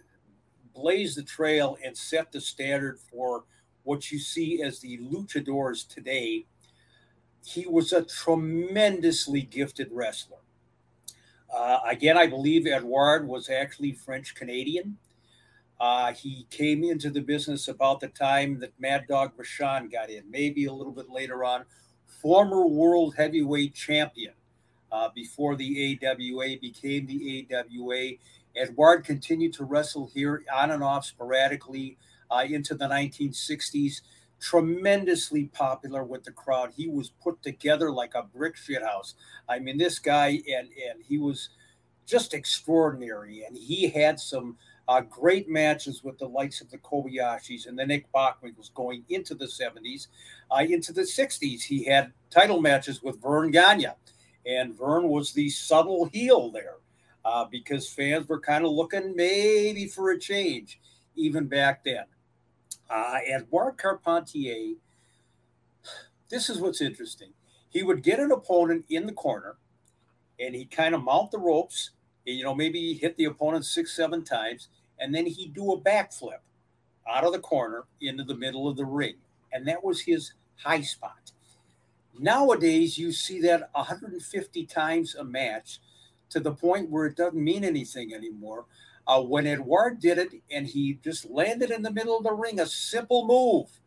blazed 0.74 1.16
the 1.16 1.22
trail 1.22 1.78
and 1.84 1.97
set 1.97 2.32
the 2.32 2.41
standard 2.41 2.99
for 2.99 3.45
what 3.84 4.11
you 4.11 4.18
see 4.18 4.61
as 4.61 4.80
the 4.80 4.99
luchadors 4.99 5.87
today. 5.87 6.47
He 7.45 7.64
was 7.68 7.93
a 7.93 8.03
tremendously 8.03 9.43
gifted 9.43 9.91
wrestler. 9.93 10.39
Uh, 11.57 11.78
again, 11.87 12.18
I 12.18 12.26
believe 12.26 12.66
Edouard 12.66 13.28
was 13.28 13.49
actually 13.49 13.93
French 13.93 14.34
Canadian. 14.34 14.99
Uh, 15.78 16.12
he 16.12 16.49
came 16.51 16.82
into 16.82 17.09
the 17.09 17.20
business 17.20 17.68
about 17.68 18.01
the 18.01 18.09
time 18.09 18.59
that 18.59 18.72
Mad 18.80 19.05
Dog 19.09 19.37
Vachon 19.37 19.93
got 19.93 20.11
in, 20.11 20.28
maybe 20.28 20.64
a 20.64 20.72
little 20.72 20.93
bit 20.93 21.09
later 21.09 21.45
on, 21.45 21.64
former 22.21 22.67
world 22.67 23.14
heavyweight 23.17 23.75
champion 23.75 24.33
uh, 24.93 25.09
before 25.14 25.57
the 25.57 25.99
AWA 26.03 26.57
became 26.61 27.07
the 27.07 27.47
AWA. 27.53 28.12
Edward 28.57 29.05
continued 29.05 29.53
to 29.55 29.64
wrestle 29.64 30.11
here 30.14 30.43
on 30.53 30.71
and 30.71 30.83
off 30.83 31.05
sporadically 31.05 31.97
uh, 32.31 32.45
into 32.49 32.75
the 32.75 32.87
1960s. 32.87 34.01
Tremendously 34.39 35.45
popular 35.47 36.05
with 36.05 36.25
the 36.25 36.31
crowd. 36.31 36.73
He 36.77 36.89
was 36.89 37.11
put 37.23 37.43
together 37.43 37.91
like 37.91 38.14
a 38.14 38.23
brick 38.23 38.57
shithouse. 38.57 39.14
I 39.49 39.59
mean, 39.59 39.79
this 39.79 39.99
guy, 39.99 40.43
and 40.47 40.69
and 40.69 41.03
he 41.09 41.17
was 41.17 41.49
just 42.07 42.35
extraordinary. 42.35 43.45
And 43.45 43.57
he 43.57 43.89
had 43.89 44.21
some 44.21 44.59
uh, 44.89 45.01
great 45.01 45.49
matches 45.49 46.05
with 46.05 46.18
the 46.18 46.28
likes 46.28 46.61
of 46.61 46.70
the 46.70 46.78
Kobayashis 46.78 47.66
and 47.66 47.78
the 47.78 47.84
Nick 47.84 48.11
Bockwinkel's 48.12 48.70
going 48.74 49.05
into 49.09 49.34
the 49.34 49.47
70s. 49.47 50.07
Uh, 50.51 50.62
into 50.62 50.93
the 50.93 51.03
60s, 51.03 51.62
he 51.62 51.84
had 51.84 52.12
title 52.30 52.61
matches 52.61 53.03
with 53.03 53.20
Verne 53.20 53.51
Gagne. 53.51 53.89
and 54.47 54.78
Verne 54.78 55.09
was 55.09 55.32
the 55.32 55.49
subtle 55.49 56.07
heel 56.07 56.51
there 56.51 56.76
uh, 57.24 57.45
because 57.45 57.89
fans 57.89 58.28
were 58.28 58.39
kind 58.39 58.64
of 58.64 58.70
looking 58.70 59.14
maybe 59.16 59.87
for 59.87 60.11
a 60.11 60.18
change 60.18 60.80
even 61.16 61.47
back 61.47 61.82
then. 61.82 62.05
Uh, 62.89 63.18
Edouard 63.26 63.76
Carpentier, 63.78 64.76
this 66.28 66.49
is 66.49 66.61
what's 66.61 66.80
interesting. 66.80 67.30
He 67.70 67.82
would 67.82 68.05
get 68.05 68.20
an 68.20 68.30
opponent 68.30 68.84
in 68.89 69.07
the 69.07 69.12
corner 69.12 69.57
and 70.39 70.55
he'd 70.55 70.70
kind 70.70 70.95
of 70.95 71.03
mount 71.03 71.32
the 71.32 71.39
ropes, 71.39 71.91
you 72.35 72.45
know, 72.45 72.55
maybe 72.55 72.81
he 72.81 72.95
hit 72.95 73.16
the 73.16 73.24
opponent 73.27 73.64
six, 73.64 73.95
seven 73.95 74.22
times, 74.22 74.68
and 74.99 75.14
then 75.14 75.27
he'd 75.27 75.55
do 75.55 75.72
a 75.72 75.81
backflip 75.81 76.41
out 77.09 77.24
of 77.24 77.33
the 77.33 77.39
corner 77.39 77.85
into 78.01 78.24
the 78.24 78.35
middle 78.35 78.68
of 78.68 78.77
the 78.77 78.85
ring. 78.85 79.14
And 79.53 79.66
that 79.68 79.85
was 79.85 80.01
his 80.01 80.33
high 80.57 80.81
spot. 80.81 81.33
Nowadays, 82.18 82.99
you 82.99 83.12
see 83.12 83.41
that 83.43 83.68
150 83.72 84.66
times 84.66 85.14
a 85.14 85.24
match 85.24 85.81
to 86.31 86.41
the 86.41 86.53
point 86.53 86.91
where 86.91 87.07
it 87.07 87.16
doesn't 87.16 87.43
mean 87.43 87.62
anything 87.64 88.14
anymore. 88.14 88.64
Uh, 89.07 89.22
when 89.22 89.47
Edouard 89.47 90.01
did 90.01 90.18
it 90.18 90.33
and 90.51 90.66
he 90.66 90.99
just 91.05 91.31
landed 91.31 91.70
in 91.70 91.83
the 91.83 91.93
middle 91.93 92.16
of 92.16 92.24
the 92.24 92.33
ring, 92.33 92.59
a 92.59 92.66
simple 92.66 93.27
move, 93.27 93.81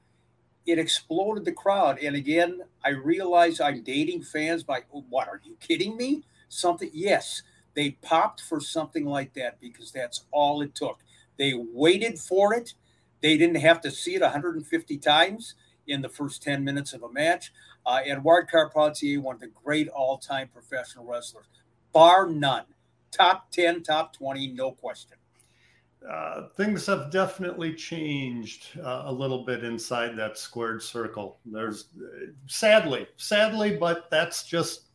it 0.66 0.80
exploded 0.80 1.44
the 1.44 1.52
crowd. 1.52 2.00
And 2.00 2.16
again, 2.16 2.62
I 2.86 2.90
realize 2.90 3.60
I'm 3.60 3.84
dating 3.84 4.24
fans 4.24 4.64
by 4.64 4.84
what 4.92 5.28
are 5.28 5.42
you 5.44 5.58
kidding 5.60 5.98
me? 5.98 6.24
Something, 6.48 6.92
yes, 6.94 7.42
they 7.76 7.92
popped 8.02 8.42
for 8.42 8.60
something 8.60 9.06
like 9.06 9.34
that 9.34 9.60
because 9.60 9.92
that's 9.92 10.26
all 10.32 10.62
it 10.62 10.76
took. 10.76 11.00
They 11.38 11.54
waited 11.56 12.20
for 12.20 12.54
it. 12.54 12.74
They 13.22 13.38
didn't 13.38 13.62
have 13.62 13.82
to 13.82 13.92
see 13.92 14.16
it 14.16 14.22
150 14.22 14.98
times 14.98 15.56
in 15.88 16.02
the 16.02 16.10
first 16.10 16.44
10 16.44 16.64
minutes 16.64 16.94
of 16.94 17.04
a 17.04 17.12
match. 17.12 17.52
Uh, 17.86 18.02
Edouard 18.06 18.50
Carpentier, 18.50 19.22
one 19.22 19.36
of 19.36 19.42
the 19.42 19.52
great 19.64 19.88
all 19.90 20.18
time 20.18 20.50
professional 20.54 21.06
wrestlers, 21.06 21.46
bar 21.94 22.28
none. 22.28 22.66
Top 23.12 23.52
10, 23.52 23.84
top 23.84 24.14
20, 24.14 24.50
no 24.50 24.72
question. 24.72 25.18
Uh, 26.08 26.48
things 26.56 26.86
have 26.86 27.12
definitely 27.12 27.74
changed 27.74 28.80
uh, 28.80 29.04
a 29.06 29.12
little 29.12 29.44
bit 29.44 29.64
inside 29.64 30.16
that 30.16 30.38
squared 30.38 30.82
circle. 30.82 31.40
There's 31.46 31.90
sadly, 32.48 33.08
sadly, 33.18 33.76
but 33.76 34.10
that's 34.10 34.44
just 34.44 34.89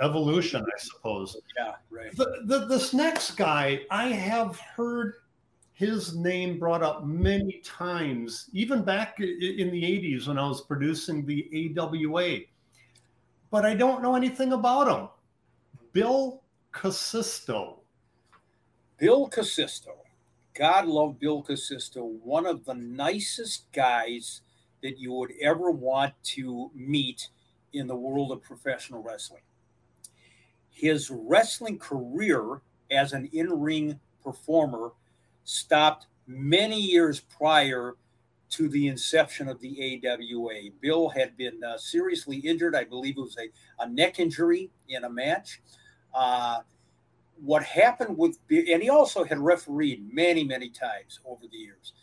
evolution, 0.00 0.62
I 0.62 0.78
suppose. 0.78 1.36
Yeah, 1.58 1.74
right. 1.90 2.14
The, 2.16 2.42
the, 2.44 2.66
this 2.66 2.92
next 2.92 3.32
guy, 3.32 3.80
I 3.90 4.08
have 4.08 4.58
heard 4.58 5.14
his 5.72 6.16
name 6.16 6.58
brought 6.58 6.82
up 6.82 7.04
many 7.04 7.60
times, 7.64 8.48
even 8.52 8.82
back 8.82 9.20
in 9.20 9.70
the 9.70 9.82
80s 9.82 10.26
when 10.26 10.38
I 10.38 10.48
was 10.48 10.62
producing 10.62 11.26
the 11.26 11.74
AWA. 11.78 12.38
But 13.50 13.64
I 13.64 13.74
don't 13.74 14.02
know 14.02 14.14
anything 14.16 14.52
about 14.52 14.88
him. 14.88 15.08
Bill 15.92 16.42
Casisto. 16.72 17.80
Bill 18.98 19.28
Casisto. 19.28 19.92
God 20.54 20.86
love 20.86 21.20
Bill 21.20 21.42
Casisto, 21.42 22.18
one 22.22 22.46
of 22.46 22.64
the 22.64 22.74
nicest 22.74 23.70
guys 23.72 24.40
that 24.82 24.98
you 24.98 25.12
would 25.12 25.32
ever 25.42 25.70
want 25.70 26.14
to 26.22 26.70
meet 26.74 27.28
in 27.74 27.86
the 27.86 27.96
world 27.96 28.32
of 28.32 28.42
professional 28.42 29.02
wrestling. 29.02 29.42
His 30.76 31.10
wrestling 31.10 31.78
career 31.78 32.60
as 32.90 33.14
an 33.14 33.30
in 33.32 33.48
ring 33.48 33.98
performer 34.22 34.92
stopped 35.44 36.06
many 36.26 36.78
years 36.78 37.18
prior 37.18 37.94
to 38.50 38.68
the 38.68 38.88
inception 38.88 39.48
of 39.48 39.58
the 39.60 40.02
AWA. 40.04 40.70
Bill 40.82 41.08
had 41.08 41.34
been 41.38 41.64
uh, 41.64 41.78
seriously 41.78 42.36
injured. 42.36 42.76
I 42.76 42.84
believe 42.84 43.16
it 43.16 43.22
was 43.22 43.38
a, 43.38 43.48
a 43.82 43.88
neck 43.88 44.20
injury 44.20 44.70
in 44.90 45.04
a 45.04 45.10
match. 45.10 45.62
Uh, 46.12 46.60
what 47.42 47.62
happened 47.62 48.18
with 48.18 48.38
Bill, 48.46 48.64
and 48.70 48.82
he 48.82 48.90
also 48.90 49.24
had 49.24 49.38
refereed 49.38 50.12
many, 50.12 50.44
many 50.44 50.68
times 50.68 51.20
over 51.24 51.46
the 51.50 51.56
years. 51.56 51.94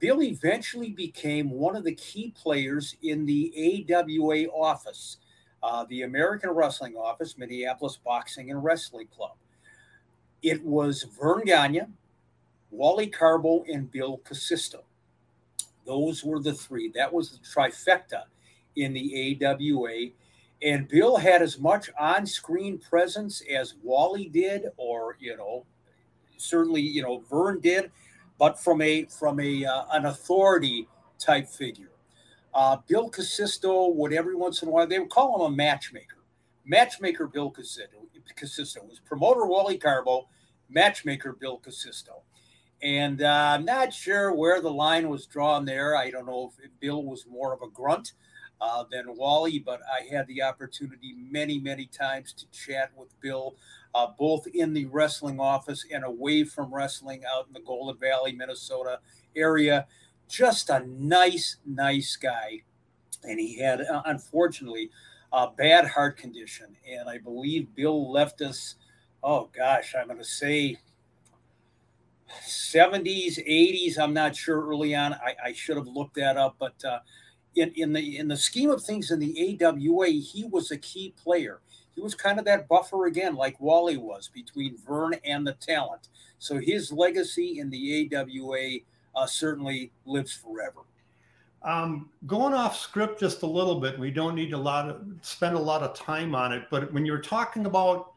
Bill 0.00 0.20
eventually 0.20 0.90
became 0.90 1.48
one 1.48 1.76
of 1.76 1.84
the 1.84 1.94
key 1.94 2.34
players 2.36 2.96
in 3.02 3.24
the 3.24 3.86
AWA 3.88 4.46
office, 4.48 5.18
uh, 5.64 5.86
the 5.88 6.02
American 6.02 6.50
Wrestling 6.50 6.94
Office, 6.94 7.38
Minneapolis 7.38 7.98
Boxing 8.04 8.50
and 8.50 8.62
Wrestling 8.62 9.06
Club. 9.06 9.32
It 10.42 10.62
was 10.62 11.04
Verne 11.18 11.46
Gagne, 11.46 11.86
Wally 12.70 13.06
Karbo, 13.06 13.64
and 13.66 13.90
Bill 13.90 14.20
Casisto. 14.28 14.82
Those 15.86 16.22
were 16.22 16.38
the 16.38 16.52
three. 16.52 16.92
That 16.94 17.10
was 17.10 17.30
the 17.30 17.38
trifecta 17.38 18.24
in 18.76 18.92
the 18.92 19.40
AWA. 19.42 20.10
And 20.62 20.86
Bill 20.86 21.16
had 21.16 21.40
as 21.40 21.58
much 21.58 21.88
on 21.98 22.26
screen 22.26 22.78
presence 22.78 23.42
as 23.50 23.74
Wally 23.82 24.28
did, 24.28 24.66
or, 24.76 25.16
you 25.18 25.34
know, 25.34 25.64
certainly, 26.36 26.82
you 26.82 27.02
know, 27.02 27.24
Verne 27.30 27.60
did, 27.60 27.90
but 28.38 28.60
from 28.60 28.82
a 28.82 29.04
from 29.04 29.40
a 29.40 29.64
uh, 29.64 29.84
an 29.92 30.06
authority 30.06 30.88
type 31.18 31.48
figure. 31.48 31.93
Uh, 32.54 32.76
Bill 32.86 33.10
Casisto 33.10 33.94
would 33.94 34.12
every 34.12 34.36
once 34.36 34.62
in 34.62 34.68
a 34.68 34.70
while 34.70 34.86
they 34.86 34.98
would 34.98 35.10
call 35.10 35.44
him 35.44 35.52
a 35.52 35.56
matchmaker. 35.56 36.18
Matchmaker 36.64 37.26
Bill 37.26 37.50
Casisto, 37.50 38.06
Casisto 38.36 38.86
was 38.88 39.00
promoter 39.00 39.44
Wally 39.46 39.78
Karbo, 39.78 40.26
matchmaker 40.68 41.32
Bill 41.32 41.58
Casisto. 41.58 42.22
And 42.82 43.22
uh, 43.22 43.54
I'm 43.54 43.64
not 43.64 43.92
sure 43.92 44.34
where 44.34 44.60
the 44.60 44.70
line 44.70 45.08
was 45.08 45.26
drawn 45.26 45.64
there. 45.64 45.96
I 45.96 46.10
don't 46.10 46.26
know 46.26 46.52
if 46.58 46.70
Bill 46.80 47.02
was 47.02 47.26
more 47.26 47.52
of 47.52 47.62
a 47.62 47.68
grunt 47.68 48.12
uh, 48.60 48.84
than 48.90 49.16
Wally, 49.16 49.58
but 49.58 49.80
I 49.82 50.04
had 50.14 50.26
the 50.26 50.42
opportunity 50.42 51.14
many, 51.16 51.58
many 51.58 51.86
times 51.86 52.32
to 52.34 52.46
chat 52.50 52.90
with 52.96 53.18
Bill, 53.20 53.56
uh, 53.94 54.08
both 54.18 54.46
in 54.48 54.72
the 54.72 54.86
wrestling 54.86 55.40
office 55.40 55.86
and 55.92 56.04
away 56.04 56.44
from 56.44 56.74
wrestling 56.74 57.22
out 57.30 57.46
in 57.46 57.52
the 57.52 57.60
Golden 57.60 57.98
Valley, 57.98 58.32
Minnesota 58.32 59.00
area. 59.36 59.86
Just 60.28 60.70
a 60.70 60.84
nice, 60.86 61.56
nice 61.66 62.16
guy. 62.16 62.62
And 63.22 63.38
he 63.38 63.58
had, 63.58 63.80
uh, 63.80 64.02
unfortunately, 64.06 64.90
a 65.32 65.48
bad 65.50 65.86
heart 65.86 66.16
condition. 66.16 66.76
And 66.88 67.08
I 67.08 67.18
believe 67.18 67.74
Bill 67.74 68.10
left 68.10 68.40
us, 68.40 68.76
oh 69.22 69.50
gosh, 69.54 69.94
I'm 69.98 70.06
going 70.06 70.18
to 70.18 70.24
say 70.24 70.78
70s, 72.42 73.38
80s. 73.46 73.98
I'm 73.98 74.14
not 74.14 74.36
sure 74.36 74.66
early 74.66 74.94
on. 74.94 75.14
I, 75.14 75.34
I 75.46 75.52
should 75.52 75.76
have 75.76 75.86
looked 75.86 76.14
that 76.16 76.36
up, 76.36 76.56
but 76.58 76.82
uh, 76.84 76.98
in, 77.56 77.72
in 77.76 77.92
the 77.92 78.18
in 78.18 78.28
the 78.28 78.36
scheme 78.36 78.70
of 78.70 78.82
things 78.82 79.10
in 79.10 79.20
the 79.20 79.58
AWA, 79.62 80.08
he 80.08 80.44
was 80.44 80.70
a 80.70 80.76
key 80.78 81.14
player. 81.22 81.60
He 81.94 82.00
was 82.00 82.14
kind 82.14 82.38
of 82.38 82.44
that 82.46 82.66
buffer 82.66 83.06
again, 83.06 83.36
like 83.36 83.60
Wally 83.60 83.96
was 83.96 84.28
between 84.28 84.76
Verne 84.84 85.14
and 85.24 85.46
the 85.46 85.52
talent. 85.52 86.08
So 86.38 86.58
his 86.58 86.90
legacy 86.90 87.60
in 87.60 87.70
the 87.70 88.10
AWA 88.12 88.80
uh, 89.16 89.26
certainly 89.26 89.92
lives 90.06 90.32
forever. 90.32 90.80
Um, 91.62 92.10
going 92.26 92.52
off 92.52 92.78
script 92.78 93.18
just 93.18 93.42
a 93.42 93.46
little 93.46 93.80
bit, 93.80 93.98
we 93.98 94.10
don't 94.10 94.34
need 94.34 94.52
a 94.52 94.58
lot 94.58 94.88
of 94.88 95.02
spend 95.22 95.56
a 95.56 95.60
lot 95.60 95.82
of 95.82 95.94
time 95.94 96.34
on 96.34 96.52
it. 96.52 96.64
But 96.70 96.92
when 96.92 97.06
you're 97.06 97.22
talking 97.22 97.64
about 97.64 98.14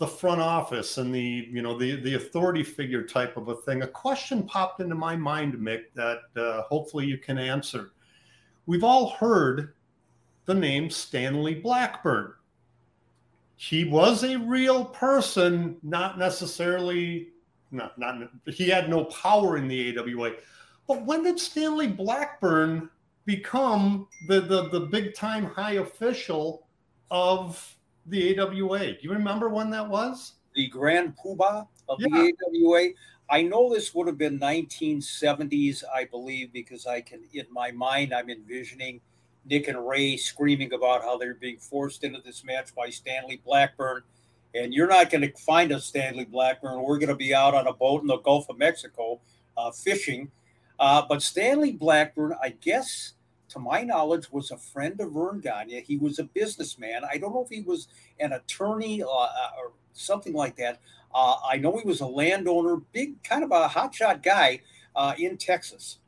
the 0.00 0.06
front 0.06 0.40
office 0.40 0.96
and 0.96 1.14
the 1.14 1.46
you 1.52 1.60
know 1.60 1.78
the 1.78 1.96
the 2.00 2.14
authority 2.14 2.62
figure 2.62 3.02
type 3.02 3.36
of 3.36 3.48
a 3.48 3.54
thing 3.54 3.82
a 3.82 3.86
question 3.86 4.42
popped 4.42 4.80
into 4.80 4.94
my 4.94 5.14
mind 5.14 5.52
mick 5.54 5.82
that 5.94 6.20
uh, 6.36 6.62
hopefully 6.62 7.04
you 7.04 7.18
can 7.18 7.36
answer 7.36 7.92
we've 8.64 8.82
all 8.82 9.10
heard 9.10 9.74
the 10.46 10.54
name 10.54 10.88
stanley 10.88 11.54
blackburn 11.54 12.32
he 13.56 13.84
was 13.84 14.24
a 14.24 14.38
real 14.38 14.86
person 14.86 15.76
not 15.82 16.18
necessarily 16.18 17.28
not 17.70 17.98
not 17.98 18.30
he 18.46 18.68
had 18.68 18.88
no 18.88 19.04
power 19.06 19.56
in 19.56 19.68
the 19.68 19.96
awa 19.98 20.32
but 20.86 21.04
when 21.04 21.22
did 21.22 21.38
stanley 21.38 21.86
blackburn 21.86 22.88
become 23.24 24.08
the 24.28 24.40
the, 24.40 24.68
the 24.70 24.80
big 24.80 25.14
time 25.14 25.46
high 25.46 25.74
official 25.74 26.66
of 27.10 27.76
the 28.06 28.38
AWA. 28.38 28.92
Do 28.92 28.98
you 29.00 29.12
remember 29.12 29.48
when 29.48 29.70
that 29.70 29.88
was? 29.88 30.34
The 30.54 30.68
Grand 30.68 31.16
Poobah 31.16 31.66
of 31.88 32.00
yeah. 32.00 32.08
the 32.08 32.34
AWA. 32.46 32.88
I 33.28 33.42
know 33.42 33.72
this 33.72 33.94
would 33.94 34.08
have 34.08 34.18
been 34.18 34.40
1970s, 34.40 35.84
I 35.94 36.04
believe, 36.04 36.52
because 36.52 36.86
I 36.86 37.00
can, 37.00 37.22
in 37.32 37.46
my 37.50 37.70
mind, 37.70 38.12
I'm 38.12 38.28
envisioning 38.28 39.00
Nick 39.44 39.68
and 39.68 39.86
Ray 39.86 40.16
screaming 40.16 40.72
about 40.72 41.02
how 41.02 41.16
they're 41.16 41.34
being 41.34 41.58
forced 41.58 42.02
into 42.02 42.20
this 42.20 42.42
match 42.42 42.74
by 42.74 42.90
Stanley 42.90 43.40
Blackburn. 43.44 44.02
And 44.54 44.74
you're 44.74 44.88
not 44.88 45.10
going 45.10 45.22
to 45.22 45.32
find 45.38 45.70
a 45.70 45.80
Stanley 45.80 46.24
Blackburn. 46.24 46.82
We're 46.82 46.98
going 46.98 47.08
to 47.08 47.14
be 47.14 47.34
out 47.34 47.54
on 47.54 47.66
a 47.66 47.72
boat 47.72 48.02
in 48.02 48.08
the 48.08 48.18
Gulf 48.18 48.48
of 48.48 48.58
Mexico 48.58 49.20
uh, 49.56 49.70
fishing. 49.70 50.30
Uh, 50.78 51.02
but 51.08 51.22
Stanley 51.22 51.72
Blackburn, 51.72 52.34
I 52.42 52.50
guess, 52.60 53.12
to 53.50 53.58
my 53.58 53.82
knowledge, 53.82 54.32
was 54.32 54.50
a 54.50 54.56
friend 54.56 55.00
of 55.00 55.12
Verne 55.12 55.40
Gagne. 55.40 55.82
He 55.82 55.98
was 55.98 56.18
a 56.18 56.24
businessman. 56.24 57.02
I 57.08 57.18
don't 57.18 57.34
know 57.34 57.42
if 57.44 57.50
he 57.50 57.62
was 57.62 57.88
an 58.18 58.32
attorney 58.32 59.02
uh, 59.02 59.06
uh, 59.06 59.50
or 59.58 59.72
something 59.92 60.32
like 60.32 60.56
that. 60.56 60.80
Uh, 61.14 61.36
I 61.48 61.58
know 61.58 61.76
he 61.76 61.86
was 61.86 62.00
a 62.00 62.06
landowner, 62.06 62.76
big 62.92 63.22
kind 63.22 63.44
of 63.44 63.50
a 63.50 63.68
hotshot 63.68 64.22
guy 64.22 64.60
uh, 64.96 65.14
in 65.18 65.36
Texas, 65.36 65.98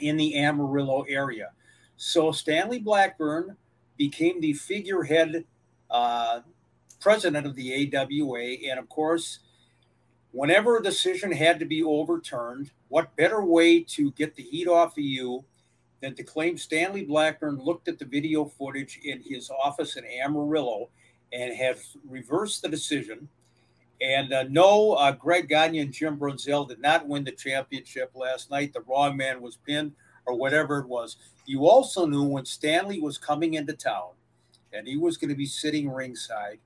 in 0.00 0.16
the 0.16 0.36
Amarillo 0.38 1.02
area. 1.08 1.50
So 1.96 2.30
Stanley 2.30 2.78
Blackburn 2.78 3.56
became 3.96 4.40
the 4.40 4.52
figurehead 4.52 5.44
uh, 5.90 6.40
president 7.00 7.46
of 7.46 7.54
the 7.54 7.90
AWA. 7.94 8.70
And 8.70 8.78
of 8.78 8.88
course, 8.88 9.40
whenever 10.32 10.76
a 10.76 10.82
decision 10.82 11.32
had 11.32 11.58
to 11.58 11.64
be 11.64 11.82
overturned, 11.82 12.70
what 12.88 13.16
better 13.16 13.42
way 13.42 13.80
to 13.80 14.12
get 14.12 14.34
the 14.34 14.42
heat 14.42 14.68
off 14.68 14.92
of 14.92 15.04
you 15.04 15.44
than 16.00 16.14
to 16.14 16.22
claim 16.22 16.56
Stanley 16.56 17.04
Blackburn 17.04 17.58
looked 17.58 17.88
at 17.88 17.98
the 17.98 18.04
video 18.04 18.44
footage 18.44 19.00
in 19.02 19.22
his 19.22 19.50
office 19.50 19.96
in 19.96 20.04
Amarillo 20.04 20.90
and 21.32 21.54
have 21.54 21.80
reversed 22.08 22.62
the 22.62 22.68
decision. 22.68 23.28
And 24.00 24.32
uh, 24.32 24.44
no, 24.44 24.92
uh, 24.92 25.12
Greg 25.12 25.48
Gagne 25.48 25.80
and 25.80 25.92
Jim 25.92 26.16
Brunzell 26.16 26.68
did 26.68 26.80
not 26.80 27.08
win 27.08 27.24
the 27.24 27.32
championship 27.32 28.12
last 28.14 28.50
night. 28.50 28.72
The 28.72 28.82
wrong 28.82 29.16
man 29.16 29.42
was 29.42 29.56
pinned 29.56 29.92
or 30.24 30.34
whatever 30.36 30.78
it 30.78 30.86
was. 30.86 31.16
You 31.46 31.66
also 31.66 32.06
knew 32.06 32.22
when 32.22 32.44
Stanley 32.44 33.00
was 33.00 33.18
coming 33.18 33.54
into 33.54 33.72
town 33.72 34.10
and 34.72 34.86
he 34.86 34.96
was 34.96 35.16
going 35.16 35.30
to 35.30 35.34
be 35.34 35.46
sitting 35.46 35.90
ringside, 35.90 36.58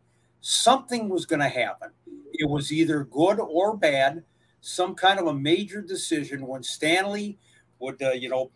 something 0.43 1.09
was 1.09 1.24
going 1.24 1.40
to 1.40 1.49
happen. 1.49 1.90
It 2.34 2.51
was 2.51 2.70
either 2.70 3.05
good 3.05 3.40
or 3.40 3.76
bad, 3.76 4.24
some 4.61 4.95
kind 4.95 5.18
of 5.18 5.26
a 5.26 5.34
major 5.34 5.80
decision 5.80 6.47
when 6.47 6.62
Stanley 6.62 7.38
would, 7.78 8.03
uh, 8.03 8.11
you 8.11 8.28
know, 8.28 8.51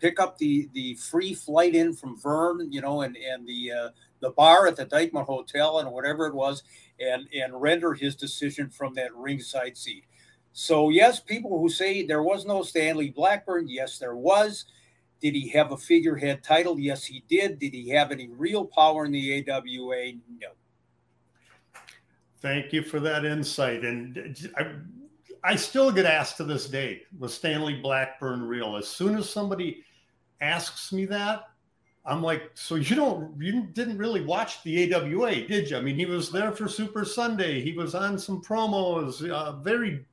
pick 0.00 0.20
up 0.20 0.38
the 0.38 0.68
the 0.74 0.94
free 0.94 1.34
flight 1.34 1.74
in 1.74 1.94
from 1.94 2.20
Verne, 2.20 2.70
you 2.70 2.80
know, 2.80 3.02
and 3.02 3.16
and 3.16 3.46
the 3.46 3.72
uh, 3.72 3.88
the 4.20 4.30
bar 4.30 4.66
at 4.66 4.76
the 4.76 4.86
Dyckman 4.86 5.24
Hotel 5.24 5.78
and 5.78 5.90
whatever 5.90 6.26
it 6.26 6.34
was, 6.34 6.62
and 7.00 7.26
and 7.32 7.60
render 7.60 7.94
his 7.94 8.14
decision 8.14 8.68
from 8.68 8.94
that 8.94 9.14
ringside 9.14 9.76
seat. 9.76 10.04
So 10.52 10.90
yes, 10.90 11.20
people 11.20 11.58
who 11.58 11.68
say 11.68 12.04
there 12.04 12.22
was 12.22 12.44
no 12.44 12.62
Stanley 12.62 13.10
Blackburn, 13.10 13.68
yes, 13.68 13.98
there 13.98 14.16
was. 14.16 14.64
Did 15.20 15.34
he 15.34 15.48
have 15.48 15.72
a 15.72 15.76
figurehead 15.76 16.44
title? 16.44 16.78
Yes, 16.78 17.04
he 17.04 17.24
did. 17.28 17.58
Did 17.58 17.74
he 17.74 17.88
have 17.90 18.12
any 18.12 18.28
real 18.28 18.64
power 18.64 19.04
in 19.04 19.10
the 19.10 19.44
AWA? 19.50 20.12
No. 20.40 20.48
Thank 22.40 22.72
you 22.72 22.82
for 22.82 23.00
that 23.00 23.24
insight. 23.24 23.84
And 23.84 24.50
I, 24.56 24.72
I 25.42 25.56
still 25.56 25.90
get 25.90 26.06
asked 26.06 26.36
to 26.38 26.44
this 26.44 26.68
day, 26.68 27.02
was 27.18 27.34
Stanley 27.34 27.80
Blackburn 27.80 28.42
real? 28.42 28.76
As 28.76 28.88
soon 28.88 29.16
as 29.16 29.28
somebody 29.28 29.84
asks 30.40 30.92
me 30.92 31.04
that, 31.06 31.44
I'm 32.04 32.22
like, 32.22 32.50
so 32.54 32.76
you 32.76 32.96
don't, 32.96 33.40
you 33.40 33.68
didn't 33.72 33.98
really 33.98 34.24
watch 34.24 34.62
the 34.62 34.94
AWA, 34.94 35.46
did 35.46 35.70
you? 35.70 35.76
I 35.76 35.80
mean, 35.80 35.96
he 35.96 36.06
was 36.06 36.30
there 36.30 36.52
for 36.52 36.68
Super 36.68 37.04
Sunday. 37.04 37.60
He 37.60 37.72
was 37.72 37.94
on 37.94 38.18
some 38.18 38.40
promos, 38.40 39.28
uh, 39.28 39.52
very, 39.56 40.06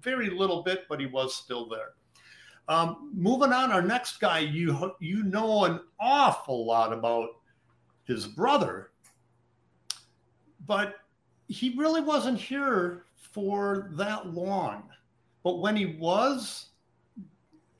very 0.00 0.30
little 0.30 0.62
bit, 0.62 0.84
but 0.88 1.00
he 1.00 1.06
was 1.06 1.34
still 1.34 1.68
there. 1.68 1.94
Um, 2.68 3.10
moving 3.12 3.52
on, 3.52 3.72
our 3.72 3.82
next 3.82 4.20
guy, 4.20 4.38
you 4.38 4.94
you 5.00 5.24
know 5.24 5.64
an 5.64 5.80
awful 5.98 6.64
lot 6.64 6.92
about 6.92 7.30
his 8.04 8.26
brother, 8.26 8.92
but 10.68 10.94
he 11.50 11.74
really 11.76 12.00
wasn't 12.00 12.38
here 12.38 13.02
for 13.16 13.90
that 13.92 14.32
long. 14.32 14.84
But 15.42 15.58
when 15.58 15.74
he 15.74 15.86
was, 15.86 16.66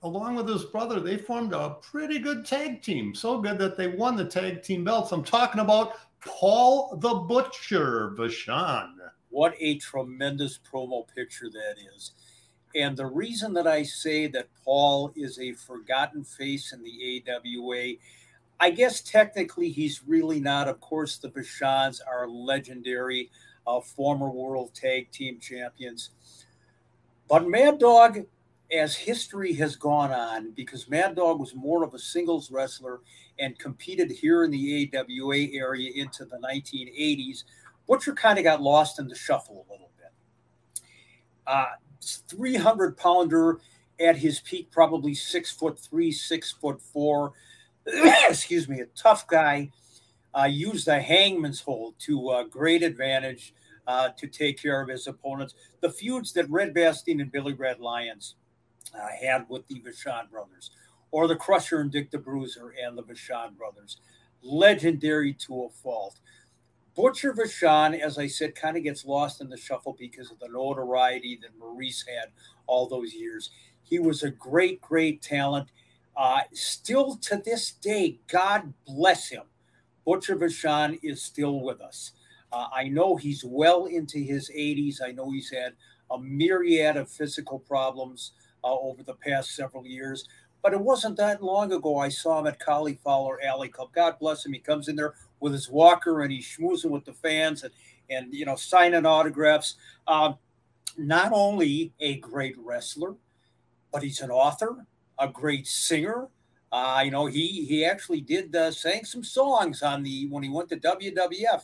along 0.03 0.37
with 0.37 0.49
his 0.49 0.64
brother, 0.64 0.99
they 0.99 1.16
formed 1.16 1.53
a 1.53 1.77
pretty 1.81 2.18
good 2.18 2.45
tag 2.45 2.83
team. 2.83 3.14
So 3.14 3.41
good 3.41 3.59
that 3.59 3.77
they 3.77 3.87
won 3.87 4.16
the 4.16 4.25
tag 4.25 4.62
team 4.62 4.83
belts. 4.83 5.12
I'm 5.12 5.23
talking 5.23 5.61
about 5.61 5.95
Paul 6.21 6.97
the 7.01 7.14
Butcher 7.14 8.14
Vachon. 8.18 8.93
What 9.31 9.55
a 9.61 9.79
tremendous 9.79 10.59
promo 10.59 11.07
picture 11.14 11.49
that 11.51 11.77
is. 11.97 12.12
And 12.75 12.97
the 12.97 13.07
reason 13.07 13.53
that 13.55 13.66
I 13.66 13.85
say 13.85 14.27
that 14.29 14.49
Paul 14.64 15.12
is 15.14 15.39
a 15.39 15.53
forgotten 15.53 16.25
face 16.25 16.73
in 16.73 16.83
the 16.83 17.23
AWA, 17.29 17.95
I 18.59 18.71
guess 18.71 19.01
technically 19.01 19.71
he's 19.71 20.03
really 20.07 20.41
not. 20.41 20.68
Of 20.68 20.81
course, 20.81 21.18
the 21.18 21.31
Vachons 21.31 22.01
are 22.07 22.29
legendary, 22.29 23.31
former 23.79 24.31
world 24.31 24.75
tag 24.75 25.11
team 25.11 25.39
champions. 25.39 26.11
But 27.29 27.49
Mad 27.49 27.79
Dog, 27.79 28.27
as 28.73 28.97
history 28.97 29.53
has 29.55 29.77
gone 29.77 30.11
on, 30.11 30.51
because 30.53 30.89
Mad 30.89 31.14
Dog 31.14 31.39
was 31.39 31.55
more 31.55 31.85
of 31.85 31.95
a 31.95 31.99
singles 31.99 32.51
wrestler 32.51 33.01
and 33.39 33.59
competed 33.59 34.11
here 34.11 34.45
in 34.45 34.51
the 34.51 34.91
AWA 34.95 35.47
area 35.53 35.91
into 35.95 36.25
the 36.25 36.39
1980s, 36.39 37.45
Butcher 37.87 38.14
kind 38.14 38.39
of 38.39 38.45
got 38.45 38.62
lost 38.62 38.99
in 38.99 39.09
the 39.09 39.14
shuffle 39.14 39.66
a 39.68 39.73
little 39.73 39.91
bit. 39.99 40.83
Uh, 41.47 41.66
300 42.03 42.97
pounder 42.97 43.61
at 44.01 44.16
his 44.16 44.41
peak, 44.41 44.71
probably 44.71 45.14
six 45.14 45.51
foot 45.51 45.79
three, 45.79 46.11
six 46.11 46.51
foot 46.51 46.81
four. 46.81 47.33
Excuse 48.29 48.68
me, 48.68 48.81
a 48.81 48.87
tough 48.97 49.27
guy. 49.27 49.71
Uh, 50.33 50.45
used 50.45 50.87
the 50.87 51.01
hangman's 51.01 51.61
hold 51.61 51.95
to 51.99 52.29
uh, 52.29 52.45
great 52.45 52.85
advantage 52.85 53.53
uh, 53.91 54.11
to 54.16 54.28
take 54.28 54.62
care 54.62 54.80
of 54.80 54.88
his 54.88 55.09
opponents. 55.09 55.55
The 55.80 55.91
feuds 55.91 56.32
that 56.34 56.49
Red 56.49 56.72
Bastien 56.72 57.20
and 57.20 57.32
Billy 57.32 57.55
Red 57.55 57.80
Lyons 57.80 58.36
uh, 58.95 59.09
had 59.20 59.47
with 59.49 59.66
the 59.66 59.80
Vachon 59.80 60.30
brothers, 60.30 60.70
or 61.11 61.26
the 61.26 61.34
Crusher 61.34 61.80
and 61.80 61.91
Dick 61.91 62.12
the 62.12 62.18
Bruiser 62.18 62.72
and 62.80 62.97
the 62.97 63.03
Vachon 63.03 63.57
brothers, 63.59 63.97
legendary 64.43 65.34
to 65.34 65.64
a 65.64 65.68
fault. 65.68 66.20
Butcher 66.95 67.32
Vachon, 67.32 67.99
as 67.99 68.16
I 68.16 68.28
said, 68.28 68.55
kind 68.55 68.76
of 68.76 68.84
gets 68.84 69.05
lost 69.05 69.41
in 69.41 69.49
the 69.49 69.57
shuffle 69.57 69.97
because 69.99 70.30
of 70.30 70.38
the 70.38 70.49
notoriety 70.49 71.38
that 71.43 71.59
Maurice 71.59 72.05
had 72.07 72.28
all 72.68 72.86
those 72.86 73.12
years. 73.12 73.51
He 73.82 73.99
was 73.99 74.22
a 74.22 74.30
great, 74.30 74.80
great 74.80 75.20
talent. 75.20 75.68
Uh, 76.16 76.43
still 76.53 77.16
to 77.16 77.43
this 77.45 77.72
day, 77.72 78.20
God 78.28 78.72
bless 78.86 79.28
him. 79.30 79.45
Butcher 80.07 80.36
Vachon 80.36 81.01
is 81.03 81.22
still 81.22 81.61
with 81.61 81.80
us. 81.80 82.12
Uh, 82.53 82.66
I 82.72 82.88
know 82.88 83.16
he's 83.16 83.44
well 83.44 83.86
into 83.86 84.18
his 84.18 84.51
80s. 84.51 84.96
I 85.03 85.12
know 85.12 85.30
he's 85.30 85.51
had 85.51 85.74
a 86.11 86.18
myriad 86.18 86.96
of 86.96 87.09
physical 87.09 87.59
problems 87.59 88.32
uh, 88.64 88.76
over 88.76 89.03
the 89.03 89.14
past 89.14 89.55
several 89.55 89.86
years. 89.86 90.26
But 90.62 90.74
it 90.74 90.80
wasn't 90.80 91.16
that 91.16 91.42
long 91.42 91.72
ago 91.72 91.98
I 91.98 92.09
saw 92.09 92.38
him 92.38 92.46
at 92.46 92.61
Cauliflower 92.61 93.40
Alley 93.42 93.68
Club. 93.68 93.90
God 93.94 94.18
bless 94.18 94.44
him. 94.44 94.53
He 94.53 94.59
comes 94.59 94.88
in 94.88 94.96
there 94.96 95.14
with 95.40 95.53
his 95.53 95.70
walker 95.70 96.22
and 96.22 96.32
he's 96.32 96.46
schmoozing 96.46 96.90
with 96.90 97.05
the 97.05 97.14
fans 97.14 97.62
and, 97.62 97.72
and 98.11 98.32
you 98.34 98.44
know, 98.44 98.57
signing 98.57 99.07
autographs. 99.07 99.76
Um, 100.07 100.36
not 100.98 101.32
only 101.32 101.92
a 102.01 102.16
great 102.16 102.57
wrestler, 102.59 103.14
but 103.92 104.03
he's 104.03 104.20
an 104.20 104.30
author, 104.30 104.86
a 105.18 105.28
great 105.28 105.66
singer. 105.66 106.28
Uh, 106.72 107.03
you 107.05 107.11
know, 107.11 107.26
he 107.26 107.64
he 107.64 107.84
actually 107.84 108.20
did 108.20 108.55
uh, 108.55 108.70
sang 108.70 109.05
some 109.05 109.24
songs 109.24 109.82
on 109.82 110.03
the 110.03 110.26
when 110.28 110.42
he 110.42 110.48
went 110.48 110.68
to 110.68 110.76
WWF 110.76 111.62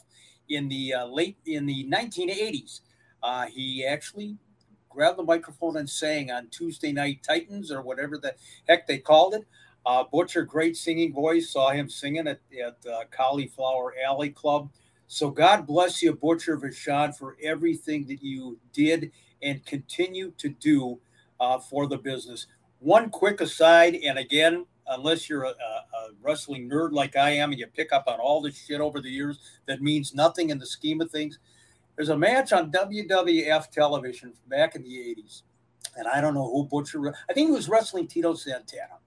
in 0.49 0.69
the 0.69 0.95
uh, 0.95 1.07
late 1.07 1.37
in 1.47 1.67
the 1.67 1.89
1980s. 1.89 2.81
Uh, 3.23 3.47
he 3.47 3.85
actually 3.85 4.37
grabbed 4.89 5.19
the 5.19 5.23
microphone 5.23 5.77
and 5.77 5.89
sang 5.89 6.31
on 6.31 6.49
Tuesday 6.49 6.93
Night 6.93 7.23
Titans 7.23 7.71
or 7.71 7.83
whatever 7.83 8.19
the 8.19 8.35
heck 8.69 8.87
they 8.87 8.99
called 8.99 9.35
it. 9.35 9.45
Uh, 9.85 10.05
Butcher, 10.11 10.43
great 10.43 10.77
singing 10.77 11.13
voice. 11.13 11.51
Saw 11.51 11.71
him 11.71 11.89
singing 11.89 12.27
at, 12.27 12.41
at 12.65 13.11
Cauliflower 13.11 13.95
Alley 14.05 14.31
Club. 14.31 14.71
So 15.07 15.31
God 15.31 15.67
bless 15.67 16.03
you, 16.03 16.15
Butcher 16.15 16.57
Vachon, 16.57 17.17
for 17.17 17.37
everything 17.43 18.07
that 18.09 18.23
you 18.23 18.59
did 18.73 19.13
and 19.43 19.65
continue 19.65 20.33
to 20.39 20.49
do 20.49 20.99
uh, 21.39 21.59
for 21.59 21.87
the 21.87 21.99
business. 21.99 22.47
One 22.81 23.11
quick 23.11 23.41
aside, 23.41 23.95
and 23.95 24.19
again, 24.19 24.67
unless 24.89 25.29
you're 25.29 25.45
a, 25.45 25.49
a, 25.49 25.85
wrestling 26.23 26.69
nerd 26.69 26.93
like 26.93 27.17
I 27.17 27.31
am 27.31 27.51
and 27.51 27.59
you 27.59 27.67
pick 27.67 27.93
up 27.93 28.05
on 28.07 28.21
all 28.21 28.41
this 28.41 28.57
shit 28.57 28.81
over 28.81 29.01
the 29.01 29.11
years 29.11 29.39
that 29.67 29.83
means 29.83 30.15
nothing 30.15 30.51
in 30.51 30.59
the 30.59 30.67
scheme 30.67 31.01
of 31.01 31.11
things, 31.11 31.39
there's 31.97 32.09
a 32.11 32.17
match 32.17 32.53
on 32.53 32.71
WWF 32.71 33.71
television 33.71 34.33
back 34.49 34.75
in 34.75 34.83
the 34.83 34.97
80s. 34.97 35.43
And 35.97 36.07
I 36.07 36.21
don't 36.21 36.35
know 36.35 36.51
who 36.51 36.65
Butcher, 36.65 37.15
I 37.29 37.33
think 37.33 37.49
he 37.49 37.55
was 37.55 37.69
wrestling 37.69 38.07
Tito 38.07 38.35
Santana. 38.35 38.99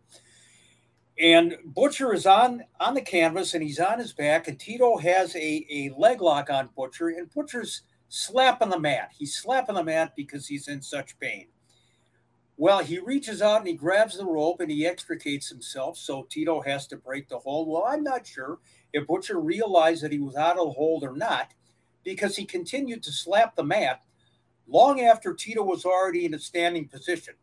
And 1.20 1.58
Butcher 1.66 2.14
is 2.14 2.26
on 2.26 2.64
on 2.80 2.94
the 2.94 3.02
canvas 3.02 3.54
and 3.54 3.62
he's 3.62 3.80
on 3.80 4.00
his 4.00 4.14
back, 4.14 4.48
and 4.48 4.58
Tito 4.58 4.98
has 4.98 5.36
a, 5.36 5.66
a 5.70 5.92
leg 5.98 6.22
lock 6.22 6.50
on 6.50 6.70
Butcher, 6.78 7.10
and 7.10 7.30
Butcher's 7.34 7.82
slapping 8.08 8.70
the 8.70 8.80
mat. 8.80 9.12
He's 9.18 9.36
slapping 9.36 9.76
the 9.76 9.84
mat 9.84 10.14
because 10.16 10.48
he's 10.48 10.70
in 10.70 10.82
such 10.82 11.20
pain. 11.20 11.48
Well, 12.60 12.80
he 12.80 13.00
reaches 13.00 13.42
out 13.42 13.60
and 13.60 13.70
he 13.70 13.74
grabs 13.74 14.18
the 14.18 14.26
rope 14.26 14.60
and 14.60 14.70
he 14.70 14.86
extricates 14.86 15.48
himself. 15.48 15.98
So 15.98 16.28
Tito 16.30 16.60
has 16.60 16.88
to 16.88 16.98
break 16.98 17.30
the 17.30 17.40
hold. 17.40 17.70
Well, 17.70 17.86
I'm 17.88 18.04
not 18.04 18.28
sure 18.28 18.60
if 18.92 19.08
Butcher 19.08 19.40
realized 19.40 20.04
that 20.04 20.12
he 20.12 20.20
was 20.20 20.36
out 20.36 20.58
of 20.58 20.66
the 20.66 20.74
hold 20.74 21.06
or 21.06 21.16
not 21.16 21.54
because 22.04 22.36
he 22.36 22.44
continued 22.44 23.02
to 23.04 23.14
slap 23.14 23.56
the 23.56 23.64
mat 23.64 24.02
long 24.68 25.00
after 25.00 25.34
Tito 25.34 25.64
was 25.64 25.86
already 25.86 26.26
in 26.26 26.34
a 26.34 26.40
standing 26.40 26.90
position. 26.90 27.36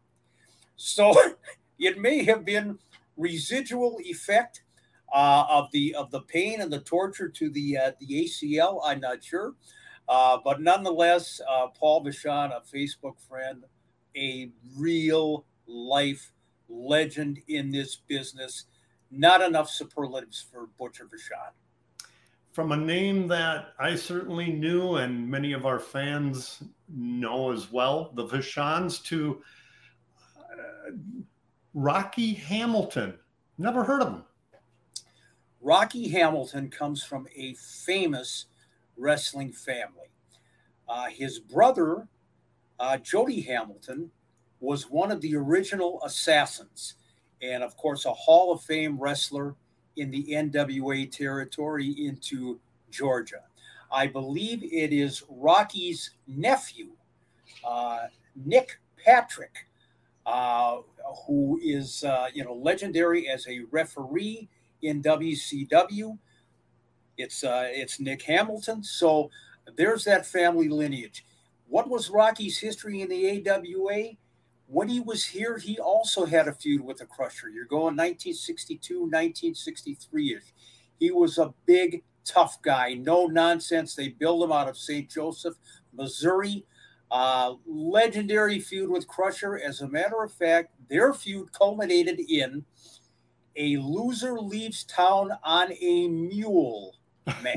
So 0.77 1.14
it 1.79 1.99
may 1.99 2.23
have 2.25 2.45
been 2.45 2.79
residual 3.17 3.99
effect 4.05 4.64
uh, 5.14 5.47
of 5.49 5.71
the 5.73 5.95
of 5.95 6.11
the 6.11 6.21
pain 6.21 6.61
and 6.61 6.71
the 6.71 6.81
torture 6.81 7.31
to 7.31 7.49
the 7.49 7.79
uh, 7.79 7.93
the 8.01 8.25
ACL. 8.25 8.83
I'm 8.85 9.01
not 9.01 9.25
sure, 9.25 9.55
uh, 10.11 10.37
but 10.45 10.61
nonetheless, 10.61 11.41
uh, 11.51 11.69
Paul 11.69 12.05
Vachon, 12.05 12.51
a 12.55 12.61
Facebook 12.61 13.19
friend, 13.27 13.64
a 14.17 14.51
real 14.77 15.45
life 15.67 16.33
legend 16.69 17.41
in 17.49 17.71
this 17.71 17.97
business. 17.97 18.64
Not 19.11 19.41
enough 19.41 19.71
superlatives 19.71 20.45
for 20.51 20.67
Butcher 20.79 21.05
Vachon. 21.05 21.53
from 22.53 22.73
a 22.73 22.77
name 22.77 23.29
that 23.29 23.75
I 23.79 23.95
certainly 23.95 24.51
knew 24.51 24.95
and 24.97 25.29
many 25.31 25.53
of 25.53 25.67
our 25.67 25.79
fans 25.79 26.62
know 26.89 27.53
as 27.53 27.71
well, 27.71 28.12
the 28.14 28.25
Vachons, 28.25 29.03
to 29.05 29.43
uh, 30.41 30.93
Rocky 31.75 32.33
Hamilton. 32.33 33.19
Never 33.59 33.85
heard 33.85 34.01
of 34.01 34.09
him. 34.09 34.25
Rocky 35.61 36.09
Hamilton 36.09 36.71
comes 36.71 37.05
from 37.05 37.27
a 37.37 37.55
famous 37.55 38.47
wrestling 38.97 39.53
family. 39.53 40.09
Uh, 40.89 41.07
his 41.11 41.39
brother, 41.39 42.09
uh, 42.79 42.97
Jody 42.99 43.41
Hamilton, 43.41 44.11
was 44.61 44.91
one 44.91 45.11
of 45.11 45.20
the 45.20 45.37
original 45.37 46.01
assassins, 46.05 46.95
and 47.43 47.62
of 47.62 47.77
course, 47.77 48.05
a 48.05 48.12
Hall 48.12 48.53
of 48.53 48.62
Fame 48.62 48.99
wrestler 48.99 49.55
in 49.97 50.11
the 50.11 50.24
NWA 50.24 51.11
territory 51.11 51.91
into 52.07 52.59
Georgia. 52.91 53.43
I 53.93 54.07
believe 54.07 54.62
it 54.64 54.93
is 54.93 55.22
Rocky's 55.29 56.11
nephew, 56.27 56.89
uh, 57.64 58.07
Nick 58.35 58.79
Patrick, 59.03 59.66
uh, 60.24 60.79
who 61.27 61.61
is 61.62 62.05
uh, 62.05 62.29
you 62.35 62.45
know 62.45 62.55
legendary 62.55 63.29
as 63.29 63.47
a 63.47 63.62
referee 63.70 64.49
in 64.83 65.03
WCW. 65.03 66.18
It's 67.16 67.45
uh, 67.45 67.68
it's 67.70 68.01
Nick 68.01 68.22
Hamilton. 68.22 68.83
So 68.83 69.31
there's 69.77 70.05
that 70.05 70.27
family 70.27 70.68
lineage. 70.68 71.24
What 71.69 71.89
was 71.89 72.11
Rocky's 72.11 72.59
history 72.59 73.03
in 73.03 73.09
the 73.09 73.49
AWA? 73.49 74.11
When 74.69 74.89
he 74.89 75.01
was 75.01 75.25
here, 75.25 75.59
he 75.59 75.79
also 75.79 76.25
had 76.25 76.49
a 76.49 76.53
feud 76.53 76.81
with 76.81 76.99
the 76.99 77.07
Crusher. 77.07 77.49
You're 77.49 77.67
going 77.67 77.97
1962, 77.97 79.01
1963 79.01 80.35
ish. 80.35 80.43
He 80.99 81.11
was 81.11 81.39
a 81.39 81.55
big, 81.67 82.03
tough 82.25 82.61
guy, 82.62 82.95
no 82.95 83.27
nonsense. 83.27 83.95
They 83.95 84.09
built 84.09 84.43
him 84.43 84.53
out 84.53 84.69
of 84.69 84.77
St. 84.77 85.09
Joseph, 85.09 85.55
Missouri. 85.93 86.64
Uh, 87.11 87.55
legendary 87.67 88.59
feud 88.59 88.91
with 88.91 89.07
Crusher. 89.07 89.59
As 89.59 89.81
a 89.81 89.89
matter 89.89 90.23
of 90.23 90.33
fact, 90.33 90.73
their 90.89 91.14
feud 91.14 91.53
culminated 91.53 92.19
in 92.19 92.64
a 93.55 93.77
loser 93.77 94.41
leaves 94.41 94.85
town 94.85 95.31
on 95.45 95.73
a 95.73 96.09
mule 96.09 96.97
match. 97.43 97.57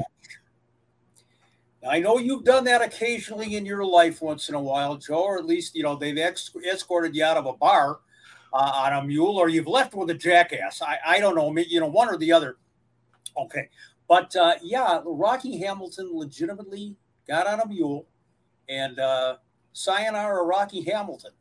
Now, 1.82 1.92
I 1.92 2.00
know 2.00 2.18
you've 2.18 2.44
done 2.44 2.66
that 2.66 2.82
occasionally 2.82 3.56
in 3.56 3.66
your 3.66 3.86
life 3.86 4.22
once 4.22 4.50
in 4.50 4.56
a 4.56 4.62
while, 4.62 4.98
Joe, 4.98 5.24
or 5.24 5.38
at 5.38 5.46
least, 5.46 5.76
you 5.76 5.84
know, 5.84 5.96
they've 5.96 6.18
ex- 6.18 6.52
escorted 6.70 7.16
you 7.16 7.24
out 7.24 7.38
of 7.38 7.46
a 7.46 7.54
bar 7.54 8.00
uh, 8.52 8.72
on 8.76 8.94
a 8.94 9.04
mule 9.04 9.38
or 9.38 9.50
you've 9.50 9.68
left 9.68 9.94
with 9.94 10.10
a 10.10 10.14
jackass. 10.14 10.82
I, 10.82 10.98
I 11.06 11.20
don't 11.20 11.36
know, 11.36 11.56
you 11.58 11.80
know, 11.80 11.88
one 11.88 12.10
or 12.10 12.18
the 12.18 12.32
other. 12.32 12.58
Okay. 13.38 13.70
But 14.08 14.36
uh, 14.36 14.56
yeah, 14.62 15.02
Rocky 15.06 15.58
Hamilton 15.60 16.10
legitimately 16.14 16.96
got 17.28 17.48
on 17.48 17.62
a 17.62 17.68
mule 17.68 18.08
and 18.68 19.00
uh, 19.00 19.38
sayonara 19.72 20.44
Rocky 20.44 20.84
Hamilton. 20.84 21.32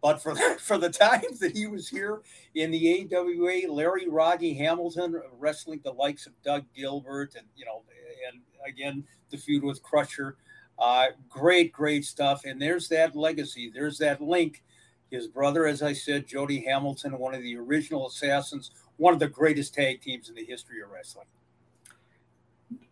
But 0.00 0.22
for 0.22 0.34
the, 0.34 0.56
for 0.60 0.78
the 0.78 0.90
times 0.90 1.40
that 1.40 1.56
he 1.56 1.66
was 1.66 1.88
here 1.88 2.20
in 2.54 2.70
the 2.70 3.08
AWA, 3.12 3.72
Larry 3.72 4.08
Rocky 4.08 4.54
Hamilton 4.54 5.20
wrestling 5.38 5.80
the 5.82 5.92
likes 5.92 6.26
of 6.26 6.40
Doug 6.42 6.66
Gilbert 6.76 7.34
and 7.34 7.46
you 7.56 7.64
know, 7.64 7.82
and 8.30 8.42
again 8.66 9.04
the 9.30 9.36
feud 9.36 9.62
with 9.62 9.82
Crusher, 9.82 10.36
uh, 10.78 11.06
great 11.28 11.72
great 11.72 12.04
stuff. 12.04 12.44
And 12.44 12.60
there's 12.60 12.88
that 12.88 13.16
legacy. 13.16 13.70
There's 13.72 13.98
that 13.98 14.20
link. 14.20 14.62
His 15.10 15.26
brother, 15.26 15.66
as 15.66 15.82
I 15.82 15.92
said, 15.94 16.26
Jody 16.26 16.60
Hamilton, 16.60 17.18
one 17.18 17.34
of 17.34 17.42
the 17.42 17.56
original 17.56 18.08
assassins, 18.08 18.72
one 18.98 19.14
of 19.14 19.20
the 19.20 19.28
greatest 19.28 19.74
tag 19.74 20.02
teams 20.02 20.28
in 20.28 20.34
the 20.34 20.44
history 20.44 20.82
of 20.82 20.90
wrestling. 20.90 21.26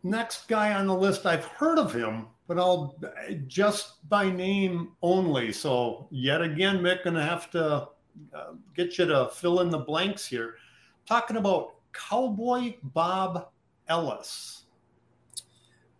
Next 0.03 0.49
guy 0.49 0.72
on 0.72 0.87
the 0.87 0.95
list, 0.95 1.26
I've 1.26 1.45
heard 1.45 1.78
of 1.78 1.93
him, 1.93 2.28
but 2.47 2.59
I'll 2.59 2.97
just 3.47 4.09
by 4.09 4.30
name 4.30 4.93
only. 5.03 5.53
So 5.53 6.09
yet 6.11 6.41
again, 6.41 6.78
Mick, 6.78 7.05
gonna 7.05 7.24
have 7.24 7.51
to 7.51 7.89
uh, 8.32 8.53
get 8.74 8.99
you 8.99 9.07
to 9.07 9.28
fill 9.34 9.61
in 9.61 9.68
the 9.70 9.78
blanks 9.78 10.26
here. 10.26 10.55
Talking 11.07 11.37
about 11.37 11.74
Cowboy 11.93 12.74
Bob 12.82 13.49
Ellis. 13.89 14.65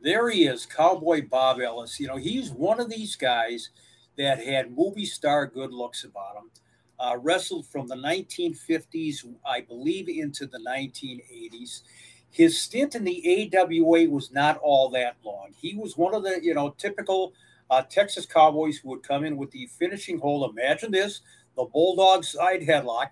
There 0.07 0.30
he 0.30 0.46
is, 0.46 0.66
Cowboy 0.66 1.26
Bob 1.28 1.61
Ellis. 1.61 1.98
You 1.98 2.07
know, 2.07 2.16
he's 2.16 2.52
one 2.52 2.78
of 2.78 2.88
these 2.88 3.16
guys 3.16 3.70
that 4.16 4.38
had 4.38 4.70
movie 4.70 5.04
star 5.04 5.46
good 5.46 5.72
looks 5.72 6.04
about 6.04 6.36
him. 6.36 6.50
Uh, 6.96 7.16
wrestled 7.20 7.66
from 7.66 7.88
the 7.88 7.96
1950s, 7.96 9.26
I 9.44 9.62
believe, 9.62 10.09
into 10.09 10.46
the 10.46 10.61
1980s. 10.61 11.82
His 12.30 12.57
stint 12.57 12.94
in 12.94 13.02
the 13.02 13.50
AWA 13.52 14.09
was 14.09 14.30
not 14.30 14.59
all 14.59 14.90
that 14.90 15.16
long. 15.24 15.48
He 15.61 15.74
was 15.74 15.96
one 15.96 16.14
of 16.14 16.22
the, 16.22 16.38
you 16.40 16.54
know, 16.54 16.70
typical 16.78 17.32
uh, 17.68 17.82
Texas 17.82 18.26
Cowboys 18.26 18.78
who 18.78 18.90
would 18.90 19.02
come 19.02 19.24
in 19.24 19.36
with 19.36 19.50
the 19.50 19.66
finishing 19.76 20.20
hold. 20.20 20.48
Imagine 20.57 20.92
this 20.92 21.22
the 21.57 21.64
Bulldog 21.64 22.22
side 22.22 22.62
headlock. 22.62 23.09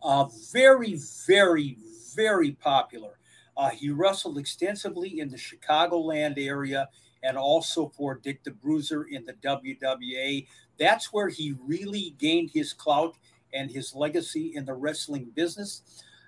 Uh, 0.00 0.26
very, 0.52 1.00
very, 1.26 1.78
very 2.14 2.52
popular. 2.52 3.18
Uh, 3.56 3.70
he 3.70 3.90
wrestled 3.90 4.38
extensively 4.38 5.20
in 5.20 5.28
the 5.28 5.36
Chicagoland 5.36 6.38
area 6.38 6.88
and 7.22 7.36
also 7.36 7.88
for 7.96 8.20
Dick 8.22 8.44
the 8.44 8.50
Bruiser 8.50 9.04
in 9.04 9.24
the 9.24 9.32
WWA. 9.34 10.46
That's 10.78 11.12
where 11.12 11.28
he 11.28 11.54
really 11.66 12.14
gained 12.18 12.50
his 12.50 12.72
clout 12.72 13.16
and 13.52 13.70
his 13.70 13.94
legacy 13.94 14.52
in 14.54 14.64
the 14.64 14.74
wrestling 14.74 15.30
business. 15.34 15.82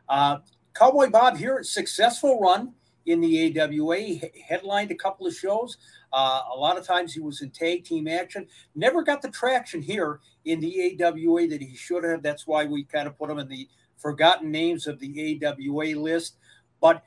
Uh, 0.09 0.39
Cowboy 0.74 1.11
Bob 1.11 1.37
here, 1.37 1.62
successful 1.62 2.41
run 2.41 2.72
in 3.07 3.20
the 3.20 3.61
AWA, 3.61 4.20
headlined 4.47 4.91
a 4.91 4.95
couple 4.95 5.27
of 5.27 5.35
shows. 5.35 5.77
Uh, 6.12 6.43
a 6.53 6.57
lot 6.57 6.79
of 6.79 6.87
times 6.87 7.12
he 7.12 7.20
was 7.20 7.43
in 7.43 7.51
tag 7.51 7.85
team 7.85 8.09
action. 8.09 8.47
Never 8.74 9.03
got 9.03 9.22
the 9.22 9.31
traction 9.31 9.83
here 9.83 10.20
in 10.45 10.61
the 10.61 10.99
AWA 11.03 11.47
that 11.49 11.62
he 11.62 11.74
should 11.77 12.05
have. 12.05 12.22
That's 12.22 12.47
why 12.47 12.64
we 12.64 12.85
kind 12.85 13.07
of 13.07 13.18
put 13.18 13.31
him 13.31 13.39
in 13.39 13.49
the 13.49 13.68
forgotten 13.97 14.51
names 14.51 14.87
of 14.87 14.99
the 14.99 15.41
AWA 15.45 15.99
list. 15.99 16.37
But 16.81 17.03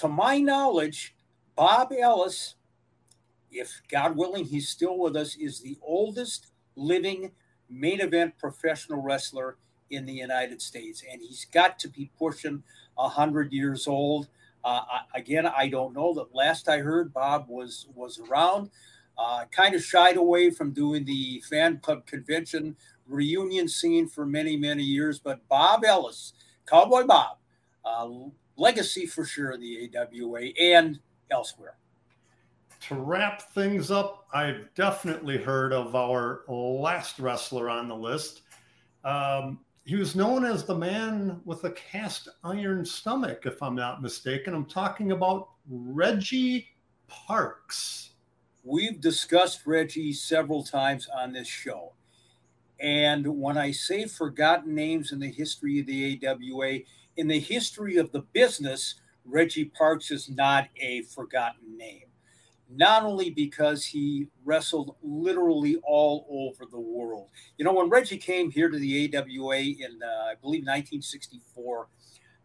to 0.00 0.08
my 0.08 0.38
knowledge, 0.38 1.14
Bob 1.56 1.92
Ellis, 1.92 2.54
if 3.52 3.82
God 3.90 4.16
willing, 4.16 4.46
he's 4.46 4.66
still 4.66 4.98
with 4.98 5.14
us, 5.14 5.36
is 5.36 5.60
the 5.60 5.76
oldest 5.82 6.46
living 6.74 7.32
main 7.68 8.00
event 8.00 8.38
professional 8.38 9.02
wrestler 9.02 9.58
in 9.90 10.06
the 10.06 10.12
United 10.14 10.62
States, 10.62 11.04
and 11.10 11.20
he's 11.20 11.44
got 11.52 11.78
to 11.80 11.88
be 11.88 12.10
pushing 12.18 12.62
hundred 12.96 13.52
years 13.52 13.86
old. 13.86 14.28
Uh, 14.64 14.82
I, 14.90 15.18
again, 15.18 15.46
I 15.46 15.68
don't 15.68 15.94
know. 15.94 16.14
That 16.14 16.34
last 16.34 16.68
I 16.68 16.78
heard, 16.78 17.12
Bob 17.12 17.46
was 17.48 17.86
was 17.94 18.20
around. 18.20 18.70
Uh, 19.18 19.44
kind 19.50 19.74
of 19.74 19.82
shied 19.82 20.16
away 20.16 20.50
from 20.50 20.72
doing 20.72 21.04
the 21.04 21.42
fan 21.48 21.78
club 21.78 22.06
convention 22.06 22.76
reunion 23.06 23.68
scene 23.68 24.08
for 24.08 24.24
many 24.24 24.56
many 24.56 24.82
years, 24.82 25.18
but 25.18 25.46
Bob 25.48 25.84
Ellis, 25.84 26.32
Cowboy 26.66 27.04
Bob, 27.04 27.36
uh, 27.84 28.08
legacy 28.60 29.06
for 29.06 29.24
sure 29.24 29.52
in 29.52 29.60
the 29.60 29.90
AWA 29.96 30.50
and 30.60 31.00
elsewhere. 31.30 31.76
To 32.88 32.94
wrap 32.94 33.42
things 33.52 33.90
up, 33.90 34.26
I've 34.32 34.72
definitely 34.74 35.36
heard 35.36 35.72
of 35.72 35.94
our 35.94 36.44
last 36.48 37.18
wrestler 37.18 37.68
on 37.68 37.88
the 37.88 37.96
list. 37.96 38.42
Um, 39.04 39.60
he 39.84 39.96
was 39.96 40.14
known 40.14 40.44
as 40.44 40.64
the 40.64 40.74
man 40.74 41.40
with 41.44 41.64
a 41.64 41.70
cast 41.72 42.28
iron 42.44 42.84
stomach, 42.84 43.42
if 43.44 43.62
I'm 43.62 43.74
not 43.74 44.02
mistaken. 44.02 44.54
I'm 44.54 44.66
talking 44.66 45.12
about 45.12 45.48
Reggie 45.68 46.68
Parks. 47.08 48.10
We've 48.62 49.00
discussed 49.00 49.66
Reggie 49.66 50.12
several 50.12 50.62
times 50.62 51.08
on 51.14 51.32
this 51.32 51.48
show. 51.48 51.92
And 52.78 53.26
when 53.26 53.58
I 53.58 53.72
say 53.72 54.06
forgotten 54.06 54.74
names 54.74 55.12
in 55.12 55.18
the 55.18 55.30
history 55.30 55.80
of 55.80 55.86
the 55.86 56.20
AWA, 56.26 56.78
in 57.16 57.28
the 57.28 57.40
history 57.40 57.96
of 57.96 58.12
the 58.12 58.20
business, 58.20 58.96
Reggie 59.24 59.66
Parks 59.66 60.10
is 60.10 60.28
not 60.28 60.68
a 60.76 61.02
forgotten 61.02 61.76
name 61.76 62.10
not 62.72 63.02
only 63.04 63.30
because 63.30 63.84
he 63.84 64.28
wrestled 64.44 64.94
literally 65.02 65.76
all 65.82 66.26
over 66.30 66.70
the 66.70 66.78
world. 66.78 67.28
You 67.58 67.64
know, 67.64 67.72
when 67.72 67.88
Reggie 67.88 68.16
came 68.16 68.50
here 68.50 68.68
to 68.68 68.78
the 68.78 69.16
AWA 69.16 69.56
in, 69.56 70.00
uh, 70.02 70.30
I 70.30 70.34
believe, 70.40 70.62
1964, 70.62 71.88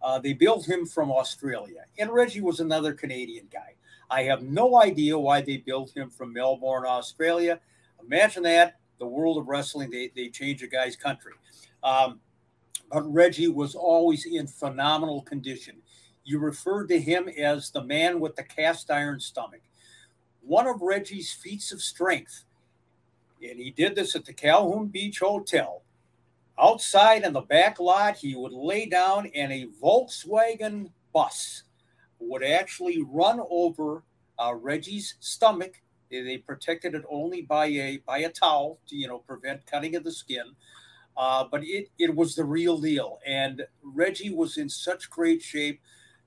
uh, 0.02 0.20
they 0.20 0.34
built 0.34 0.68
him 0.68 0.86
from 0.86 1.12
Australia. 1.12 1.86
And 2.00 2.12
Reggie 2.12 2.42
was 2.42 2.60
another 2.60 2.94
Canadian 2.94 3.48
guy. 3.52 3.76
I 4.10 4.24
have 4.24 4.44
no 4.44 4.82
idea 4.82 5.18
why 5.18 5.42
they 5.42 5.58
built 5.58 5.96
him 5.96 6.10
from 6.10 6.34
Melbourne, 6.34 6.86
Australia. 6.86 7.60
Imagine 8.04 8.44
that 8.44 8.80
the 9.00 9.08
world 9.08 9.38
of 9.38 9.48
wrestling, 9.48 9.90
they, 9.92 10.12
they 10.16 10.30
change 10.30 10.64
a 10.64 10.68
guy's 10.68 10.96
country. 10.96 11.34
Um, 11.84 12.20
but 12.92 13.12
Reggie 13.12 13.48
was 13.48 13.76
always 13.76 14.26
in 14.26 14.48
phenomenal 14.48 15.22
condition. 15.22 15.78
You 16.24 16.40
referred 16.40 16.88
to 16.88 17.00
him 17.00 17.28
as 17.30 17.70
the 17.70 17.84
man 17.84 18.20
with 18.20 18.36
the 18.36 18.44
cast 18.44 18.90
iron 18.90 19.20
stomach 19.20 19.62
one 20.46 20.68
of 20.68 20.82
Reggie's 20.82 21.34
feats 21.34 21.72
of 21.72 21.82
strength, 21.82 22.46
and 23.42 23.60
he 23.60 23.72
did 23.72 23.96
this 23.96 24.16
at 24.16 24.26
the 24.26 24.34
Calhoun 24.34 24.88
Beach 24.88 25.20
Hotel. 25.20 25.82
Outside 26.60 27.24
in 27.24 27.34
the 27.34 27.42
back 27.42 27.80
lot, 27.80 28.16
he 28.16 28.36
would 28.36 28.54
lay 28.54 28.86
down 28.86 29.30
and 29.36 29.52
a 29.52 29.68
Volkswagen 29.82 30.92
bus. 31.14 31.64
would 32.20 32.44
actually 32.44 33.04
run 33.04 33.42
over 33.50 34.04
uh, 34.40 34.54
Reggie's 34.54 35.16
stomach. 35.20 35.82
They, 36.10 36.22
they, 36.22 36.38
protected 36.38 36.96
it 36.96 37.04
only 37.10 37.42
by 37.42 37.66
a 37.66 37.98
by 38.06 38.20
a 38.20 38.30
towel 38.30 38.80
to 38.88 38.96
you 38.96 39.08
know 39.08 39.20
prevent 39.20 39.66
cutting 39.66 39.96
of 39.96 40.04
the 40.04 40.12
skin. 40.12 40.56
Uh, 41.18 41.46
but 41.50 41.64
it 41.64 41.90
it 41.98 42.14
was 42.14 42.36
the 42.36 42.44
real 42.44 42.78
deal, 42.78 43.20
and 43.26 43.66
Reggie 43.82 44.34
was 44.34 44.58
in 44.58 44.70
such 44.70 45.10
great 45.10 45.42
shape 45.42 45.80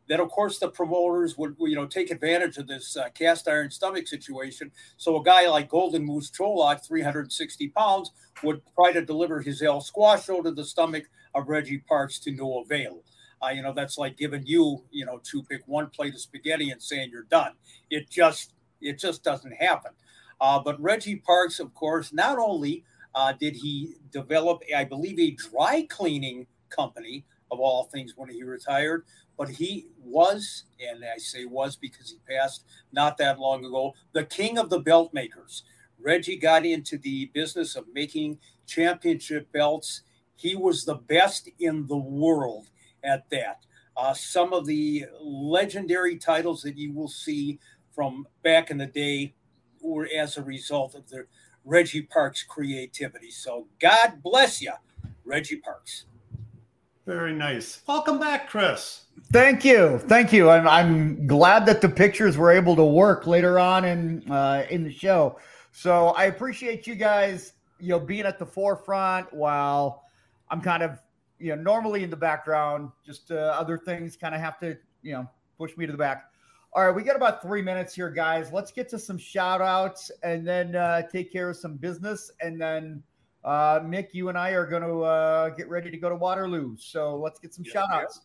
that 0.08 0.20
of 0.20 0.30
course 0.30 0.58
the 0.58 0.68
promoters 0.68 1.36
would 1.36 1.54
you 1.60 1.76
know 1.76 1.86
take 1.86 2.10
advantage 2.10 2.56
of 2.56 2.66
this 2.66 2.96
uh, 2.96 3.08
cast 3.10 3.48
iron 3.48 3.70
stomach 3.70 4.08
situation. 4.08 4.70
So 4.96 5.20
a 5.20 5.22
guy 5.22 5.48
like 5.48 5.68
Golden 5.68 6.04
Moose 6.04 6.30
Cholak, 6.30 6.86
360 6.86 7.68
pounds, 7.68 8.12
would 8.42 8.62
try 8.74 8.92
to 8.92 9.04
deliver 9.04 9.40
his 9.40 9.62
El 9.62 9.82
Squasho 9.82 10.42
to 10.42 10.50
the 10.50 10.64
stomach 10.64 11.04
of 11.34 11.48
Reggie 11.48 11.78
Parks 11.78 12.18
to 12.20 12.32
no 12.32 12.60
avail. 12.60 13.02
Uh, 13.42 13.50
you 13.50 13.62
know, 13.62 13.72
that's 13.72 13.98
like 13.98 14.16
giving 14.16 14.44
you, 14.44 14.84
you 14.90 15.06
know, 15.06 15.20
to 15.22 15.42
pick 15.44 15.62
one 15.66 15.88
plate 15.90 16.14
of 16.14 16.20
spaghetti 16.20 16.70
and 16.70 16.82
saying 16.82 17.10
you're 17.12 17.22
done. 17.24 17.52
It 17.88 18.10
just, 18.10 18.52
it 18.80 18.98
just 18.98 19.22
doesn't 19.22 19.52
happen. 19.52 19.92
Uh, 20.40 20.58
but 20.58 20.80
Reggie 20.80 21.16
Parks, 21.16 21.60
of 21.60 21.72
course, 21.74 22.12
not 22.12 22.38
only 22.38 22.84
uh, 23.14 23.32
did 23.32 23.56
he 23.56 23.94
develop, 24.10 24.62
I 24.76 24.84
believe, 24.84 25.18
a 25.18 25.30
dry 25.30 25.86
cleaning 25.88 26.46
company 26.70 27.24
of 27.50 27.60
all 27.60 27.84
things 27.84 28.14
when 28.16 28.28
he 28.28 28.42
retired, 28.42 29.04
but 29.36 29.48
he 29.48 29.86
was, 30.02 30.64
and 30.80 31.04
I 31.04 31.18
say 31.18 31.44
was 31.44 31.76
because 31.76 32.10
he 32.10 32.18
passed 32.28 32.64
not 32.92 33.16
that 33.18 33.38
long 33.38 33.64
ago, 33.64 33.94
the 34.12 34.24
king 34.24 34.58
of 34.58 34.70
the 34.70 34.80
belt 34.80 35.14
makers. 35.14 35.62
Reggie 36.00 36.36
got 36.36 36.64
into 36.64 36.98
the 36.98 37.26
business 37.34 37.74
of 37.74 37.86
making 37.92 38.38
championship 38.66 39.50
belts. 39.52 40.02
He 40.36 40.54
was 40.54 40.84
the 40.84 40.94
best 40.94 41.48
in 41.58 41.86
the 41.86 41.96
world 41.96 42.68
at 43.02 43.28
that. 43.30 43.64
Uh, 43.96 44.14
some 44.14 44.52
of 44.52 44.66
the 44.66 45.06
legendary 45.20 46.16
titles 46.16 46.62
that 46.62 46.78
you 46.78 46.92
will 46.92 47.08
see 47.08 47.58
from 47.92 48.28
back 48.44 48.70
in 48.70 48.78
the 48.78 48.86
day 48.86 49.34
were 49.80 50.08
as 50.16 50.36
a 50.36 50.42
result 50.42 50.94
of 50.94 51.08
the 51.08 51.26
Reggie 51.68 52.02
Parks 52.02 52.42
creativity. 52.42 53.30
So 53.30 53.66
God 53.80 54.22
bless 54.22 54.62
you, 54.62 54.72
Reggie 55.24 55.56
Parks. 55.56 56.04
Very 57.06 57.34
nice. 57.34 57.82
Welcome 57.86 58.18
back, 58.18 58.48
Chris. 58.48 59.04
Thank 59.32 59.64
you, 59.64 59.98
thank 59.98 60.32
you. 60.32 60.48
I'm 60.48 60.66
I'm 60.66 61.26
glad 61.26 61.66
that 61.66 61.80
the 61.80 61.88
pictures 61.88 62.36
were 62.36 62.50
able 62.50 62.74
to 62.76 62.84
work 62.84 63.26
later 63.26 63.58
on 63.58 63.84
in 63.84 64.30
uh, 64.30 64.66
in 64.70 64.84
the 64.84 64.92
show. 64.92 65.38
So 65.72 66.08
I 66.08 66.24
appreciate 66.24 66.86
you 66.86 66.94
guys, 66.94 67.52
you 67.78 67.90
know, 67.90 68.00
being 68.00 68.24
at 68.24 68.38
the 68.38 68.46
forefront 68.46 69.32
while 69.32 70.04
I'm 70.50 70.60
kind 70.60 70.82
of 70.82 70.98
you 71.38 71.54
know, 71.54 71.62
normally 71.62 72.02
in 72.02 72.10
the 72.10 72.16
background, 72.16 72.90
just 73.06 73.30
uh, 73.30 73.54
other 73.58 73.78
things 73.78 74.16
kind 74.16 74.34
of 74.34 74.40
have 74.40 74.58
to, 74.58 74.76
you 75.02 75.12
know, 75.12 75.28
push 75.56 75.76
me 75.76 75.86
to 75.86 75.92
the 75.92 75.98
back. 75.98 76.30
All 76.74 76.86
right, 76.86 76.94
we 76.94 77.02
got 77.02 77.16
about 77.16 77.40
three 77.40 77.62
minutes 77.62 77.94
here, 77.94 78.10
guys. 78.10 78.52
Let's 78.52 78.70
get 78.70 78.88
to 78.90 78.98
some 78.98 79.16
shout 79.16 79.62
outs 79.62 80.10
and 80.22 80.46
then 80.46 80.76
uh, 80.76 81.02
take 81.10 81.32
care 81.32 81.48
of 81.50 81.56
some 81.56 81.76
business. 81.76 82.30
And 82.40 82.60
then, 82.60 83.02
uh, 83.42 83.80
Mick, 83.80 84.08
you 84.12 84.28
and 84.28 84.36
I 84.36 84.50
are 84.50 84.66
going 84.66 84.82
to 84.82 85.02
uh, 85.02 85.48
get 85.50 85.68
ready 85.70 85.90
to 85.90 85.96
go 85.96 86.10
to 86.10 86.14
Waterloo. 86.14 86.76
So 86.78 87.16
let's 87.16 87.38
get 87.38 87.54
some 87.54 87.64
yeah, 87.64 87.72
shout 87.72 87.88
outs. 87.90 88.20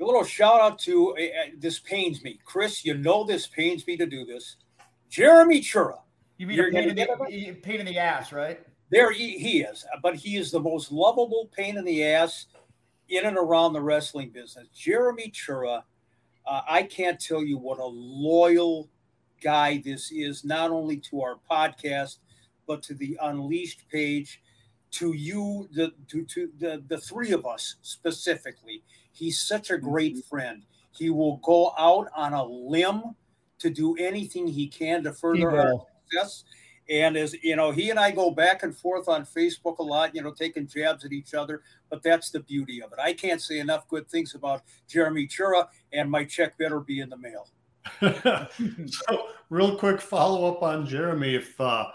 A 0.00 0.04
little 0.04 0.24
shout 0.24 0.60
out 0.60 0.78
to 0.80 1.16
uh, 1.16 1.20
uh, 1.20 1.50
this 1.58 1.78
pains 1.78 2.22
me. 2.22 2.38
Chris, 2.44 2.84
you 2.84 2.96
know 2.96 3.24
this 3.24 3.46
pains 3.46 3.86
me 3.86 3.96
to 3.98 4.06
do 4.06 4.24
this. 4.24 4.56
Jeremy 5.08 5.60
Chura. 5.60 5.98
You 6.38 6.46
mean 6.46 6.60
a 6.60 6.70
pain 6.70 6.88
in, 6.90 6.96
the, 6.96 7.52
pain 7.62 7.80
in 7.80 7.86
the 7.86 7.98
ass, 7.98 8.32
right? 8.32 8.60
There 8.90 9.10
he, 9.10 9.38
he 9.38 9.62
is, 9.62 9.84
but 10.02 10.16
he 10.16 10.36
is 10.36 10.50
the 10.50 10.60
most 10.60 10.92
lovable 10.92 11.50
pain 11.56 11.76
in 11.76 11.84
the 11.84 12.04
ass 12.04 12.46
in 13.08 13.24
and 13.24 13.36
around 13.36 13.72
the 13.72 13.80
wrestling 13.80 14.30
business. 14.30 14.68
Jeremy 14.74 15.30
Chura, 15.30 15.82
uh, 16.46 16.62
I 16.68 16.82
can't 16.82 17.20
tell 17.20 17.42
you 17.42 17.58
what 17.58 17.78
a 17.78 17.86
loyal 17.86 18.88
guy 19.42 19.82
this 19.84 20.10
is, 20.12 20.44
not 20.44 20.70
only 20.70 20.96
to 20.98 21.22
our 21.22 21.38
podcast, 21.50 22.18
but 22.66 22.82
to 22.84 22.94
the 22.94 23.18
Unleashed 23.22 23.88
page, 23.90 24.40
to 24.92 25.12
you, 25.12 25.68
the 25.72 25.92
to, 26.08 26.24
to 26.24 26.50
the, 26.58 26.82
the 26.88 26.98
three 26.98 27.32
of 27.32 27.46
us 27.46 27.76
specifically. 27.82 28.82
He's 29.12 29.38
such 29.38 29.70
a 29.70 29.78
great 29.78 30.12
mm-hmm. 30.12 30.28
friend. 30.28 30.62
He 30.92 31.10
will 31.10 31.36
go 31.38 31.72
out 31.78 32.08
on 32.14 32.32
a 32.32 32.44
limb 32.44 33.14
to 33.58 33.70
do 33.70 33.96
anything 33.96 34.46
he 34.46 34.68
can 34.68 35.02
to 35.04 35.12
further 35.12 35.50
our 35.50 35.86
success. 36.10 36.44
And 36.88 37.16
as 37.16 37.34
you 37.42 37.56
know, 37.56 37.72
he 37.72 37.90
and 37.90 37.98
I 37.98 38.12
go 38.12 38.30
back 38.30 38.62
and 38.62 38.76
forth 38.76 39.08
on 39.08 39.24
Facebook 39.24 39.78
a 39.78 39.82
lot, 39.82 40.14
you 40.14 40.22
know, 40.22 40.30
taking 40.30 40.68
jabs 40.68 41.04
at 41.04 41.12
each 41.12 41.34
other. 41.34 41.62
But 41.90 42.02
that's 42.02 42.30
the 42.30 42.40
beauty 42.40 42.82
of 42.82 42.92
it. 42.92 42.98
I 43.00 43.12
can't 43.12 43.42
say 43.42 43.58
enough 43.58 43.88
good 43.88 44.08
things 44.08 44.34
about 44.34 44.62
Jeremy 44.88 45.26
Chura, 45.26 45.66
and 45.92 46.10
my 46.10 46.24
check 46.24 46.56
better 46.58 46.80
be 46.80 47.00
in 47.00 47.10
the 47.10 47.16
mail. 47.16 47.48
so, 48.86 49.28
real 49.50 49.76
quick 49.76 50.00
follow 50.00 50.52
up 50.52 50.62
on 50.62 50.86
Jeremy. 50.86 51.34
If 51.34 51.60
uh, 51.60 51.86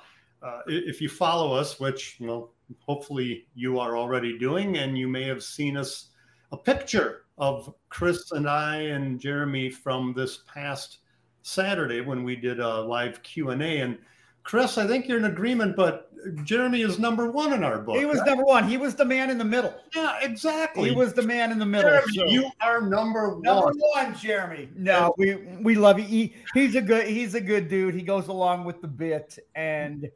uh, 0.42 0.62
if 0.68 1.02
you 1.02 1.10
follow 1.10 1.54
us, 1.54 1.80
which 1.80 2.18
well, 2.20 2.54
hopefully 2.80 3.48
you 3.56 3.80
are 3.80 3.98
already 3.98 4.38
doing, 4.38 4.78
and 4.78 4.98
you 4.98 5.08
may 5.08 5.24
have 5.24 5.44
seen 5.44 5.78
us 5.78 6.10
a 6.52 6.58
picture 6.58 7.24
of 7.38 7.74
Chris 7.90 8.32
and 8.32 8.50
I 8.50 8.78
and 8.78 9.20
Jeremy 9.20 9.70
from 9.70 10.14
this 10.14 10.40
past 10.54 11.00
Saturday 11.44 12.02
when 12.02 12.24
we 12.24 12.36
did 12.36 12.60
a 12.60 12.82
live 12.82 13.24
Q 13.24 13.50
and 13.50 13.62
A, 13.62 13.80
and 13.80 13.98
Chris, 14.44 14.78
I 14.78 14.88
think 14.88 15.08
you're 15.08 15.18
in 15.18 15.26
agreement, 15.26 15.76
but 15.76 16.12
Jeremy 16.44 16.82
is 16.82 17.00
number 17.00 17.32
one 17.32 17.54
in 17.54 17.64
our 17.64 17.80
book. 17.80 17.98
He 17.98 18.06
was 18.06 18.20
right? 18.20 18.28
number 18.28 18.44
one. 18.44 18.68
He 18.68 18.78
was 18.78 18.96
the 18.96 19.06
man 19.06 19.30
in 19.30 19.38
the 19.38 19.46
middle. 19.46 19.74
Yeah, 19.96 20.20
exactly. 20.22 20.90
He 20.90 20.96
was 20.96 21.14
the 21.14 21.22
man 21.22 21.52
in 21.52 21.60
the 21.60 21.66
middle. 21.66 21.90
Jeremy, 21.90 22.14
so. 22.14 22.26
You 22.26 22.52
are 22.62 22.82
number 22.82 23.30
one. 23.30 23.42
Number 23.42 23.72
one, 23.94 24.16
Jeremy. 24.16 24.70
No, 24.76 25.14
we 25.18 25.36
we 25.62 25.76
love 25.76 26.00
you. 26.00 26.06
He, 26.06 26.34
he's 26.54 26.76
a 26.76 26.82
good 26.82 27.08
he's 27.08 27.36
a 27.36 27.42
good 27.42 27.68
dude. 27.68 27.96
He 27.96 28.02
goes 28.02 28.28
along 28.28 28.66
with 28.66 28.82
the 28.82 28.88
bit, 28.88 29.40
and 29.56 30.10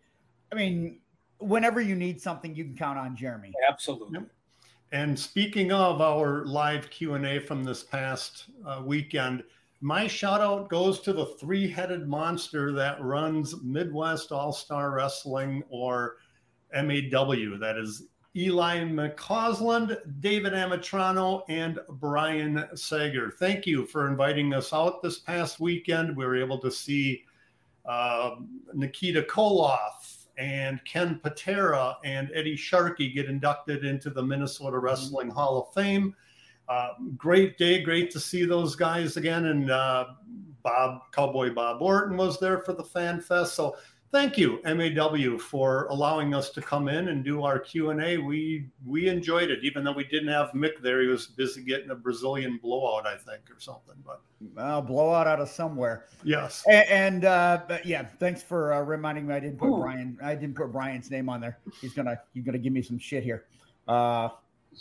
I 0.52 0.56
mean, 0.56 1.00
whenever 1.40 1.82
you 1.82 1.96
need 1.96 2.22
something, 2.22 2.56
you 2.56 2.66
can 2.66 2.76
count 2.76 3.00
on 3.00 3.16
Jeremy. 3.16 3.52
Absolutely. 3.68 4.20
And 4.92 5.20
speaking 5.20 5.72
of 5.72 6.02
our 6.02 6.46
live 6.46 6.90
Q 6.90 7.16
and 7.16 7.26
A 7.26 7.40
from 7.40 7.64
this 7.64 7.84
past 7.84 8.46
uh, 8.66 8.82
weekend 8.86 9.44
my 9.82 10.08
shout 10.08 10.42
out 10.42 10.70
goes 10.70 11.00
to 11.02 11.14
the 11.14 11.26
three 11.26 11.70
headed 11.70 12.08
monster 12.08 12.72
that 12.74 13.02
runs 13.02 13.62
Midwest 13.62 14.32
All 14.32 14.52
Star 14.52 14.92
Wrestling 14.92 15.64
or 15.70 16.18
MAW. 16.74 17.58
That 17.60 17.78
is 17.78 18.04
Eli 18.38 18.80
McCausland, 18.80 19.98
David 20.20 20.54
Amitrano, 20.54 21.44
and 21.48 21.80
Brian 21.90 22.68
Sager. 22.76 23.32
Thank 23.32 23.66
you 23.66 23.86
for 23.86 24.10
inviting 24.10 24.54
us 24.54 24.74
out 24.74 25.02
this 25.02 25.20
past 25.20 25.60
weekend. 25.60 26.18
We 26.18 26.26
were 26.26 26.36
able 26.36 26.60
to 26.60 26.70
see 26.70 27.24
uh, 27.86 28.36
Nikita 28.74 29.22
Koloff 29.24 30.26
and 30.38 30.84
Ken 30.84 31.20
Patera 31.24 31.98
and 32.04 32.30
Eddie 32.34 32.58
Sharkey 32.58 33.10
get 33.10 33.28
inducted 33.28 33.86
into 33.86 34.10
the 34.10 34.22
Minnesota 34.22 34.80
Wrestling 34.80 35.30
Hall 35.30 35.62
of 35.62 35.74
Fame. 35.74 36.14
Uh, 36.68 36.90
great 37.18 37.58
day, 37.58 37.82
great 37.82 38.12
to 38.12 38.20
see 38.20 38.46
those 38.46 38.76
guys 38.76 39.18
again. 39.18 39.46
And 39.46 39.70
uh, 39.70 40.06
Bob 40.64 41.02
Cowboy 41.12 41.54
Bob 41.54 41.82
Orton 41.82 42.18
was 42.18 42.40
there 42.40 42.60
for 42.60 42.74
the 42.74 42.84
Fan 42.84 43.22
Fest. 43.22 43.54
So 43.54 43.78
thank 44.12 44.38
you, 44.38 44.60
MAW, 44.64 45.38
for 45.38 45.86
allowing 45.88 46.34
us 46.34 46.50
to 46.52 46.62
come 46.62 46.88
in 46.88 47.10
and 47.10 47.24
do 47.24 47.44
our 47.44 47.60
Q 47.60 47.92
and 47.92 48.02
A. 48.02 48.18
We 48.18 48.70
we 48.86 49.08
enjoyed 49.10 49.52
it, 49.52 49.60
even 49.62 49.84
though 49.84 49.92
we 49.92 50.06
didn't 50.06 50.30
have 50.30 50.52
Mick 50.52 50.82
there. 50.82 51.02
He 51.02 51.08
was 51.08 51.28
busy 51.28 51.64
getting 51.64 51.92
a 51.92 51.96
Brazilian 51.96 52.60
blowout, 52.64 53.06
I 53.06 53.18
think, 53.18 53.42
or 53.52 53.60
something. 53.60 53.96
But 54.04 54.22
uh, 54.58 54.82
blowout 54.82 55.28
out 55.28 55.40
of 55.40 55.50
somewhere. 55.50 56.06
Yes. 56.24 56.64
And, 56.68 56.90
and 56.90 57.26
uh, 57.26 57.62
but 57.68 57.86
yeah, 57.86 58.04
thanks 58.04 58.42
for 58.42 58.74
uh, 58.74 58.82
reminding 58.82 59.28
me. 59.28 59.36
I 59.36 59.40
didn't 59.40 59.60
put 59.60 59.70
Ooh. 59.70 59.82
Brian. 59.82 60.18
I 60.24 60.34
didn't 60.34 60.56
put 60.56 60.72
Brian's 60.72 61.12
name 61.12 61.30
on 61.30 61.42
there. 61.42 61.60
He's 61.80 61.94
gonna 61.94 62.20
he's 62.34 62.44
gonna 62.44 62.58
give 62.58 62.74
me 62.74 62.82
some 62.82 62.98
shit 62.98 63.24
here. 63.24 63.46
Uh, 63.88 64.30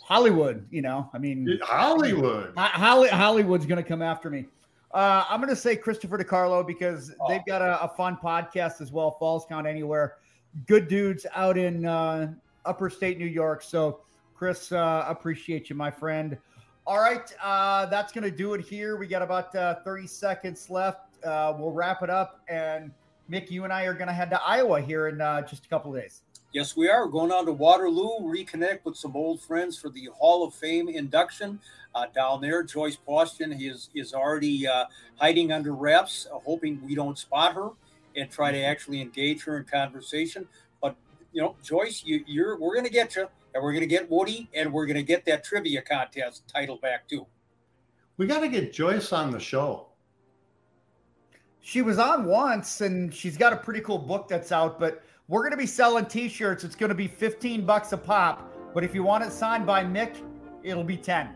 Hollywood, 0.03 0.67
you 0.71 0.83
know, 0.83 1.09
I 1.13 1.19
mean, 1.19 1.59
Hollywood. 1.63 2.53
Holly, 2.57 3.09
Hollywood's 3.09 3.67
going 3.67 3.83
to 3.83 3.89
come 3.89 4.03
after 4.03 4.31
me. 4.31 4.47
Uh, 4.93 5.25
I'm 5.29 5.41
going 5.41 5.51
to 5.51 5.57
say 5.57 5.75
Christopher 5.75 6.19
DiCarlo 6.19 6.65
because 6.65 7.13
oh. 7.21 7.29
they've 7.29 7.45
got 7.47 7.63
a, 7.63 7.83
a, 7.83 7.89
fun 7.89 8.17
podcast 8.23 8.81
as 8.81 8.93
well. 8.93 9.17
Falls 9.19 9.45
Count 9.49 9.67
Anywhere. 9.67 10.19
Good 10.67 10.87
dudes 10.87 11.27
out 11.35 11.59
in 11.59 11.85
uh, 11.85 12.33
upper 12.65 12.89
state 12.89 13.19
New 13.19 13.27
York. 13.27 13.63
So, 13.63 14.03
Chris, 14.37 14.71
uh, 14.71 15.05
appreciate 15.09 15.69
you, 15.69 15.75
my 15.75 15.91
friend. 15.91 16.39
All 16.87 17.01
right. 17.01 17.35
Uh, 17.43 17.87
that's 17.87 18.13
going 18.13 18.23
to 18.23 18.31
do 18.31 18.55
it 18.55 18.61
here. 18.61 18.97
We 18.97 19.09
got 19.09 19.23
about 19.23 19.55
uh, 19.57 19.77
30 19.85 20.07
seconds 20.07 20.71
left. 20.71 21.25
Uh, 21.25 21.55
we'll 21.59 21.73
wrap 21.73 22.05
it 22.05 22.11
up. 22.11 22.43
And 22.49 22.93
Mick, 23.29 23.51
you 23.51 23.65
and 23.65 23.73
I 23.73 23.85
are 23.85 23.95
going 23.95 24.09
to 24.09 24.13
head 24.13 24.31
to 24.31 24.43
Iowa 24.43 24.81
here 24.81 25.09
in 25.09 25.21
uh, 25.21 25.43
just 25.43 25.65
a 25.65 25.69
couple 25.69 25.95
of 25.95 26.01
days. 26.01 26.23
Yes, 26.55 26.77
we 26.77 26.89
are. 26.89 27.09
going 27.09 27.33
on 27.33 27.47
to 27.47 27.53
Waterloo, 27.53 28.21
reconnect 28.21 28.85
with 28.85 28.97
some 28.97 29.17
old 29.17 29.41
friends 29.41 29.77
for 29.77 29.89
the 29.89 30.09
Hall 30.15 30.47
of 30.47 30.55
Fame 30.55 30.89
induction 30.89 31.59
uh, 31.97 32.07
down 32.15 32.41
there. 32.41 32.63
Joyce 32.63 32.95
Boston 32.95 33.53
is, 33.53 33.91
is 33.93 34.15
already 34.15 34.65
uh, 34.65 34.85
hiding 35.17 35.51
under 35.51 35.75
wraps, 35.75 36.29
uh, 36.33 36.39
hoping 36.39 36.81
we 36.87 36.95
don't 36.95 37.19
spot 37.19 37.57
her 37.57 37.71
and 38.15 38.31
try 38.31 38.53
to 38.53 38.63
actually 38.63 39.01
engage 39.01 39.43
her 39.43 39.59
in 39.59 39.65
conversation. 39.65 40.47
But, 40.81 40.95
you 41.33 41.43
know, 41.43 41.57
Joyce, 41.61 42.05
you, 42.07 42.23
you're 42.25 42.57
we're 42.57 42.75
going 42.75 42.87
to 42.87 42.93
get 42.93 43.17
you, 43.17 43.27
and 43.53 43.61
we're 43.61 43.73
going 43.73 43.81
to 43.81 43.89
get 43.89 44.09
Woody, 44.09 44.49
and 44.55 44.73
we're 44.73 44.87
going 44.87 44.95
to 44.95 45.03
get 45.03 45.25
that 45.25 45.43
trivia 45.43 45.83
contest 45.83 46.45
title 46.47 46.77
back 46.77 47.09
too. 47.09 47.27
We 48.17 48.29
got 48.29 48.41
to 48.41 48.49
get 48.49 48.73
Joyce 48.73 49.13
on 49.13 49.33
the 49.33 49.41
show. 49.41 49.89
She 51.63 51.83
was 51.83 51.99
on 51.99 52.27
once 52.27 52.81
and 52.81 53.13
she's 53.13 53.37
got 53.37 53.53
a 53.53 53.57
pretty 53.57 53.81
cool 53.81 53.99
book 53.99 54.29
that's 54.29 54.53
out, 54.53 54.79
but 54.79 55.03
we're 55.29 55.41
going 55.41 55.53
to 55.53 55.57
be 55.57 55.67
selling 55.67 56.07
t-shirts. 56.07 56.65
It's 56.65 56.77
going 56.77 56.91
to 56.91 56.95
be 56.95 57.09
15 57.09 57.65
bucks 57.65 57.93
a 57.93 57.97
pop, 57.97 58.53
but 58.75 58.85
if 58.85 58.95
you 58.95 59.03
want 59.03 59.25
it 59.25 59.33
signed 59.33 59.67
by 59.67 59.83
Mick, 59.83 60.17
it'll 60.63 60.85
be 60.85 60.97
10. 60.97 61.35